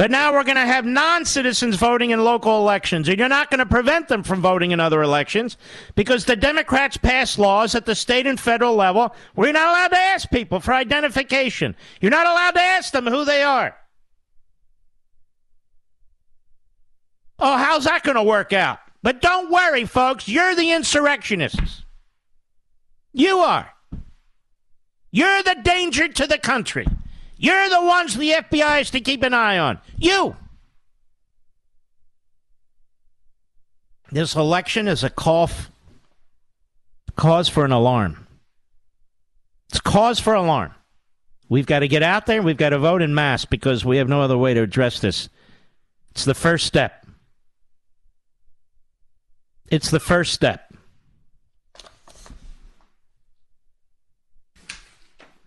[0.00, 3.50] But now we're going to have non citizens voting in local elections, and you're not
[3.50, 5.58] going to prevent them from voting in other elections
[5.94, 9.88] because the Democrats passed laws at the state and federal level where you're not allowed
[9.88, 11.76] to ask people for identification.
[12.00, 13.76] You're not allowed to ask them who they are.
[17.38, 18.78] Oh, how's that going to work out?
[19.02, 20.26] But don't worry, folks.
[20.26, 21.84] You're the insurrectionists.
[23.12, 23.70] You are.
[25.10, 26.86] You're the danger to the country.
[27.40, 29.78] You're the ones the FBI has to keep an eye on.
[29.96, 30.36] You.
[34.12, 35.70] This election is a cough,
[37.16, 38.26] cause for an alarm.
[39.70, 40.74] It's cause for alarm.
[41.48, 44.08] We've got to get out there we've got to vote in mass because we have
[44.08, 45.30] no other way to address this.
[46.10, 47.06] It's the first step.
[49.70, 50.69] It's the first step.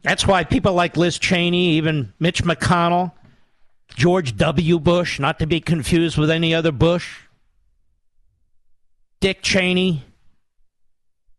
[0.03, 3.13] That's why people like Liz Cheney, even Mitch McConnell,
[3.95, 4.79] George W.
[4.79, 7.21] Bush, not to be confused with any other Bush,
[9.21, 10.03] Dick Cheney,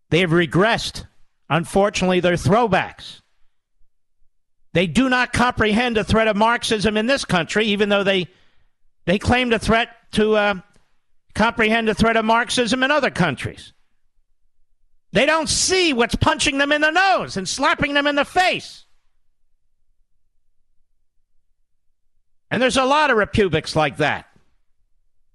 [0.09, 1.07] they have regressed.
[1.51, 3.21] Unfortunately, they're throwbacks.
[4.73, 8.29] They do not comprehend the threat of Marxism in this country, even though they
[9.05, 10.55] they claim the threat to uh,
[11.35, 13.74] comprehend the threat of Marxism in other countries.
[15.15, 18.85] They don't see what's punching them in the nose and slapping them in the face.
[22.51, 24.27] And there's a lot of republics like that.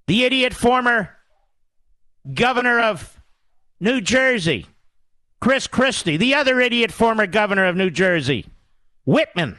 [0.07, 1.15] The idiot former
[2.33, 3.21] governor of
[3.79, 4.65] New Jersey,
[5.39, 8.47] Chris Christie, the other idiot former governor of New Jersey,
[9.05, 9.57] Whitman.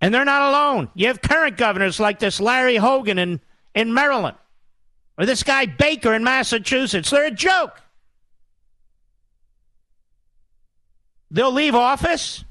[0.00, 0.90] And they're not alone.
[0.96, 3.40] You have current governors like this Larry Hogan in
[3.76, 4.36] in Maryland
[5.18, 7.10] or this guy Baker in Massachusetts.
[7.10, 7.80] They're a joke.
[11.30, 12.44] They'll leave office,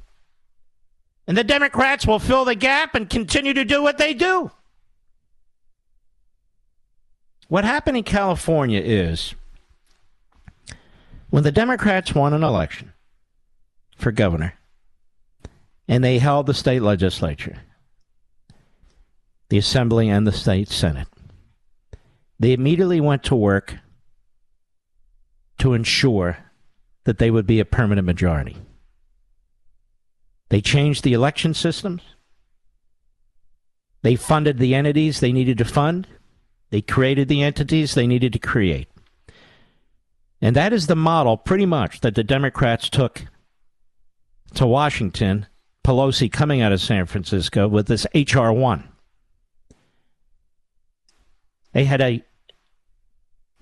[1.27, 4.51] and the Democrats will fill the gap and continue to do what they do.
[7.49, 9.33] What happened in California is
[11.29, 12.93] when the Democrats won an election
[13.97, 14.53] for governor
[15.87, 17.57] and they held the state legislature,
[19.49, 21.07] the Assembly and the State Senate.
[22.39, 23.75] They immediately went to work
[25.57, 26.37] to ensure
[27.03, 28.57] that they would be a permanent majority.
[30.49, 32.01] They changed the election systems.
[34.01, 36.07] They funded the entities they needed to fund.
[36.69, 38.87] They created the entities they needed to create.
[40.41, 43.25] And that is the model, pretty much, that the Democrats took
[44.53, 45.47] to Washington,
[45.83, 48.53] Pelosi coming out of San Francisco with this H.R.
[48.53, 48.87] 1.
[51.73, 52.23] They had a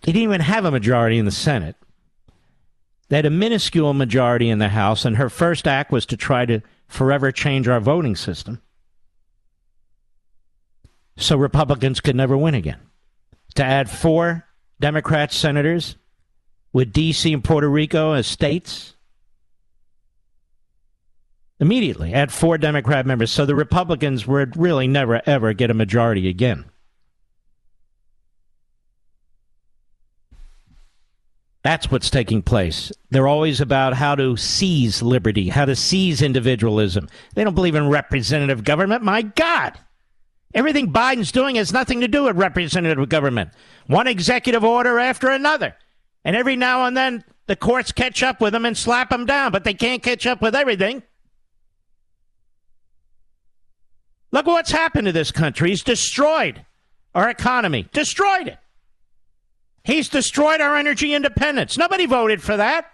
[0.02, 1.76] they didn't even have a majority in the Senate.
[3.10, 6.46] They had a minuscule majority in the House, and her first act was to try
[6.46, 8.62] to forever change our voting system
[11.18, 12.80] so Republicans could never win again.
[13.56, 14.46] To add four
[14.80, 15.98] Democrat senators
[16.72, 17.34] with D.C.
[17.34, 18.96] and Puerto Rico as states.
[21.60, 23.32] Immediately, add four Democrat members.
[23.32, 26.66] So the Republicans would really never, ever get a majority again.
[31.68, 32.94] That's what's taking place.
[33.10, 37.10] They're always about how to seize liberty, how to seize individualism.
[37.36, 39.04] They don't believe in representative government.
[39.04, 39.78] My God.
[40.54, 43.50] Everything Biden's doing has nothing to do with representative government.
[43.88, 45.76] One executive order after another.
[46.24, 49.52] And every now and then the courts catch up with them and slap them down,
[49.52, 51.04] but they can't catch up with everything.
[54.32, 55.72] Look what's happened to this country.
[55.72, 56.66] He's destroyed
[57.14, 58.58] our economy, destroyed it.
[59.88, 61.78] He's destroyed our energy independence.
[61.78, 62.92] Nobody voted for that.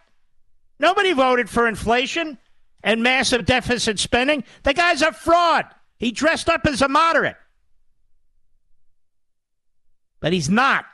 [0.77, 2.37] Nobody voted for inflation
[2.83, 4.43] and massive deficit spending.
[4.61, 5.65] The guy's a fraud.
[5.97, 7.35] He dressed up as a moderate.
[10.19, 10.85] But he's not.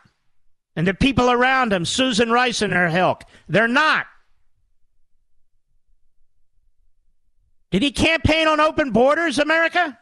[0.73, 4.05] And the people around him, Susan Rice and her ilk, they're not.
[7.71, 9.98] Did he campaign on open borders, America?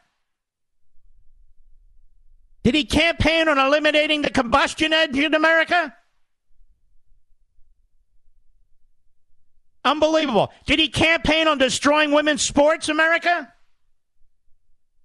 [2.68, 5.96] Did he campaign on eliminating the combustion engine in America?
[9.86, 10.52] Unbelievable.
[10.66, 13.54] Did he campaign on destroying women's sports, America?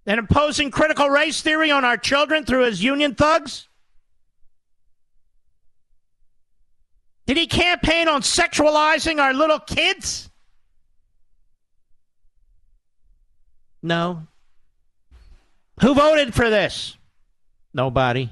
[0.07, 3.69] And imposing critical race theory on our children through his union thugs?
[7.27, 10.29] Did he campaign on sexualizing our little kids?
[13.81, 14.27] No.
[15.81, 16.97] Who voted for this?
[17.75, 18.31] Nobody.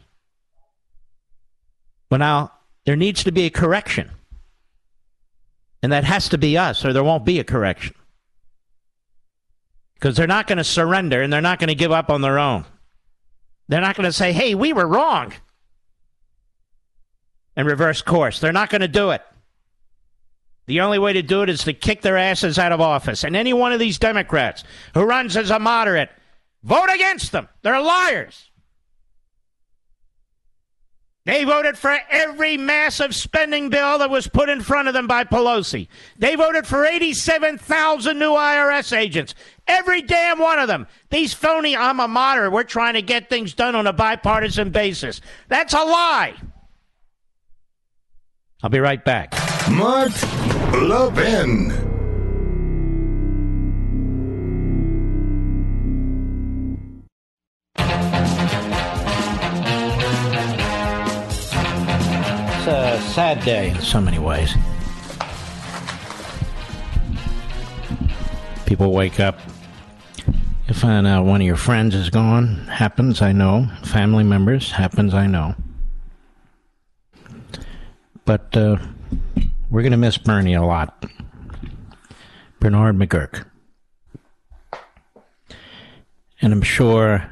[2.11, 2.53] Well, now,
[2.85, 4.11] there needs to be a correction.
[5.83, 7.95] And that has to be us, or there won't be a correction.
[9.95, 12.39] Because they're not going to surrender and they're not going to give up on their
[12.39, 12.65] own.
[13.69, 15.33] They're not going to say, hey, we were wrong
[17.57, 18.41] and reverse course.
[18.41, 19.23] They're not going to do it.
[20.67, 23.25] The only way to do it is to kick their asses out of office.
[23.25, 24.65] And any one of these Democrats
[24.95, 26.11] who runs as a moderate,
[26.63, 27.49] vote against them.
[27.63, 28.50] They're liars.
[31.31, 35.23] They voted for every massive spending bill that was put in front of them by
[35.23, 35.87] Pelosi.
[36.19, 39.37] They voted for 87,000 new IRS agents.
[39.69, 40.89] Every damn one of them.
[41.11, 45.21] These phony alma mater, we're trying to get things done on a bipartisan basis.
[45.47, 46.35] That's a lie.
[48.65, 49.33] I'll be right back.
[49.71, 50.11] Mark
[50.73, 51.90] Levin.
[62.63, 64.55] It's a sad day in so many ways.
[68.67, 69.41] People wake up,
[70.69, 72.67] you find out one of your friends is gone.
[72.67, 73.71] Happens, I know.
[73.85, 75.55] Family members, happens, I know.
[78.27, 78.77] But uh,
[79.71, 81.07] we're going to miss Bernie a lot.
[82.59, 83.47] Bernard McGuirk.
[86.43, 87.27] And I'm sure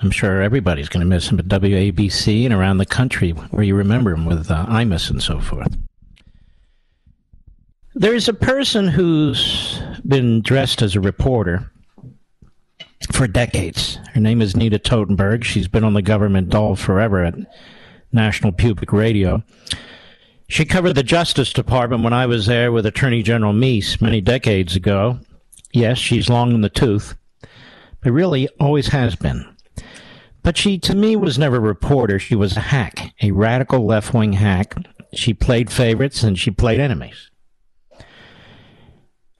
[0.00, 3.74] I'm sure everybody's going to miss him at WABC and around the country where you
[3.74, 5.74] remember him with uh, Imus and so forth.
[7.94, 11.70] There's a person who's been dressed as a reporter
[13.12, 13.98] for decades.
[14.12, 15.44] Her name is Nina Totenberg.
[15.44, 17.34] She's been on the government dole forever at
[18.12, 19.42] National Public Radio.
[20.48, 24.76] She covered the Justice Department when I was there with Attorney General Meese many decades
[24.76, 25.18] ago.
[25.72, 27.16] Yes, she's long in the tooth,
[28.02, 29.55] but really always has been.
[30.46, 32.20] But she, to me, was never a reporter.
[32.20, 34.76] She was a hack, a radical left wing hack.
[35.12, 37.32] She played favorites and she played enemies.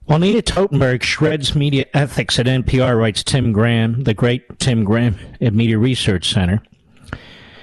[0.08, 5.54] Juanita Totenberg shreds media ethics at NPR, writes Tim Graham, the great Tim Graham at
[5.54, 6.60] Media Research Center.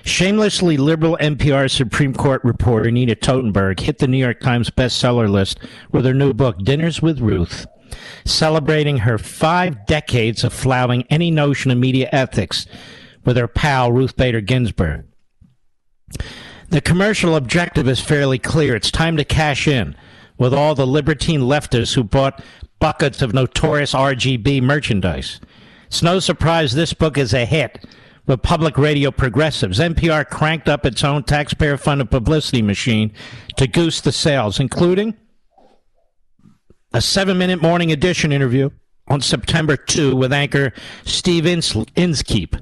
[0.06, 5.60] Shamelessly liberal NPR Supreme Court reporter Nina Totenberg hit the New York Times bestseller list
[5.91, 7.65] with her new book, Dinners with Ruth,
[8.24, 12.68] celebrating her five decades of flouting any notion of media ethics
[13.26, 15.06] with her pal Ruth Bader Ginsburg.
[16.70, 18.76] The commercial objective is fairly clear.
[18.76, 19.95] It's time to cash in
[20.38, 22.44] with all the libertine leftists who bought
[22.80, 25.40] buckets of notorious RGB merchandise.
[25.88, 27.86] It's no surprise this book is a hit
[28.26, 29.80] with public radio progressives.
[29.80, 33.14] NPR cranked up its own taxpayer funded publicity machine
[33.58, 35.16] to goose the sales, including
[36.94, 38.70] a seven minute morning edition interview
[39.08, 40.74] on September 2 with anchor
[41.06, 42.56] Steve Inskeep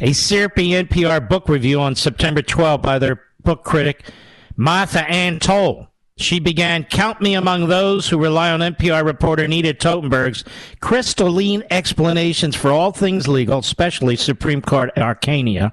[0.00, 4.10] a syrupy NPR book review on September 12 by their book critic,
[4.56, 5.88] Martha Ann Toll.
[6.16, 10.44] She began Count Me Among Those Who Rely on NPR reporter Nina Totenberg's
[10.80, 15.72] crystalline explanations for all things legal, especially Supreme Court arcana.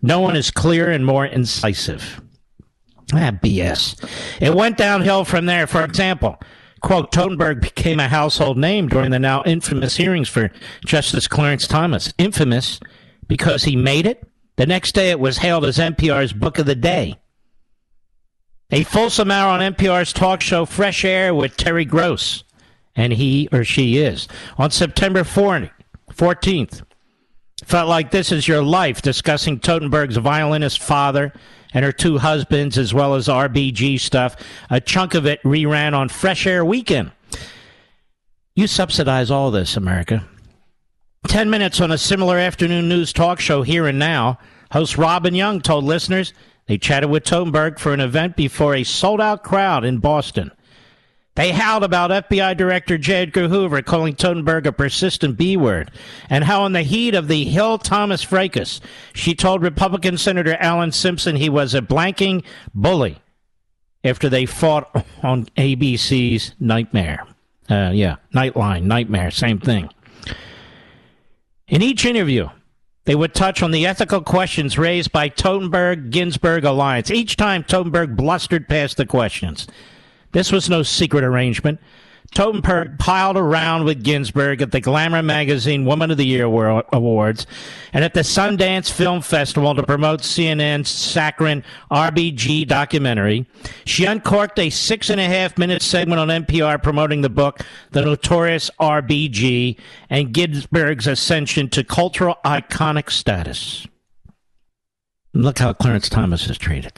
[0.00, 2.20] No one is clearer and more incisive.
[3.12, 4.00] Ah, BS.
[4.40, 5.66] It went downhill from there.
[5.66, 6.38] For example,
[6.80, 10.50] Quote, Totenberg became a household name during the now infamous hearings for
[10.84, 12.14] Justice Clarence Thomas.
[12.16, 12.80] Infamous
[13.30, 14.28] because he made it.
[14.56, 17.16] The next day it was hailed as NPR's Book of the Day.
[18.72, 22.42] A fulsome hour on NPR's talk show Fresh Air with Terry Gross.
[22.96, 24.26] And he or she is.
[24.58, 26.82] On September 14th,
[27.64, 31.32] felt like this is your life discussing Totenberg's violinist father
[31.72, 34.34] and her two husbands as well as RBG stuff.
[34.70, 37.12] A chunk of it reran on Fresh Air Weekend.
[38.56, 40.26] You subsidize all this, America.
[41.28, 44.38] 10 minutes on a similar afternoon news talk show here and now.
[44.72, 46.32] Host Robin Young told listeners
[46.66, 50.50] they chatted with Totenberg for an event before a sold out crowd in Boston.
[51.36, 53.22] They howled about FBI Director J.
[53.22, 55.90] Edgar Hoover calling Totenberg a persistent B word,
[56.28, 58.80] and how, in the heat of the Hill Thomas fracas,
[59.12, 62.44] she told Republican Senator Alan Simpson he was a blanking
[62.74, 63.18] bully
[64.02, 64.90] after they fought
[65.22, 67.26] on ABC's Nightmare.
[67.68, 69.88] Uh, yeah, Nightline, Nightmare, same thing.
[71.70, 72.48] In each interview,
[73.04, 77.12] they would touch on the ethical questions raised by Totenberg Ginsburg alliance.
[77.12, 79.68] Each time Totenberg blustered past the questions.
[80.32, 81.78] This was no secret arrangement.
[82.34, 87.46] Totenberg piled around with Ginsburg at the Glamour Magazine Woman of the Year Awards
[87.92, 93.46] and at the Sundance Film Festival to promote CNN's saccharine RBG documentary.
[93.84, 98.02] She uncorked a six and a half minute segment on NPR promoting the book, The
[98.02, 99.76] Notorious RBG,
[100.08, 103.88] and Ginsburg's ascension to cultural iconic status.
[105.34, 106.92] Look how Clarence Thomas is treated.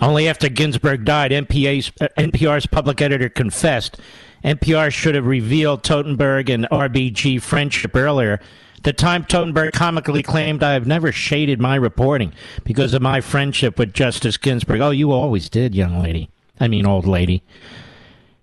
[0.00, 3.98] Only after Ginsburg died, NPA's, uh, NPR's public editor confessed
[4.44, 8.40] NPR should have revealed Totenberg and RBG friendship earlier.
[8.84, 12.32] The time Totenberg comically claimed, I have never shaded my reporting
[12.62, 14.80] because of my friendship with Justice Ginsburg.
[14.80, 16.30] Oh, you always did, young lady.
[16.60, 17.42] I mean, old lady.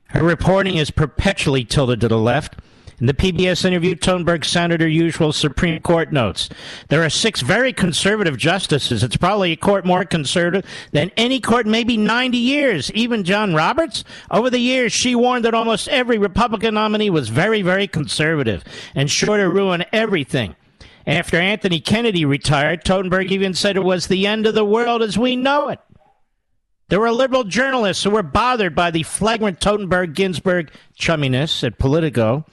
[0.07, 2.55] Her reporting is perpetually tilted to the left.
[2.99, 6.49] In the PBS interview, Totenberg sounded her usual Supreme Court notes.
[6.89, 9.03] There are six very conservative justices.
[9.03, 12.91] It's probably a court more conservative than any court in maybe 90 years.
[12.91, 14.03] Even John Roberts.
[14.29, 18.63] Over the years, she warned that almost every Republican nominee was very, very conservative
[18.93, 20.55] and sure to ruin everything.
[21.05, 25.17] After Anthony Kennedy retired, Totenberg even said it was the end of the world as
[25.17, 25.79] we know it.
[26.89, 32.45] There were liberal journalists who were bothered by the flagrant Totenberg Ginsburg chumminess at Politico.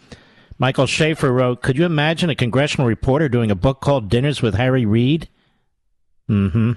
[0.60, 4.54] Michael Schaefer wrote, Could you imagine a congressional reporter doing a book called Dinners with
[4.54, 5.26] Harry Reid?
[6.28, 6.72] Mm hmm.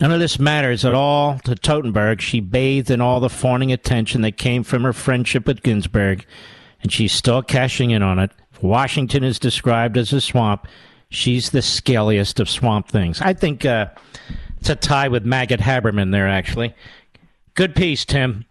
[0.00, 2.20] None of this matters at all to Totenberg.
[2.20, 6.26] She bathed in all the fawning attention that came from her friendship with Ginsburg,
[6.82, 8.32] and she's still cashing in on it.
[8.60, 10.66] Washington is described as a swamp.
[11.10, 13.20] She's the scaliest of swamp things.
[13.20, 13.86] I think uh,
[14.58, 16.74] it's a tie with Maggot Haberman there, actually.
[17.54, 18.44] Good piece, Tim.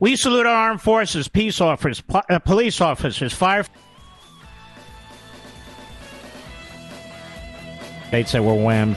[0.00, 3.64] We salute our armed forces, peace officers, po- uh, police officers, fire.
[8.10, 8.96] That were whammed.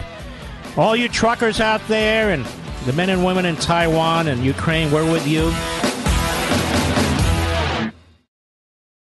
[0.78, 2.45] All you truckers out there and
[2.86, 5.52] the men and women in Taiwan and Ukraine, we're with you.